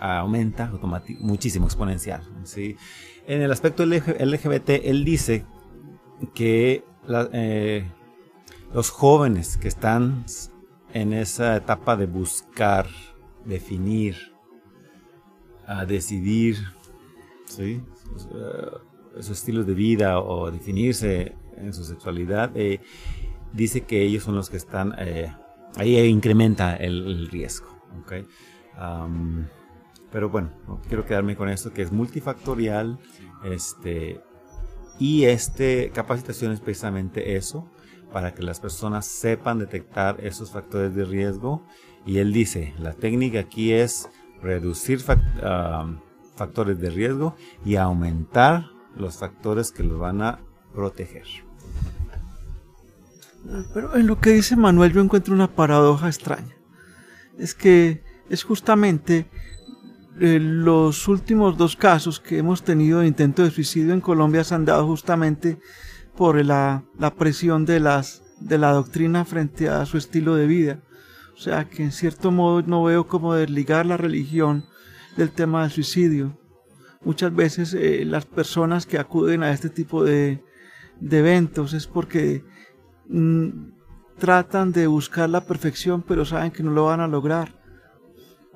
aumenta 0.00 0.72
muchísimo, 1.20 1.66
exponencial. 1.66 2.22
¿sí? 2.44 2.76
En 3.26 3.42
el 3.42 3.50
aspecto 3.50 3.86
LG 3.86 4.20
LGBT, 4.20 4.70
él 4.84 5.04
dice 5.04 5.46
que 6.34 6.84
eh, 7.32 7.88
los 8.72 8.90
jóvenes 8.90 9.56
que 9.56 9.68
están 9.68 10.24
en 10.92 11.12
esa 11.12 11.56
etapa 11.56 11.96
de 11.96 12.06
buscar, 12.06 12.86
definir, 13.44 14.16
a 15.66 15.84
decidir 15.84 16.56
¿sí? 17.46 17.82
su 19.20 19.32
estilo 19.32 19.64
de 19.64 19.74
vida 19.74 20.20
o 20.20 20.50
definirse 20.50 21.34
en 21.56 21.72
su 21.72 21.84
sexualidad, 21.84 22.50
eh, 22.54 22.80
dice 23.52 23.82
que 23.82 24.02
ellos 24.02 24.24
son 24.24 24.36
los 24.36 24.48
que 24.48 24.56
están, 24.56 24.94
eh, 24.98 25.32
ahí 25.76 25.98
incrementa 25.98 26.76
el, 26.76 27.28
riesgo. 27.28 27.68
¿okay? 28.02 28.26
pero 30.10 30.28
bueno, 30.28 30.50
no 30.68 30.80
quiero 30.86 31.04
quedarme 31.04 31.34
con 31.34 31.48
esto 31.48 31.72
que 31.72 31.82
es 31.82 31.92
multifactorial 31.92 32.98
este, 33.44 34.20
y 34.98 35.24
este 35.24 35.90
capacitación 35.94 36.52
es 36.52 36.60
precisamente 36.60 37.36
eso, 37.36 37.70
para 38.12 38.34
que 38.34 38.42
las 38.42 38.60
personas 38.60 39.04
sepan 39.04 39.58
detectar 39.58 40.24
esos 40.24 40.50
factores 40.50 40.94
de 40.94 41.04
riesgo. 41.04 41.66
Y 42.06 42.18
él 42.18 42.32
dice, 42.32 42.72
la 42.78 42.92
técnica 42.92 43.40
aquí 43.40 43.72
es 43.72 44.08
reducir 44.40 45.00
factores 45.00 46.80
de 46.80 46.90
riesgo 46.90 47.34
y 47.64 47.76
aumentar 47.76 48.66
los 48.96 49.18
factores 49.18 49.72
que 49.72 49.82
los 49.82 49.98
van 49.98 50.22
a 50.22 50.40
proteger. 50.72 51.26
Pero 53.74 53.96
en 53.96 54.06
lo 54.06 54.20
que 54.20 54.30
dice 54.30 54.56
Manuel 54.56 54.92
yo 54.92 55.00
encuentro 55.00 55.34
una 55.34 55.54
paradoja 55.54 56.06
extraña. 56.06 56.56
Es 57.38 57.54
que 57.54 58.02
es 58.28 58.44
justamente 58.44 59.28
eh, 60.18 60.38
los 60.40 61.08
últimos 61.08 61.58
dos 61.58 61.76
casos 61.76 62.20
que 62.20 62.38
hemos 62.38 62.62
tenido 62.62 63.00
de 63.00 63.06
intento 63.06 63.42
de 63.42 63.50
suicidio 63.50 63.92
en 63.92 64.00
Colombia 64.00 64.44
se 64.44 64.54
han 64.54 64.64
dado 64.64 64.86
justamente 64.86 65.58
por 66.16 66.42
la, 66.42 66.84
presión 67.18 67.66
de, 67.66 67.80
las, 67.80 68.22
de 68.40 68.56
la 68.56 68.72
doctrina 68.72 69.26
frente 69.26 69.68
a 69.68 69.84
su 69.84 69.98
estilo 69.98 70.34
de 70.34 70.46
vida. 70.46 70.80
O 71.34 71.38
sea 71.38 71.68
que 71.68 71.82
en 71.82 71.92
cierto 71.92 72.30
modo 72.30 72.62
no 72.62 72.84
veo 72.84 73.06
cómo 73.06 73.34
desligar 73.34 73.84
la 73.84 73.98
religión 73.98 74.64
del 75.18 75.30
tema 75.30 75.62
del 75.62 75.70
suicidio. 75.70 76.38
Muchas 77.04 77.34
veces 77.34 77.74
eh, 77.74 78.04
las 78.06 78.24
personas 78.24 78.86
que 78.86 78.98
acuden 78.98 79.42
a 79.42 79.52
este 79.52 79.68
tipo 79.68 80.02
de, 80.02 80.42
de 80.98 81.18
eventos 81.18 81.74
es 81.74 81.86
porque 81.86 82.42
mm, 83.08 83.48
tratan 84.18 84.72
de 84.72 84.86
buscar 84.86 85.28
la 85.28 85.44
perfección 85.44 86.02
pero 86.02 86.24
saben 86.24 86.52
que 86.52 86.62
no 86.62 86.70
lo 86.70 86.86
van 86.86 87.00
a 87.00 87.06
lograr 87.06 87.65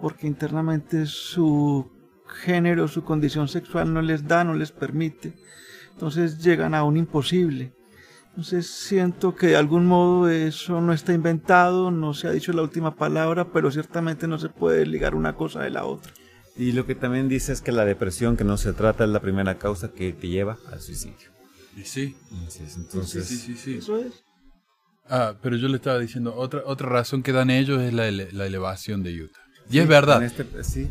porque 0.01 0.27
internamente 0.27 1.07
su 1.07 1.91
género, 2.27 2.89
su 2.89 3.05
condición 3.05 3.49
sexual 3.49 3.93
no 3.93 4.03
les 4.03 4.27
da, 4.27 4.45
no 4.45 4.55
les 4.55 4.73
permite. 4.73 5.35
Entonces 5.93 6.43
llegan 6.43 6.75
a 6.75 6.85
un 6.85 6.97
imposible. 6.97 7.73
Entonces 8.31 8.69
siento 8.69 9.35
que 9.35 9.49
de 9.49 9.57
algún 9.57 9.87
modo 9.87 10.29
eso 10.29 10.81
no 10.81 10.93
está 10.93 11.13
inventado, 11.13 11.91
no 11.91 12.15
se 12.15 12.29
ha 12.29 12.31
dicho 12.31 12.53
la 12.53 12.63
última 12.63 12.95
palabra, 12.95 13.53
pero 13.53 13.71
ciertamente 13.71 14.29
no 14.29 14.39
se 14.39 14.49
puede 14.49 14.87
ligar 14.87 15.15
una 15.15 15.35
cosa 15.35 15.63
de 15.63 15.71
la 15.71 15.85
otra. 15.85 16.13
Y 16.57 16.73
lo 16.73 16.87
que 16.87 16.95
también 16.95 17.29
dice 17.29 17.53
es 17.53 17.61
que 17.61 17.73
la 17.73 17.85
depresión 17.85 18.37
que 18.37 18.45
no 18.45 18.57
se 18.57 18.73
trata 18.73 19.05
es 19.05 19.11
la 19.11 19.21
primera 19.21 19.59
causa 19.59 19.93
que 19.93 20.13
te 20.13 20.29
lleva 20.29 20.59
al 20.71 20.81
suicidio. 20.81 21.31
Y 21.77 21.85
sí. 21.85 22.17
Entonces, 22.77 23.27
sí, 23.27 23.37
sí, 23.37 23.57
sí, 23.57 23.75
Eso 23.79 23.99
es. 23.99 24.25
Ah, 25.09 25.35
pero 25.43 25.57
yo 25.57 25.69
le 25.69 25.77
estaba 25.77 25.99
diciendo, 25.99 26.35
otra, 26.37 26.63
otra 26.67 26.89
razón 26.89 27.23
que 27.23 27.33
dan 27.33 27.51
ellos 27.51 27.83
es 27.83 27.93
la, 27.93 28.11
la 28.11 28.47
elevación 28.47 29.03
de 29.03 29.23
Utah. 29.23 29.40
Y 29.71 29.79
es 29.79 29.89
verdad. 29.89 30.23
Este, 30.23 30.65
sí, 30.65 30.91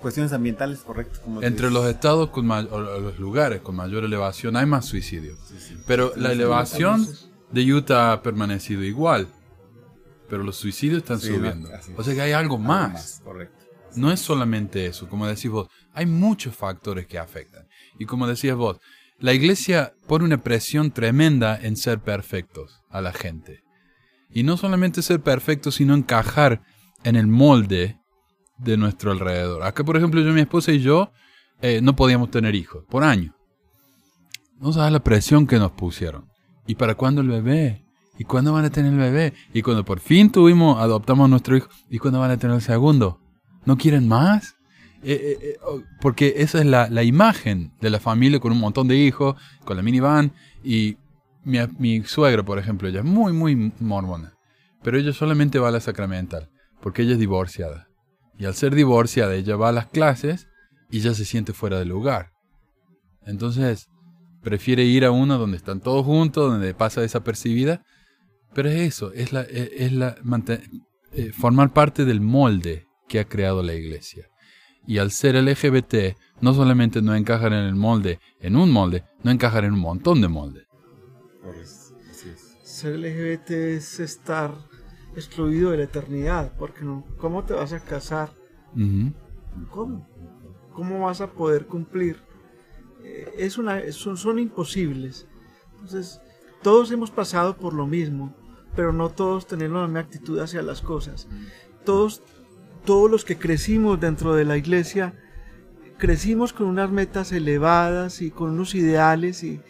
cuestiones 0.00 0.32
ambientales, 0.32 0.80
correcto. 0.80 1.20
entre 1.42 1.70
los 1.70 1.86
estados 1.86 2.30
con 2.30 2.50
o 2.50 2.80
los 2.80 3.18
lugares 3.18 3.60
con 3.60 3.76
mayor 3.76 4.04
elevación 4.04 4.56
hay 4.56 4.66
más 4.66 4.86
suicidios. 4.86 5.38
Pero 5.86 6.12
la 6.16 6.32
elevación 6.32 7.06
de 7.52 7.72
Utah 7.72 8.12
ha 8.12 8.22
permanecido 8.22 8.82
igual. 8.82 9.28
Pero 10.28 10.42
los 10.42 10.56
suicidios 10.56 11.02
están 11.02 11.20
subiendo. 11.20 11.68
o 11.96 12.02
sea 12.02 12.14
que 12.14 12.20
hay 12.22 12.32
algo, 12.32 12.58
más. 12.58 13.20
Correcto. 13.22 13.64
No 13.94 14.10
es 14.10 14.20
solamente 14.20 14.86
eso, 14.86 15.08
como 15.08 15.26
decís 15.26 15.50
vos, 15.50 15.68
hay 15.94 16.06
muchos 16.06 16.54
factores 16.54 17.06
que 17.06 17.18
afectan. 17.18 17.66
Y 17.98 18.04
como 18.04 18.26
decías 18.26 18.56
vos, 18.56 18.78
la 19.18 19.32
iglesia 19.32 19.94
pone 20.06 20.24
una 20.24 20.42
presión 20.42 20.90
tremenda 20.90 21.58
en 21.60 21.76
ser 21.76 22.00
perfectos 22.00 22.82
a 22.90 23.00
la 23.00 23.12
gente. 23.12 23.62
Y 24.28 24.42
no 24.42 24.56
solamente 24.56 25.00
ser 25.00 25.20
perfectos, 25.20 25.76
sino 25.76 25.94
encajar 25.94 26.60
en 27.04 27.16
el 27.16 27.26
molde 27.26 27.98
de 28.58 28.76
nuestro 28.76 29.12
alrededor. 29.12 29.62
Acá, 29.62 29.84
por 29.84 29.96
ejemplo, 29.96 30.20
yo, 30.20 30.32
mi 30.32 30.40
esposa 30.40 30.72
y 30.72 30.80
yo 30.80 31.10
eh, 31.60 31.80
no 31.82 31.96
podíamos 31.96 32.30
tener 32.30 32.54
hijos 32.54 32.84
por 32.88 33.04
año. 33.04 33.34
No 34.60 34.72
sabes 34.72 34.92
la 34.92 35.00
presión 35.00 35.46
que 35.46 35.58
nos 35.58 35.72
pusieron. 35.72 36.26
¿Y 36.66 36.74
para 36.74 36.94
cuándo 36.94 37.20
el 37.20 37.28
bebé? 37.28 37.84
¿Y 38.18 38.24
cuándo 38.24 38.52
van 38.52 38.64
a 38.64 38.70
tener 38.70 38.92
el 38.92 38.98
bebé? 38.98 39.34
Y 39.52 39.62
cuando 39.62 39.84
por 39.84 40.00
fin 40.00 40.30
tuvimos, 40.30 40.80
adoptamos 40.80 41.26
a 41.26 41.28
nuestro 41.28 41.56
hijo, 41.56 41.68
¿y 41.90 41.98
cuándo 41.98 42.20
van 42.20 42.30
a 42.30 42.38
tener 42.38 42.56
el 42.56 42.62
segundo? 42.62 43.20
¿No 43.66 43.76
quieren 43.76 44.08
más? 44.08 44.56
Eh, 45.02 45.38
eh, 45.40 45.56
oh, 45.62 45.82
porque 46.00 46.34
esa 46.38 46.58
es 46.58 46.66
la, 46.66 46.88
la, 46.88 47.02
imagen 47.02 47.72
de 47.80 47.90
la 47.90 48.00
familia 48.00 48.40
con 48.40 48.52
un 48.52 48.58
montón 48.58 48.88
de 48.88 48.96
hijos, 48.96 49.36
con 49.64 49.76
la 49.76 49.82
minivan. 49.82 50.32
Y 50.64 50.96
mi, 51.44 51.58
mi 51.78 52.02
suegro, 52.04 52.44
por 52.44 52.58
ejemplo, 52.58 52.88
ella 52.88 53.00
es 53.00 53.04
muy, 53.04 53.32
muy 53.32 53.72
mormona. 53.78 54.32
Pero 54.82 54.98
ella 54.98 55.12
solamente 55.12 55.58
va 55.58 55.68
a 55.68 55.72
la 55.72 55.80
sacramental, 55.80 56.48
porque 56.80 57.02
ella 57.02 57.12
es 57.12 57.18
divorciada. 57.18 57.88
Y 58.38 58.44
al 58.44 58.54
ser 58.54 58.74
divorciada, 58.74 59.34
ella 59.34 59.56
va 59.56 59.70
a 59.70 59.72
las 59.72 59.86
clases 59.86 60.48
y 60.90 61.00
ya 61.00 61.14
se 61.14 61.24
siente 61.24 61.52
fuera 61.52 61.78
del 61.78 61.88
lugar. 61.88 62.32
Entonces, 63.24 63.88
prefiere 64.42 64.84
ir 64.84 65.04
a 65.04 65.10
uno 65.10 65.38
donde 65.38 65.56
están 65.56 65.80
todos 65.80 66.04
juntos, 66.04 66.52
donde 66.52 66.74
pasa 66.74 67.00
desapercibida. 67.00 67.82
Pero 68.54 68.68
es 68.68 68.80
eso, 68.80 69.12
es 69.12 69.32
la, 69.32 69.42
es 69.42 69.92
la 69.92 70.16
eh, 71.12 71.32
formar 71.32 71.72
parte 71.72 72.04
del 72.04 72.20
molde 72.20 72.86
que 73.08 73.20
ha 73.20 73.24
creado 73.24 73.62
la 73.62 73.74
iglesia. 73.74 74.28
Y 74.86 74.98
al 74.98 75.10
ser 75.10 75.34
LGBT, 75.34 76.16
no 76.40 76.54
solamente 76.54 77.02
no 77.02 77.14
encajar 77.14 77.52
en 77.52 77.64
el 77.64 77.74
molde, 77.74 78.20
en 78.40 78.56
un 78.56 78.70
molde, 78.70 79.04
no 79.22 79.30
encajar 79.30 79.64
en 79.64 79.72
un 79.72 79.80
montón 79.80 80.20
de 80.20 80.28
moldes. 80.28 80.66
Ser 82.62 82.98
LGBT 82.98 83.50
es 83.50 84.00
estar 84.00 84.54
excluido 85.16 85.70
de 85.70 85.78
la 85.78 85.84
eternidad, 85.84 86.52
porque 86.58 86.84
no, 86.84 87.04
¿cómo 87.16 87.44
te 87.44 87.54
vas 87.54 87.72
a 87.72 87.80
casar? 87.80 88.30
¿Cómo? 89.70 90.06
¿Cómo 90.72 91.06
vas 91.06 91.22
a 91.22 91.32
poder 91.32 91.66
cumplir? 91.66 92.18
Eh, 93.02 93.34
es 93.38 93.56
una, 93.56 93.80
son, 93.92 94.18
son 94.18 94.38
imposibles. 94.38 95.26
Entonces, 95.72 96.20
todos 96.62 96.90
hemos 96.92 97.10
pasado 97.10 97.56
por 97.56 97.72
lo 97.72 97.86
mismo, 97.86 98.34
pero 98.74 98.92
no 98.92 99.08
todos 99.08 99.46
tenemos 99.46 99.80
la 99.80 99.86
misma 99.86 100.00
actitud 100.00 100.38
hacia 100.38 100.60
las 100.60 100.82
cosas. 100.82 101.26
Todos, 101.84 102.22
todos 102.84 103.10
los 103.10 103.24
que 103.24 103.38
crecimos 103.38 103.98
dentro 103.98 104.34
de 104.34 104.44
la 104.44 104.58
iglesia, 104.58 105.14
crecimos 105.96 106.52
con 106.52 106.66
unas 106.66 106.90
metas 106.90 107.32
elevadas 107.32 108.20
y 108.20 108.30
con 108.30 108.50
unos 108.50 108.74
ideales 108.74 109.42
y, 109.42 109.62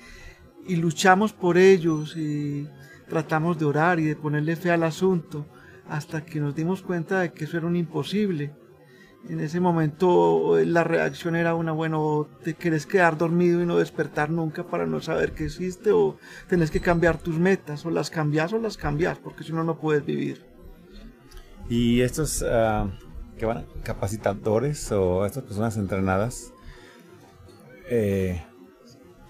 y 0.66 0.76
luchamos 0.76 1.32
por 1.32 1.57
ellos 1.57 2.16
y 2.16 2.68
tratamos 3.09 3.59
de 3.59 3.64
orar 3.64 4.00
y 4.00 4.04
de 4.04 4.16
ponerle 4.16 4.57
fe 4.57 4.70
al 4.70 4.82
asunto 4.82 5.46
hasta 5.88 6.24
que 6.24 6.40
nos 6.40 6.54
dimos 6.54 6.82
cuenta 6.82 7.20
de 7.20 7.32
que 7.32 7.44
eso 7.44 7.57
era 7.57 7.66
un 7.66 7.76
imposible. 7.76 8.52
En 9.28 9.40
ese 9.40 9.59
momento 9.59 10.57
la 10.64 10.84
reacción 10.84 11.34
era 11.34 11.54
una, 11.54 11.72
bueno, 11.72 12.28
te 12.44 12.54
quieres 12.54 12.86
quedar 12.86 13.18
dormido 13.18 13.61
y 13.61 13.66
no 13.66 13.76
despertar 13.76 14.30
nunca 14.30 14.64
para 14.64 14.86
no 14.86 15.00
saber 15.00 15.32
que 15.32 15.44
existe 15.44 15.90
o 15.90 16.16
tenés 16.48 16.70
que 16.70 16.80
cambiar 16.80 17.18
tus 17.18 17.38
metas 17.38 17.84
o 17.84 17.90
las 17.90 18.11
cambias 18.11 18.52
o 18.52 18.59
las 18.59 18.76
cambias 18.76 19.18
porque 19.18 19.42
si 19.42 19.52
no 19.52 19.64
no 19.64 19.78
puedes 19.78 20.04
vivir. 20.04 20.44
Y 21.68 22.02
estos 22.02 22.42
uh, 22.42 22.88
van 23.44 23.66
capacitadores 23.82 24.92
o 24.92 25.26
estas 25.26 25.42
personas 25.42 25.76
entrenadas, 25.76 26.52
eh, 27.90 28.42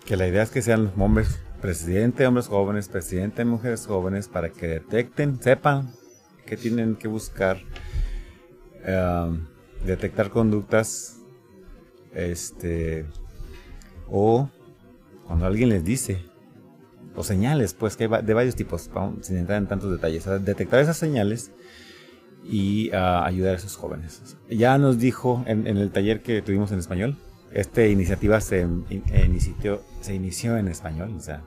que 0.04 0.16
la 0.16 0.28
idea 0.28 0.42
es 0.42 0.50
que 0.50 0.60
sean 0.60 0.92
hombres 0.98 1.40
presidente 1.66 2.22
de 2.22 2.28
hombres 2.28 2.46
jóvenes, 2.46 2.88
presidente 2.88 3.38
de 3.38 3.44
mujeres 3.44 3.88
jóvenes, 3.88 4.28
para 4.28 4.50
que 4.50 4.68
detecten, 4.68 5.42
sepan 5.42 5.90
que 6.46 6.56
tienen 6.56 6.94
que 6.94 7.08
buscar, 7.08 7.58
um, 8.86 9.44
detectar 9.84 10.30
conductas, 10.30 11.16
este, 12.14 13.04
o 14.08 14.48
cuando 15.26 15.44
alguien 15.44 15.70
les 15.70 15.84
dice, 15.84 16.22
o 17.16 17.24
señales, 17.24 17.74
pues 17.74 17.96
que 17.96 18.04
hay 18.04 18.22
de 18.22 18.32
varios 18.32 18.54
tipos, 18.54 18.88
sin 19.22 19.36
entrar 19.36 19.58
en 19.58 19.66
tantos 19.66 19.90
detalles, 19.90 20.24
detectar 20.44 20.78
esas 20.78 20.96
señales 20.96 21.50
y 22.44 22.90
uh, 22.90 23.24
ayudar 23.24 23.54
a 23.54 23.56
esos 23.56 23.74
jóvenes. 23.74 24.36
Ya 24.48 24.78
nos 24.78 25.00
dijo 25.00 25.42
en, 25.48 25.66
el 25.66 25.90
taller 25.90 26.22
que 26.22 26.42
tuvimos 26.42 26.70
en 26.70 26.78
español, 26.78 27.18
esta 27.52 27.84
iniciativa 27.84 28.40
se, 28.40 28.68
inició, 29.24 29.82
se 30.00 30.14
inició 30.14 30.56
en 30.58 30.68
español, 30.68 31.12
o 31.16 31.20
sea, 31.20 31.42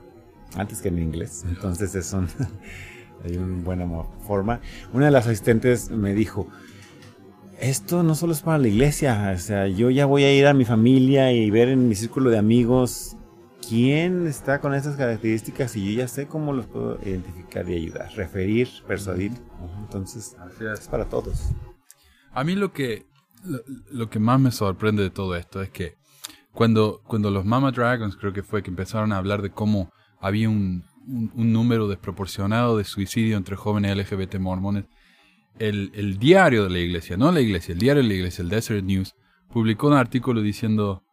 antes 0.56 0.82
que 0.82 0.90
en 0.90 1.00
inglés. 1.00 1.46
Entonces 1.48 1.96
es 1.96 2.14
un, 2.14 2.28
hay 3.24 3.38
una 3.38 3.64
buena 3.64 3.88
forma. 4.28 4.62
Una 4.94 5.06
de 5.06 5.12
las 5.12 5.28
asistentes 5.28 5.90
me 5.92 6.14
dijo, 6.14 6.48
esto 7.60 8.04
no 8.04 8.16
solo 8.16 8.34
es 8.34 8.42
para 8.42 8.58
la 8.58 8.68
iglesia, 8.68 9.34
o 9.36 9.40
sea, 9.40 9.68
yo 9.68 9.90
ya 9.90 10.06
voy 10.06 10.24
a 10.24 10.34
ir 10.34 10.48
a 10.48 10.54
mi 10.54 10.66
familia 10.66 11.32
y 11.34 11.50
ver 11.52 11.68
en 11.70 11.90
mi 11.90 11.96
círculo 11.96 12.30
de 12.30 12.38
amigos 12.38 13.18
quién 13.68 14.28
está 14.28 14.62
con 14.62 14.74
esas 14.74 14.96
características 14.96 15.76
y 15.76 15.94
yo 15.94 16.00
ya 16.00 16.08
sé 16.08 16.28
cómo 16.28 16.54
los 16.54 16.68
puedo 16.68 17.00
identificar 17.04 17.70
y 17.70 17.76
ayudar, 17.76 18.12
referir, 18.16 18.70
persuadir. 18.88 19.34
Entonces, 19.82 20.36
es 20.60 20.88
para 20.88 21.06
todos. 21.06 21.52
A 22.32 22.44
mí 22.44 22.56
lo 22.56 22.72
que, 22.72 23.06
lo, 23.44 23.60
lo, 23.92 24.10
que 24.10 24.20
más 24.20 24.40
me 24.40 24.52
sorprende 24.52 25.04
de 25.04 25.10
todo 25.10 25.36
esto 25.36 25.62
es 25.62 25.70
que 25.70 25.98
cuando, 26.54 27.02
cuando 27.06 27.30
los 27.30 27.46
Mama 27.46 27.72
Dragons 27.72 28.16
creo 28.16 28.34
que 28.34 28.44
fue 28.44 28.64
que 28.64 28.70
empezaron 28.70 29.12
a 29.12 29.18
hablar 29.18 29.42
de 29.42 29.52
cómo 29.52 29.92
había 30.20 30.50
un, 30.50 30.84
un, 31.08 31.54
número 31.54 31.88
desproporcionado 31.88 32.78
de 32.78 32.84
suicidio 32.84 33.38
entre 33.38 33.56
jóvenes 33.56 33.96
LGBT 33.96 34.36
mormones, 34.36 34.86
el, 35.58 35.92
el, 35.94 36.18
diario 36.20 36.64
de 36.64 36.70
la 36.70 36.80
iglesia, 36.80 37.18
no 37.18 37.32
la 37.32 37.42
iglesia, 37.42 37.74
el 37.74 37.80
diario 37.80 38.04
de 38.04 38.10
la 38.10 38.16
iglesia, 38.16 38.42
el 38.42 38.50
Desert 38.50 38.84
News, 38.84 39.16
publicó 39.52 39.88
un 39.88 39.94
artículo 39.94 40.42
diciendo, 40.42 41.04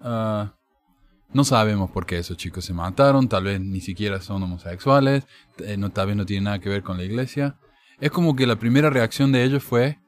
uh, 0.00 0.46
no 1.32 1.44
sabemos 1.44 1.90
por 1.90 2.06
qué 2.06 2.18
esos 2.18 2.36
chicos 2.36 2.64
se 2.64 2.72
mataron, 2.72 3.28
tal 3.28 3.44
vez 3.44 3.60
ni 3.60 3.80
siquiera 3.80 4.20
son 4.20 4.42
homosexuales, 4.42 5.26
eh, 5.58 5.76
no, 5.76 5.90
tal 5.90 6.08
vez 6.08 6.16
no 6.16 6.26
tiene 6.26 6.44
nada 6.44 6.58
que 6.58 6.68
ver 6.68 6.82
con 6.82 6.96
la 6.96 7.04
iglesia. 7.04 7.58
Es 8.00 8.10
como 8.10 8.36
que 8.36 8.46
la 8.46 8.56
primera 8.56 8.90
reacción 8.90 9.32
de 9.32 9.44
ellos 9.44 9.62
fue 9.62 9.98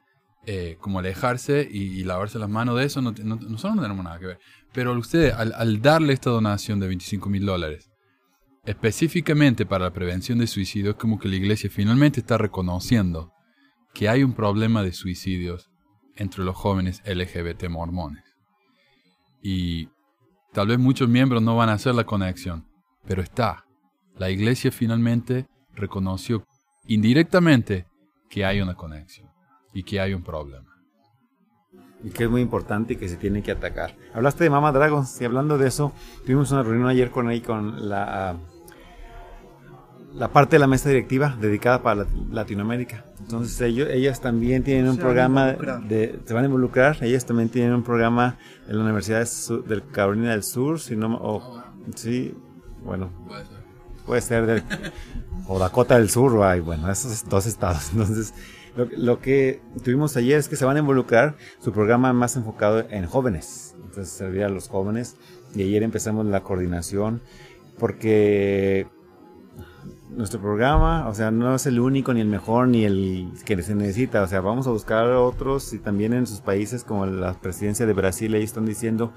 eh, 0.45 0.77
como 0.79 0.99
alejarse 0.99 1.67
y, 1.69 2.03
lavarse 2.03 2.39
las 2.39 2.49
manos 2.49 2.77
de 2.77 2.85
eso, 2.85 3.01
no, 3.01 3.11
nosotros 3.11 3.75
no 3.75 3.81
tenemos 3.81 4.03
nada 4.03 4.19
que 4.19 4.27
ver. 4.27 4.39
Pero 4.73 4.97
ustedes, 4.97 5.33
al, 5.33 5.53
al 5.53 5.81
darle 5.81 6.13
esta 6.13 6.29
donación 6.29 6.79
de 6.79 6.87
25 6.87 7.29
mil 7.29 7.45
dólares, 7.45 7.89
específicamente 8.69 9.65
para 9.65 9.85
la 9.85 9.93
prevención 9.93 10.37
de 10.37 10.45
suicidio, 10.45 10.91
es 10.91 10.97
como 10.97 11.17
que 11.17 11.27
la 11.27 11.37
iglesia 11.37 11.71
finalmente 11.71 12.19
está 12.19 12.37
reconociendo 12.37 13.33
que 13.95 14.07
hay 14.07 14.23
un 14.23 14.33
problema 14.33 14.83
de 14.83 14.93
suicidios 14.93 15.71
entre 16.15 16.43
los 16.43 16.55
jóvenes 16.55 17.01
LGBT 17.03 17.67
mormones. 17.67 18.23
Y 19.41 19.89
tal 20.53 20.67
vez 20.67 20.77
muchos 20.77 21.09
miembros 21.09 21.41
no 21.41 21.55
van 21.55 21.69
a 21.69 21.73
hacer 21.73 21.95
la 21.95 22.03
conexión, 22.03 22.67
pero 23.07 23.23
está. 23.23 23.65
La 24.19 24.29
iglesia 24.29 24.71
finalmente 24.71 25.47
reconoció 25.73 26.45
indirectamente 26.85 27.87
que 28.29 28.45
hay 28.45 28.61
una 28.61 28.75
conexión 28.75 29.31
y 29.73 29.81
que 29.81 29.99
hay 29.99 30.13
un 30.13 30.21
problema. 30.21 30.69
Y 32.03 32.11
que 32.11 32.25
es 32.25 32.29
muy 32.29 32.41
importante 32.41 32.93
y 32.93 32.97
que 32.97 33.09
se 33.09 33.17
tiene 33.17 33.41
que 33.41 33.51
atacar. 33.51 33.95
Hablaste 34.13 34.43
de 34.43 34.51
Mama 34.51 34.71
Dragons 34.71 35.19
y 35.19 35.25
hablando 35.25 35.57
de 35.57 35.69
eso, 35.69 35.91
tuvimos 36.23 36.51
una 36.51 36.61
reunión 36.61 36.87
ayer 36.87 37.09
con 37.09 37.27
ahí 37.29 37.41
con 37.41 37.89
la 37.89 38.37
la 40.13 40.29
parte 40.29 40.55
de 40.55 40.59
la 40.59 40.67
mesa 40.67 40.89
directiva 40.89 41.37
dedicada 41.39 41.81
para 41.81 42.05
Latinoamérica. 42.31 43.05
Entonces 43.19 43.59
ellos, 43.61 43.89
ellas 43.91 44.21
también 44.21 44.63
tienen 44.63 44.87
un 44.87 44.95
se 44.95 45.01
programa 45.01 45.53
de, 45.53 46.19
se 46.25 46.33
van 46.33 46.43
a 46.43 46.47
involucrar, 46.47 46.97
ellas 47.01 47.25
también 47.25 47.49
tienen 47.49 47.73
un 47.73 47.83
programa 47.83 48.37
en 48.67 48.77
la 48.77 48.83
Universidad 48.83 49.27
de 49.67 49.81
Carolina 49.91 50.31
del 50.31 50.43
Sur, 50.43 50.79
si 50.79 50.95
no, 50.95 51.15
o, 51.15 51.63
sí, 51.95 52.35
bueno, 52.83 53.11
puede 54.05 54.21
ser 54.21 54.45
del, 54.45 54.63
o 55.47 55.59
Dakota 55.59 55.97
del 55.97 56.09
Sur, 56.09 56.43
ay, 56.43 56.59
bueno, 56.59 56.89
esos 56.91 57.27
dos 57.29 57.45
estados. 57.45 57.89
Entonces, 57.91 58.33
lo, 58.75 58.87
lo, 58.97 59.19
que 59.19 59.61
tuvimos 59.83 60.15
ayer 60.17 60.39
es 60.39 60.47
que 60.47 60.55
se 60.55 60.65
van 60.65 60.77
a 60.77 60.79
involucrar 60.79 61.35
su 61.59 61.71
programa 61.71 62.13
más 62.13 62.35
enfocado 62.35 62.85
en 62.89 63.05
jóvenes, 63.05 63.75
entonces 63.75 64.09
servir 64.09 64.43
a 64.43 64.49
los 64.49 64.69
jóvenes 64.69 65.17
y 65.55 65.63
ayer 65.63 65.81
empezamos 65.81 66.25
la 66.27 66.41
coordinación 66.41 67.21
porque 67.79 68.87
nuestro 70.09 70.41
programa, 70.41 71.07
o 71.07 71.13
sea, 71.13 71.31
no 71.31 71.55
es 71.55 71.65
el 71.65 71.79
único, 71.79 72.13
ni 72.13 72.21
el 72.21 72.27
mejor, 72.27 72.67
ni 72.67 72.85
el 72.85 73.31
que 73.45 73.61
se 73.61 73.75
necesita. 73.75 74.23
O 74.23 74.27
sea, 74.27 74.41
vamos 74.41 74.67
a 74.67 74.71
buscar 74.71 75.05
otros 75.11 75.73
y 75.73 75.79
también 75.79 76.13
en 76.13 76.27
sus 76.27 76.41
países, 76.41 76.83
como 76.83 77.05
la 77.05 77.33
presidencia 77.33 77.85
de 77.85 77.93
Brasil, 77.93 78.33
ahí 78.33 78.43
están 78.43 78.65
diciendo, 78.65 79.13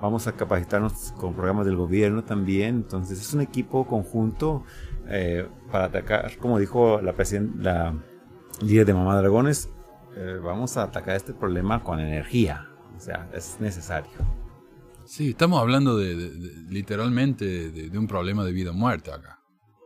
vamos 0.00 0.26
a 0.26 0.32
capacitarnos 0.32 1.12
con 1.16 1.34
programas 1.34 1.66
del 1.66 1.76
gobierno 1.76 2.24
también. 2.24 2.76
Entonces, 2.76 3.20
es 3.20 3.32
un 3.34 3.40
equipo 3.40 3.86
conjunto 3.86 4.64
eh, 5.08 5.48
para 5.70 5.86
atacar, 5.86 6.36
como 6.38 6.58
dijo 6.58 7.00
la, 7.00 7.14
la 7.58 7.94
líder 8.60 8.86
de 8.86 8.94
Mamá 8.94 9.16
Dragones, 9.16 9.70
eh, 10.16 10.38
vamos 10.42 10.76
a 10.76 10.84
atacar 10.84 11.16
este 11.16 11.32
problema 11.32 11.82
con 11.82 12.00
energía. 12.00 12.68
O 12.96 13.00
sea, 13.00 13.28
es 13.32 13.56
necesario. 13.60 14.12
Sí, 15.04 15.30
estamos 15.30 15.60
hablando 15.60 15.96
de, 15.96 16.14
literalmente 16.68 17.70
de, 17.70 17.98
un 17.98 18.06
problema 18.06 18.44
de 18.44 18.52
vida 18.52 18.70
o 18.70 18.74
muerte 18.74 19.10
acá. 19.10 19.41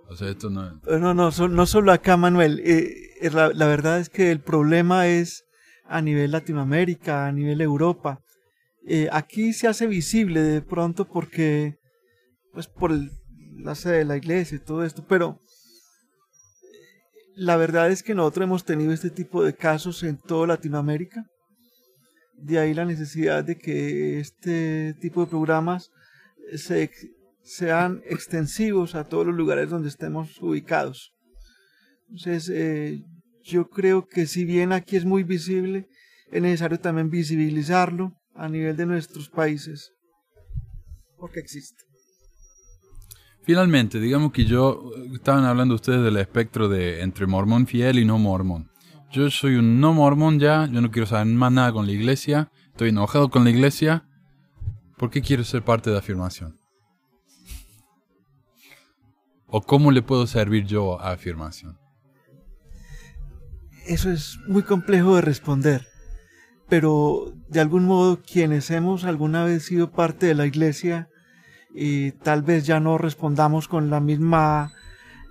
O 0.08 0.16
sea, 0.16 0.28
esto 0.30 0.50
no... 0.50 0.80
No, 0.98 1.14
no, 1.14 1.32
so, 1.32 1.48
no 1.48 1.66
solo 1.66 1.92
acá, 1.92 2.16
Manuel. 2.16 2.60
Eh, 2.64 3.30
la, 3.32 3.48
la, 3.48 3.66
verdad 3.66 3.98
es 3.98 4.08
que 4.08 4.30
el 4.30 4.40
problema 4.40 5.08
es 5.08 5.44
a 5.84 6.00
nivel 6.00 6.32
Latinoamérica, 6.32 7.26
a 7.26 7.32
nivel 7.32 7.60
Europa. 7.60 8.20
Eh, 8.86 9.08
aquí 9.10 9.52
se 9.52 9.66
hace 9.66 9.86
visible 9.86 10.40
de 10.40 10.62
pronto 10.62 11.06
porque, 11.06 11.78
pues 12.52 12.68
por 12.68 12.92
el, 12.92 13.10
la 13.56 13.74
sede 13.74 13.98
de 13.98 14.04
la 14.04 14.16
iglesia 14.16 14.56
y 14.56 14.64
todo 14.64 14.84
esto, 14.84 15.04
pero 15.08 15.40
la 17.34 17.56
verdad 17.56 17.90
es 17.90 18.02
que 18.02 18.14
nosotros 18.14 18.44
hemos 18.44 18.64
tenido 18.64 18.92
este 18.92 19.10
tipo 19.10 19.42
de 19.42 19.54
casos 19.54 20.02
en 20.04 20.16
toda 20.16 20.46
Latinoamérica. 20.46 21.26
De 22.38 22.58
ahí 22.58 22.74
la 22.74 22.84
necesidad 22.84 23.42
de 23.44 23.58
que 23.58 24.20
este 24.20 24.94
tipo 25.00 25.22
de 25.22 25.30
programas 25.30 25.90
se, 26.54 26.90
sean 27.46 28.02
extensivos 28.04 28.96
a 28.96 29.04
todos 29.04 29.24
los 29.24 29.36
lugares 29.36 29.70
donde 29.70 29.88
estemos 29.88 30.42
ubicados. 30.42 31.12
Entonces, 32.08 32.50
eh, 32.52 33.04
yo 33.44 33.68
creo 33.68 34.06
que 34.06 34.26
si 34.26 34.44
bien 34.44 34.72
aquí 34.72 34.96
es 34.96 35.04
muy 35.04 35.22
visible, 35.22 35.88
es 36.32 36.42
necesario 36.42 36.80
también 36.80 37.08
visibilizarlo 37.08 38.12
a 38.34 38.48
nivel 38.48 38.76
de 38.76 38.86
nuestros 38.86 39.28
países, 39.28 39.92
porque 41.16 41.38
existe. 41.38 41.84
Finalmente, 43.44 44.00
digamos 44.00 44.32
que 44.32 44.44
yo, 44.44 44.90
estaban 45.14 45.44
hablando 45.44 45.76
ustedes 45.76 46.02
del 46.02 46.16
espectro 46.16 46.68
de 46.68 47.02
entre 47.02 47.28
mormón 47.28 47.68
fiel 47.68 48.00
y 48.00 48.04
no 48.04 48.18
mormón. 48.18 48.72
Yo 49.12 49.30
soy 49.30 49.54
un 49.54 49.78
no 49.78 49.94
mormón 49.94 50.40
ya, 50.40 50.66
yo 50.66 50.80
no 50.80 50.90
quiero 50.90 51.06
saber 51.06 51.26
más 51.26 51.52
nada 51.52 51.72
con 51.72 51.86
la 51.86 51.92
iglesia, 51.92 52.50
estoy 52.72 52.88
enojado 52.88 53.30
con 53.30 53.44
la 53.44 53.50
iglesia, 53.50 54.04
¿por 54.98 55.10
qué 55.10 55.22
quiero 55.22 55.44
ser 55.44 55.62
parte 55.62 55.90
de 55.90 55.98
afirmación? 55.98 56.55
¿O 59.56 59.62
cómo 59.62 59.90
le 59.90 60.02
puedo 60.02 60.26
servir 60.26 60.66
yo 60.66 61.00
a 61.00 61.12
afirmación? 61.12 61.78
Eso 63.86 64.10
es 64.10 64.38
muy 64.48 64.62
complejo 64.62 65.16
de 65.16 65.22
responder, 65.22 65.86
pero 66.68 67.32
de 67.48 67.60
algún 67.60 67.86
modo 67.86 68.20
quienes 68.20 68.70
hemos 68.70 69.04
alguna 69.04 69.44
vez 69.44 69.64
sido 69.64 69.92
parte 69.92 70.26
de 70.26 70.34
la 70.34 70.44
iglesia 70.44 71.08
y 71.74 72.10
tal 72.12 72.42
vez 72.42 72.66
ya 72.66 72.80
no 72.80 72.98
respondamos 72.98 73.66
con 73.66 73.88
la 73.88 73.98
misma 73.98 74.74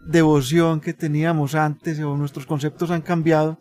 devoción 0.08 0.82
que 0.82 0.96
teníamos 0.96 1.54
antes 1.54 2.00
o 2.00 2.18
nuestros 2.18 2.48
conceptos 2.48 2.90
han 2.90 3.04
cambiado, 3.04 3.60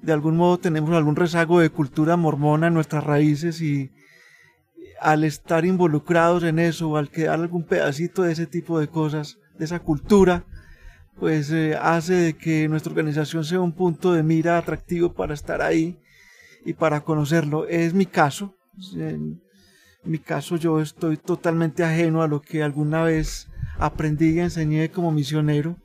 de 0.00 0.14
algún 0.14 0.38
modo 0.38 0.56
tenemos 0.56 0.96
algún 0.96 1.16
rezago 1.16 1.60
de 1.60 1.68
cultura 1.68 2.16
mormona 2.16 2.68
en 2.68 2.74
nuestras 2.74 3.04
raíces 3.04 3.60
y 3.60 3.90
al 5.02 5.24
estar 5.24 5.66
involucrados 5.66 6.44
en 6.44 6.58
eso, 6.58 6.96
al 6.96 7.10
quedar 7.10 7.40
algún 7.40 7.64
pedacito 7.64 8.22
de 8.22 8.32
ese 8.32 8.46
tipo 8.46 8.80
de 8.80 8.88
cosas, 8.88 9.36
de 9.58 9.64
esa 9.64 9.80
cultura, 9.80 10.44
pues 11.18 11.50
eh, 11.50 11.76
hace 11.80 12.14
de 12.14 12.32
que 12.34 12.68
nuestra 12.68 12.92
organización 12.92 13.44
sea 13.44 13.60
un 13.60 13.72
punto 13.72 14.12
de 14.12 14.22
mira 14.22 14.56
atractivo 14.56 15.12
para 15.12 15.34
estar 15.34 15.62
ahí 15.62 15.98
y 16.64 16.74
para 16.74 17.00
conocerlo. 17.02 17.66
Es 17.66 17.94
mi 17.94 18.06
caso. 18.06 18.54
En 18.94 19.40
mi 20.04 20.18
caso 20.18 20.56
yo 20.56 20.80
estoy 20.80 21.16
totalmente 21.16 21.84
ajeno 21.84 22.22
a 22.22 22.28
lo 22.28 22.40
que 22.40 22.62
alguna 22.62 23.02
vez 23.02 23.48
aprendí 23.78 24.30
y 24.30 24.40
enseñé 24.40 24.90
como 24.90 25.10
misionero. 25.10 25.76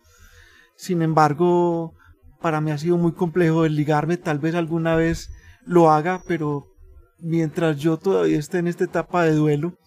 Sin 0.76 1.01
embargo, 1.01 1.93
para 2.41 2.61
mí 2.61 2.71
ha 2.71 2.78
sido 2.78 2.97
muy 2.97 3.13
complejo 3.13 3.63
desligarme. 3.63 4.17
Tal 4.17 4.39
vez 4.39 4.53
alguna 4.53 4.95
vez 4.95 5.32
lo 5.65 5.91
haga, 5.91 6.21
pero 6.28 6.67
mientras 7.19 7.78
yo 7.78 7.97
todavía 7.97 8.38
esté 8.38 8.59
en 8.59 8.67
esta 8.67 8.84
etapa 8.84 9.24
de 9.24 9.34
duelo, 9.34 9.78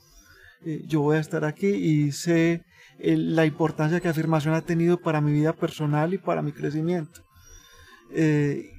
eh, 0.64 0.82
yo 0.86 1.02
voy 1.02 1.18
a 1.18 1.20
estar 1.20 1.44
aquí 1.44 1.68
y 1.68 2.12
sé 2.12 2.64
la 2.98 3.44
importancia 3.44 4.00
que 4.00 4.08
afirmación 4.08 4.54
ha 4.54 4.62
tenido 4.62 4.98
para 4.98 5.20
mi 5.20 5.32
vida 5.32 5.52
personal 5.52 6.14
y 6.14 6.18
para 6.18 6.42
mi 6.42 6.52
crecimiento. 6.52 7.22
Eh, 8.12 8.70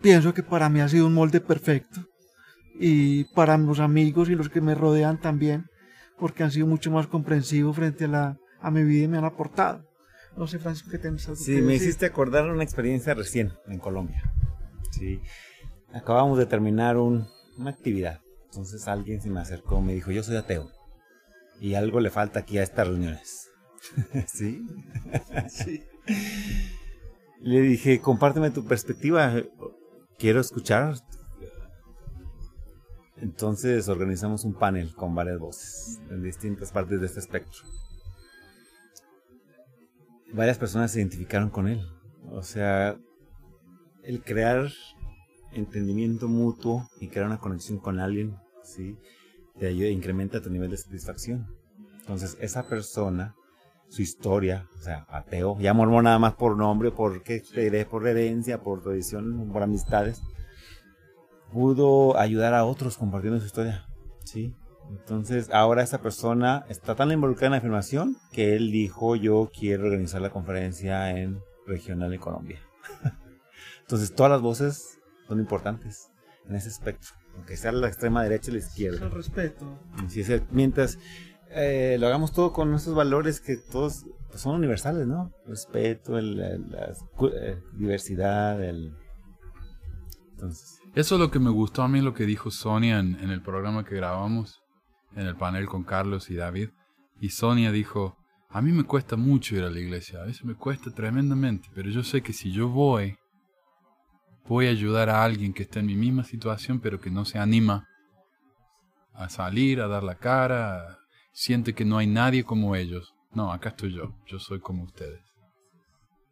pienso 0.00 0.32
que 0.32 0.42
para 0.42 0.68
mí 0.68 0.80
ha 0.80 0.88
sido 0.88 1.06
un 1.06 1.14
molde 1.14 1.40
perfecto 1.40 2.06
y 2.74 3.24
para 3.34 3.58
los 3.58 3.80
amigos 3.80 4.30
y 4.30 4.34
los 4.34 4.48
que 4.48 4.60
me 4.60 4.74
rodean 4.74 5.20
también, 5.20 5.66
porque 6.18 6.42
han 6.42 6.50
sido 6.50 6.66
mucho 6.66 6.90
más 6.90 7.06
comprensivos 7.06 7.76
frente 7.76 8.04
a, 8.04 8.08
la, 8.08 8.38
a 8.60 8.70
mi 8.70 8.82
vida 8.84 9.04
y 9.04 9.08
me 9.08 9.18
han 9.18 9.24
aportado. 9.24 9.84
No 10.36 10.46
sé, 10.46 10.58
Francisco, 10.58 10.90
¿qué 10.90 10.98
tienes 10.98 11.28
algo 11.28 11.40
Sí, 11.40 11.60
me 11.60 11.74
hiciste 11.74 12.06
acordar 12.06 12.48
una 12.48 12.62
experiencia 12.62 13.14
recién 13.14 13.52
en 13.66 13.78
Colombia. 13.78 14.22
Sí, 14.92 15.20
acabamos 15.92 16.38
de 16.38 16.46
terminar 16.46 16.96
un, 16.96 17.26
una 17.58 17.70
actividad. 17.70 18.20
Entonces 18.46 18.88
alguien 18.88 19.20
se 19.20 19.30
me 19.30 19.40
acercó, 19.40 19.80
me 19.80 19.94
dijo, 19.94 20.10
yo 20.10 20.22
soy 20.22 20.36
ateo. 20.36 20.70
Y 21.60 21.74
algo 21.74 22.00
le 22.00 22.10
falta 22.10 22.40
aquí 22.40 22.58
a 22.58 22.62
estas 22.62 22.88
reuniones. 22.88 23.50
¿Sí? 24.26 24.66
sí. 25.48 25.84
Le 27.40 27.60
dije, 27.60 28.00
compárteme 28.00 28.50
tu 28.50 28.64
perspectiva. 28.64 29.32
Quiero 30.18 30.40
escuchar. 30.40 30.94
Entonces 33.16 33.88
organizamos 33.88 34.44
un 34.44 34.54
panel 34.54 34.94
con 34.94 35.14
varias 35.14 35.38
voces 35.38 36.00
en 36.10 36.22
distintas 36.22 36.72
partes 36.72 37.00
de 37.00 37.06
este 37.06 37.20
espectro. 37.20 37.60
Varias 40.32 40.58
personas 40.58 40.92
se 40.92 41.00
identificaron 41.00 41.50
con 41.50 41.68
él. 41.68 41.82
O 42.30 42.42
sea, 42.42 42.98
el 44.02 44.22
crear 44.22 44.70
entendimiento 45.52 46.28
mutuo 46.28 46.88
y 47.00 47.08
crear 47.08 47.26
una 47.26 47.38
conexión 47.38 47.78
con 47.78 47.98
alguien, 47.98 48.36
¿sí? 48.62 48.96
Te 49.60 49.68
ayuda, 49.68 49.88
incrementa 49.88 50.40
tu 50.40 50.50
nivel 50.50 50.70
de 50.70 50.78
satisfacción. 50.78 51.46
Entonces, 52.00 52.36
esa 52.40 52.66
persona, 52.66 53.36
su 53.88 54.02
historia, 54.02 54.66
o 54.74 54.82
sea, 54.82 55.06
ateo, 55.10 55.56
ya 55.60 55.74
mormón 55.74 56.04
nada 56.04 56.18
más 56.18 56.34
por 56.34 56.56
nombre, 56.56 56.90
por, 56.90 57.22
¿qué 57.22 57.42
por 57.88 58.08
herencia, 58.08 58.62
por 58.62 58.82
tradición, 58.82 59.50
por 59.52 59.62
amistades, 59.62 60.22
pudo 61.52 62.18
ayudar 62.18 62.54
a 62.54 62.64
otros 62.64 62.96
compartiendo 62.96 63.38
su 63.38 63.46
historia, 63.46 63.86
¿sí? 64.24 64.54
Entonces, 64.88 65.50
ahora 65.52 65.82
esa 65.82 66.00
persona 66.00 66.64
está 66.68 66.94
tan 66.94 67.12
involucrada 67.12 67.46
en 67.48 67.52
la 67.52 67.58
afirmación 67.58 68.16
que 68.32 68.56
él 68.56 68.72
dijo, 68.72 69.14
yo 69.14 69.50
quiero 69.56 69.84
organizar 69.84 70.20
la 70.20 70.30
conferencia 70.30 71.10
en 71.10 71.38
regional 71.66 72.12
en 72.12 72.20
Colombia. 72.20 72.60
Entonces, 73.82 74.14
todas 74.14 74.32
las 74.32 74.40
voces 74.40 74.98
son 75.28 75.38
importantes 75.38 76.10
en 76.48 76.56
ese 76.56 76.68
espectro, 76.68 77.10
aunque 77.36 77.56
sea 77.56 77.72
la 77.72 77.88
extrema 77.88 78.22
derecha 78.22 78.50
y 78.50 78.54
la 78.54 78.60
izquierda. 78.60 79.06
El 79.06 79.10
respeto. 79.10 79.78
mientras 80.50 80.98
eh, 81.50 81.96
lo 81.98 82.06
hagamos 82.06 82.32
todo 82.32 82.52
con 82.52 82.72
esos 82.74 82.94
valores 82.94 83.40
que 83.40 83.56
todos 83.56 84.06
pues, 84.28 84.40
son 84.40 84.56
universales, 84.56 85.06
¿no? 85.06 85.32
Respeto, 85.46 86.20
la 86.20 86.54
eh, 86.54 87.62
diversidad, 87.74 88.62
el... 88.62 88.94
Entonces... 90.32 90.78
Eso 90.94 91.14
es 91.14 91.20
lo 91.20 91.30
que 91.30 91.38
me 91.38 91.50
gustó 91.50 91.82
a 91.82 91.88
mí, 91.88 92.00
lo 92.00 92.14
que 92.14 92.24
dijo 92.24 92.50
Sonia 92.50 92.98
en, 92.98 93.16
en 93.20 93.30
el 93.30 93.42
programa 93.42 93.84
que 93.84 93.94
grabamos, 93.94 94.60
en 95.14 95.26
el 95.26 95.36
panel 95.36 95.66
con 95.66 95.84
Carlos 95.84 96.30
y 96.30 96.36
David. 96.36 96.70
Y 97.20 97.30
Sonia 97.30 97.70
dijo, 97.70 98.16
a 98.48 98.60
mí 98.62 98.72
me 98.72 98.84
cuesta 98.84 99.16
mucho 99.16 99.54
ir 99.54 99.62
a 99.62 99.70
la 99.70 99.78
iglesia, 99.78 100.20
a 100.20 100.26
veces 100.26 100.44
me 100.44 100.54
cuesta 100.54 100.90
tremendamente, 100.90 101.68
pero 101.74 101.88
yo 101.90 102.02
sé 102.02 102.22
que 102.22 102.32
si 102.32 102.50
yo 102.50 102.68
voy, 102.68 103.16
voy 104.46 104.66
a 104.66 104.70
ayudar 104.70 105.08
a 105.10 105.22
alguien 105.22 105.52
que 105.52 105.62
está 105.62 105.80
en 105.80 105.86
mi 105.86 105.96
misma 105.96 106.24
situación, 106.24 106.80
pero 106.80 107.00
que 107.00 107.10
no 107.10 107.24
se 107.24 107.38
anima 107.38 107.88
a 109.14 109.28
salir, 109.28 109.80
a 109.80 109.88
dar 109.88 110.02
la 110.02 110.16
cara, 110.16 110.98
siente 111.32 111.74
que 111.74 111.84
no 111.84 111.98
hay 111.98 112.06
nadie 112.06 112.44
como 112.44 112.74
ellos. 112.76 113.14
No, 113.32 113.52
acá 113.52 113.70
estoy 113.70 113.92
yo, 113.94 114.14
yo 114.26 114.38
soy 114.38 114.60
como 114.60 114.84
ustedes. 114.84 115.20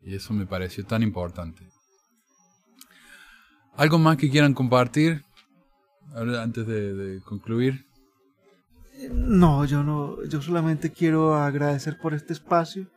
Y 0.02 0.14
eso 0.14 0.32
me 0.32 0.46
pareció 0.46 0.84
tan 0.84 1.02
importante. 1.02 1.68
¿Algo 3.76 3.98
más 3.98 4.16
que 4.16 4.30
quieran 4.30 4.54
compartir 4.54 5.24
antes 6.14 6.66
de, 6.66 7.20
concluir? 7.24 7.86
No, 9.10 9.64
yo 9.64 9.84
no, 9.84 10.24
yo 10.24 10.42
solamente 10.42 10.90
quiero 10.90 11.36
agradecer 11.36 11.98
por 11.98 12.14
este 12.14 12.32
espacio. 12.32 12.88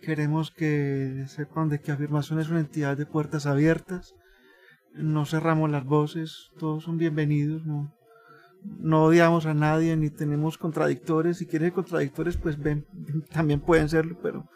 Queremos 0.00 0.50
que 0.50 1.24
sepan 1.28 1.68
de 1.68 1.80
que 1.80 1.92
Afirmación 1.92 2.40
es 2.40 2.48
una 2.48 2.60
entidad 2.60 2.96
de 2.96 3.04
puertas 3.04 3.44
abiertas. 3.46 4.14
No 4.94 5.26
cerramos 5.26 5.70
las 5.70 5.84
voces, 5.84 6.50
todos 6.58 6.84
son 6.84 6.96
bienvenidos, 6.96 7.66
no, 7.66 7.92
no 8.62 9.04
odiamos 9.04 9.44
a 9.44 9.52
nadie 9.52 9.96
ni 9.96 10.08
tenemos 10.08 10.56
contradictores. 10.56 11.38
Si 11.38 11.46
quieren 11.46 11.70
contradictores, 11.72 12.36
pues 12.36 12.58
ven, 12.58 12.86
también 13.32 13.60
pueden 13.60 13.88
serlo, 13.88 14.18
pero 14.22 14.48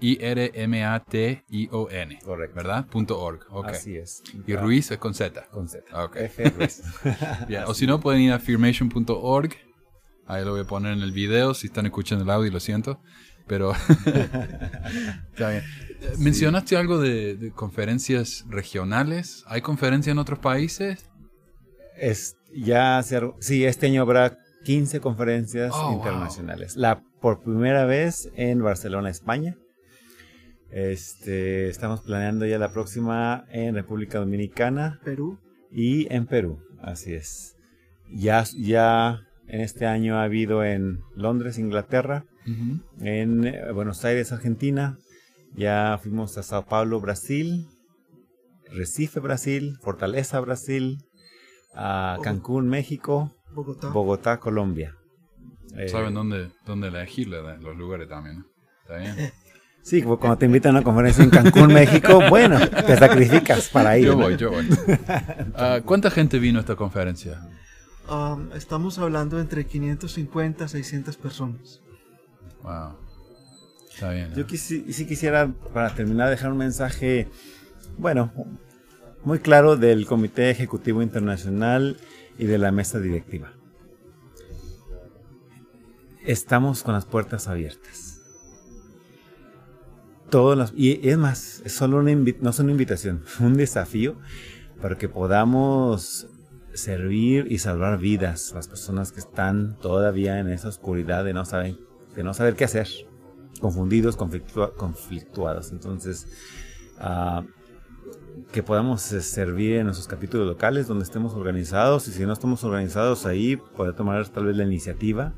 I-R-M-A-T-I-O-N. 0.01 1.49
Correcto. 2.25 2.57
¿Verdad? 2.57 2.87
Punto 2.87 3.21
.org. 3.21 3.47
Okay. 3.51 3.75
Así 3.75 3.97
es. 3.97 4.23
Y 4.47 4.57
Ruiz 4.57 4.91
es 4.91 4.99
con 4.99 5.15
Z. 5.15 5.47
Con 5.51 5.69
Z. 5.69 5.85
Okay. 6.05 6.25
F 6.27 6.51
Ruiz. 6.51 6.83
O 7.67 7.75
si 7.75 7.87
no, 7.87 8.01
pueden 8.01 8.23
ir 8.23 8.33
a 8.33 8.37
affirmation.org. 8.37 9.51
Ahí 10.27 10.45
lo 10.45 10.53
voy 10.53 10.61
a 10.61 10.65
poner 10.65 10.93
en 10.93 11.03
el 11.03 11.13
video. 11.13 11.55
Si 11.55 11.67
están 11.67 11.87
escuchando 11.87 12.25
el 12.25 12.31
audio, 12.31 12.51
lo 12.51 12.61
siento 12.61 13.01
pero 13.51 13.73
está 15.33 15.51
bien. 15.51 15.65
¿Mencionaste 16.21 16.77
algo 16.77 17.01
de, 17.01 17.51
conferencias 17.57 18.45
regionales? 18.49 19.43
¿Hay 19.49 19.61
conferencias 19.61 20.13
en 20.13 20.21
otros 20.21 20.39
países? 20.39 21.11
Es, 21.97 22.37
ya 22.55 23.03
sí, 23.41 23.65
este 23.65 23.87
año 23.87 24.03
habrá 24.03 24.39
15 24.63 25.01
conferencias 25.01 25.73
oh, 25.75 25.95
internacionales. 25.95 26.77
La 26.77 27.03
por 27.21 27.43
primera 27.43 27.87
vez 27.87 28.31
en 28.37 28.63
Barcelona, 28.63 29.11
España. 29.11 29.57
Este, 30.71 31.69
estamos 31.69 32.01
planeando 32.03 32.47
ya 32.47 32.59
la 32.59 32.73
próxima 32.73 33.45
en 33.51 33.75
República 33.75 34.19
Dominicana. 34.19 35.01
Perú. 35.05 35.39
Y 35.71 36.13
en 36.13 36.27
Perú, 36.27 36.61
así 36.81 37.15
es. 37.15 37.57
Ya, 38.13 38.45
ya 38.57 39.21
en 39.49 39.61
este 39.61 39.87
año 39.87 40.17
ha 40.17 40.25
habido 40.25 40.65
en 40.65 41.01
Londres, 41.15 41.59
Inglaterra, 41.59 42.25
en 43.01 43.45
eh, 43.47 43.73
Buenos 43.73 44.05
Aires, 44.05 44.33
Argentina. 44.33 44.99
Ya 45.55 45.99
fuimos 46.03 46.39
a 46.39 46.43
Sao 46.43 46.67
Paulo, 46.67 47.01
Brasil, 47.01 47.67
Recife, 48.73 49.21
Brasil, 49.21 49.77
Fortaleza, 49.81 50.41
Brasil, 50.41 50.99
a 51.75 52.19
Cancún, 52.23 52.69
México, 52.69 53.35
Bogotá, 53.93 54.39
Colombia. 54.39 54.97
¿Saben 55.89 56.13
eh, 56.13 56.15
dónde, 56.15 56.51
dónde 56.65 56.89
elegir 56.89 57.29
los 57.29 57.77
lugares 57.77 58.09
también? 58.09 58.45
¿Está 58.83 58.99
bien? 58.99 59.33
Sí, 59.83 60.03
cuando 60.03 60.37
te 60.37 60.47
invitan 60.47 60.77
a 60.77 60.79
una 60.79 60.85
conferencia 60.85 61.25
en 61.25 61.31
Cancún, 61.31 61.69
México, 61.73 62.21
bueno, 62.29 62.59
te 62.69 62.97
sacrificas 62.97 63.69
para 63.69 63.99
ir. 63.99 64.07
Yo 64.07 64.17
voy, 64.17 64.37
yo 64.37 64.51
voy. 64.51 64.69
Ah, 65.55 65.81
¿Cuánta 65.85 66.11
gente 66.11 66.39
vino 66.39 66.59
a 66.59 66.61
esta 66.61 66.77
conferencia? 66.77 67.41
Um, 68.09 68.53
estamos 68.53 68.99
hablando 68.99 69.41
entre 69.41 69.67
550 69.67 70.65
a 70.65 70.69
600 70.69 71.17
personas. 71.17 71.81
Wow. 72.63 72.97
Está 73.93 74.11
bien. 74.13 74.35
Yo 74.35 74.45
sí 74.49 75.07
quisiera, 75.07 75.53
para 75.73 75.95
terminar, 75.95 76.31
dejar 76.31 76.53
un 76.53 76.59
mensaje, 76.59 77.29
bueno, 77.99 78.33
muy 79.25 79.39
claro 79.39 79.77
del 79.77 80.07
Comité 80.07 80.51
Ejecutivo 80.51 81.03
Internacional 81.03 81.99
y 82.39 82.47
de 82.47 82.59
la 82.59 82.73
mesa 82.73 82.99
directiva. 82.99 83.53
Estamos 86.25 86.83
con 86.83 86.95
las 86.95 87.05
puertas 87.05 87.49
abiertas. 87.49 88.00
Todos 90.31 90.57
los, 90.57 90.73
y 90.77 91.09
es 91.09 91.19
más, 91.19 91.63
es 91.65 91.73
solo 91.73 91.99
una 91.99 92.15
no 92.15 92.51
es 92.51 92.59
una 92.59 92.71
invitación, 92.71 93.25
un 93.41 93.55
desafío 93.55 94.17
para 94.81 94.97
que 94.97 95.09
podamos 95.09 96.29
servir 96.73 97.51
y 97.51 97.59
salvar 97.59 97.99
vidas, 97.99 98.53
las 98.55 98.69
personas 98.69 99.13
que 99.13 99.21
están 99.21 99.77
todavía 99.79 100.39
en 100.39 100.49
esa 100.49 100.69
oscuridad 100.69 101.25
de 101.25 101.35
no 101.35 101.45
saber, 101.45 101.77
de 102.15 102.23
no 102.23 102.33
saber 102.33 102.55
qué 102.55 102.65
hacer, 102.65 102.89
confundidos, 103.61 104.17
conflictuados. 104.17 105.73
Entonces, 105.73 106.29
uh, 107.01 107.43
que 108.53 108.63
podamos 108.63 109.13
eh, 109.13 109.21
servir 109.21 109.77
en 109.77 109.85
nuestros 109.85 110.09
capítulos 110.09 110.47
locales 110.47 110.87
donde 110.87 111.05
estemos 111.05 111.35
organizados 111.35 112.09
y 112.09 112.13
si 112.13 112.25
no 112.25 112.33
estamos 112.33 112.65
organizados 112.65 113.27
ahí, 113.27 113.57
poder 113.57 113.95
tomar 113.95 114.27
tal 114.29 114.47
vez 114.47 114.57
la 114.57 114.65
iniciativa. 114.65 115.35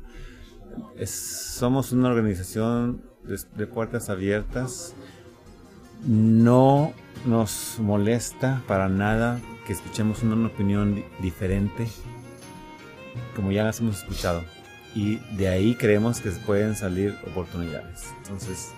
somos 1.05 1.91
una 1.91 2.09
organización 2.09 3.03
de 3.25 3.67
puertas 3.67 4.09
abiertas. 4.09 4.93
No 6.05 6.93
nos 7.25 7.77
molesta 7.79 8.61
para 8.67 8.89
nada 8.89 9.39
que 9.65 9.73
escuchemos 9.73 10.23
una, 10.23 10.47
opinión 10.47 11.03
diferente, 11.21 11.87
como 13.35 13.51
ya 13.51 13.63
las 13.63 13.79
hemos 13.79 13.99
escuchado. 13.99 14.43
Y 14.95 15.17
de 15.37 15.47
ahí 15.47 15.75
creemos 15.75 16.19
que 16.19 16.29
pueden 16.31 16.75
salir 16.75 17.17
oportunidades. 17.31 18.13
Entonces, 18.23 18.71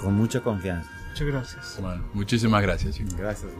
con 0.00 0.14
mucha 0.14 0.40
confianza. 0.40 0.90
Muchas 1.10 1.26
gracias. 1.28 1.78
Bueno, 1.80 2.04
muchísimas 2.14 2.62
gracias. 2.62 2.98
Gracias. 3.16 3.52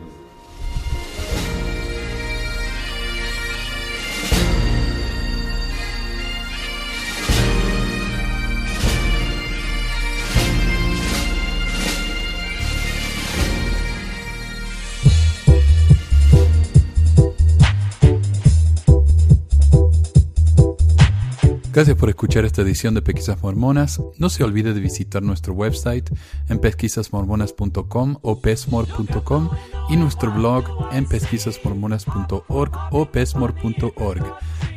Gracias 21.76 21.96
por 21.98 22.08
escuchar 22.08 22.46
esta 22.46 22.62
edición 22.62 22.94
de 22.94 23.02
Pesquisas 23.02 23.42
Mormonas. 23.42 24.00
No 24.16 24.30
se 24.30 24.42
olvide 24.42 24.72
de 24.72 24.80
visitar 24.80 25.22
nuestro 25.22 25.52
website 25.52 26.10
en 26.48 26.58
pesquisasmormonas.com 26.58 28.16
o 28.22 28.40
pesmor.com 28.40 29.50
y 29.90 29.98
nuestro 29.98 30.32
blog 30.32 30.64
en 30.92 31.04
pesquisasmormonas.org 31.04 32.72
o 32.92 33.12
pesmor.org. 33.12 34.24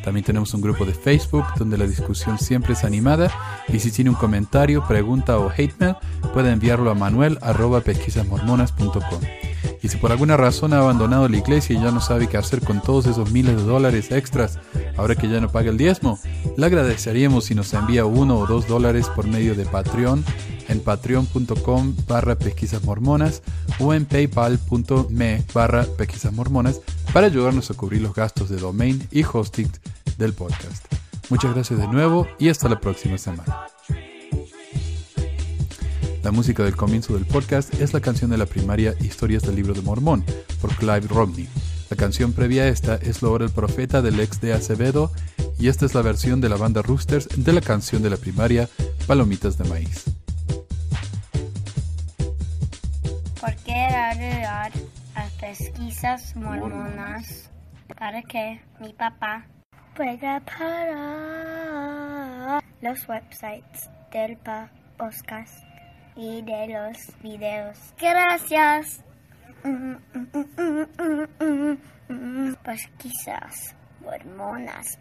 También 0.04 0.26
tenemos 0.26 0.54
un 0.54 0.60
grupo 0.60 0.84
de 0.84 0.93
Facebook 0.93 1.45
donde 1.58 1.78
la 1.78 1.88
discusión 1.88 2.38
siempre 2.38 2.74
es 2.74 2.84
animada 2.84 3.32
y 3.70 3.80
si 3.80 3.91
tiene 3.91 4.10
un 4.10 4.18
comentario, 4.18 4.86
pregunta 4.86 5.39
o 5.39 5.50
hate 5.50 5.80
mail, 5.80 5.95
puede 6.34 6.52
enviarlo 6.52 6.91
a 6.91 6.95
manuel.pesquisasmormonas.com. 6.95 9.49
Y 9.82 9.88
si 9.88 9.97
por 9.97 10.11
alguna 10.11 10.38
razón 10.38 10.73
ha 10.73 10.80
abandonado 10.80 11.27
la 11.30 11.38
iglesia 11.38 11.75
y 11.77 11.82
ya 11.82 11.91
no 11.91 12.01
sabe 12.01 12.27
qué 12.27 12.38
hacer 12.38 12.61
con 12.61 12.82
todos 12.82 13.05
esos 13.05 13.32
miles 13.32 13.55
de 13.55 13.63
dólares 13.63 14.11
extras, 14.11 14.59
ahora 14.97 15.15
que 15.15 15.30
ya 15.30 15.39
no 15.39 15.49
paga 15.49 15.69
el 15.69 15.77
diezmo, 15.77 16.19
le 16.57 16.65
agradeceríamos 16.65 17.45
si 17.45 17.55
nos 17.55 17.73
envía 17.73 18.05
uno 18.05 18.38
o 18.38 18.47
dos 18.47 18.67
dólares 18.67 19.07
por 19.15 19.27
medio 19.27 19.55
de 19.55 19.65
Patreon 19.65 20.23
en 20.69 20.80
patreon.com 20.82 21.95
barra 22.07 22.36
pesquisas 22.36 22.84
mormonas 22.84 23.41
o 23.80 23.93
en 23.93 24.05
paypal.me 24.05 25.43
barra 25.53 25.86
pesquisas 25.97 26.32
mormonas 26.32 26.80
para 27.11 27.27
ayudarnos 27.27 27.71
a 27.71 27.73
cubrir 27.73 28.01
los 28.01 28.13
gastos 28.13 28.49
de 28.49 28.57
domain 28.57 29.07
y 29.11 29.23
hosting 29.23 29.71
del 30.17 30.34
podcast. 30.34 30.86
Muchas 31.30 31.53
gracias 31.53 31.80
de 31.80 31.88
nuevo 31.88 32.27
y 32.38 32.49
hasta 32.49 32.69
la 32.69 32.80
próxima 32.80 33.17
semana. 33.17 33.78
La 36.24 36.32
música 36.32 36.63
del 36.63 36.76
comienzo 36.76 37.13
del 37.13 37.26
podcast 37.26 37.74
es 37.76 37.93
la 37.93 38.01
canción 38.01 38.30
de 38.30 38.38
la 38.38 38.45
primaria 38.45 38.93
Historias 38.99 39.43
del 39.43 39.55
Libro 39.55 39.74
de 39.74 39.82
Mormón 39.82 40.26
por 40.59 40.76
Clive 40.76 41.07
Romney. 41.07 41.47
La 41.89 41.95
canción 41.95 42.34
previa 42.34 42.63
a 42.63 42.67
esta 42.67 42.95
es 42.95 43.22
Lo 43.22 43.38
el 43.38 43.49
Profeta 43.49 44.01
del 44.01 44.20
ex 44.20 44.41
de 44.41 44.51
Acevedo 44.51 45.13
y 45.57 45.70
esta 45.70 45.86
es 45.86 45.95
la 45.95 46.01
versión 46.01 46.41
de 46.41 46.49
la 46.49 46.57
banda 46.57 46.82
Roosters 46.82 47.30
de 47.38 47.53
la 47.53 47.61
canción 47.61 48.03
de 48.03 48.09
la 48.09 48.17
primaria 48.17 48.67
Palomitas 49.07 49.57
de 49.57 49.70
Maíz. 49.70 50.03
¿Por 53.39 53.55
qué 53.63 53.74
ayudar 53.74 54.74
a 55.15 55.26
pesquisas 55.39 56.36
mormonas? 56.36 57.49
Para 57.97 58.22
que 58.24 58.59
mi 58.82 58.91
papá 58.91 59.47
pueda 59.95 60.41
parar 60.41 61.80
los 62.82 63.07
websites 63.07 63.89
del 64.11 64.38
y 66.20 66.41
de 66.41 66.67
los 66.67 66.97
videos. 67.22 67.78
Gracias. 67.97 69.03
Pues 72.63 72.89
quizás 72.97 73.76
hormonas. 74.05 74.99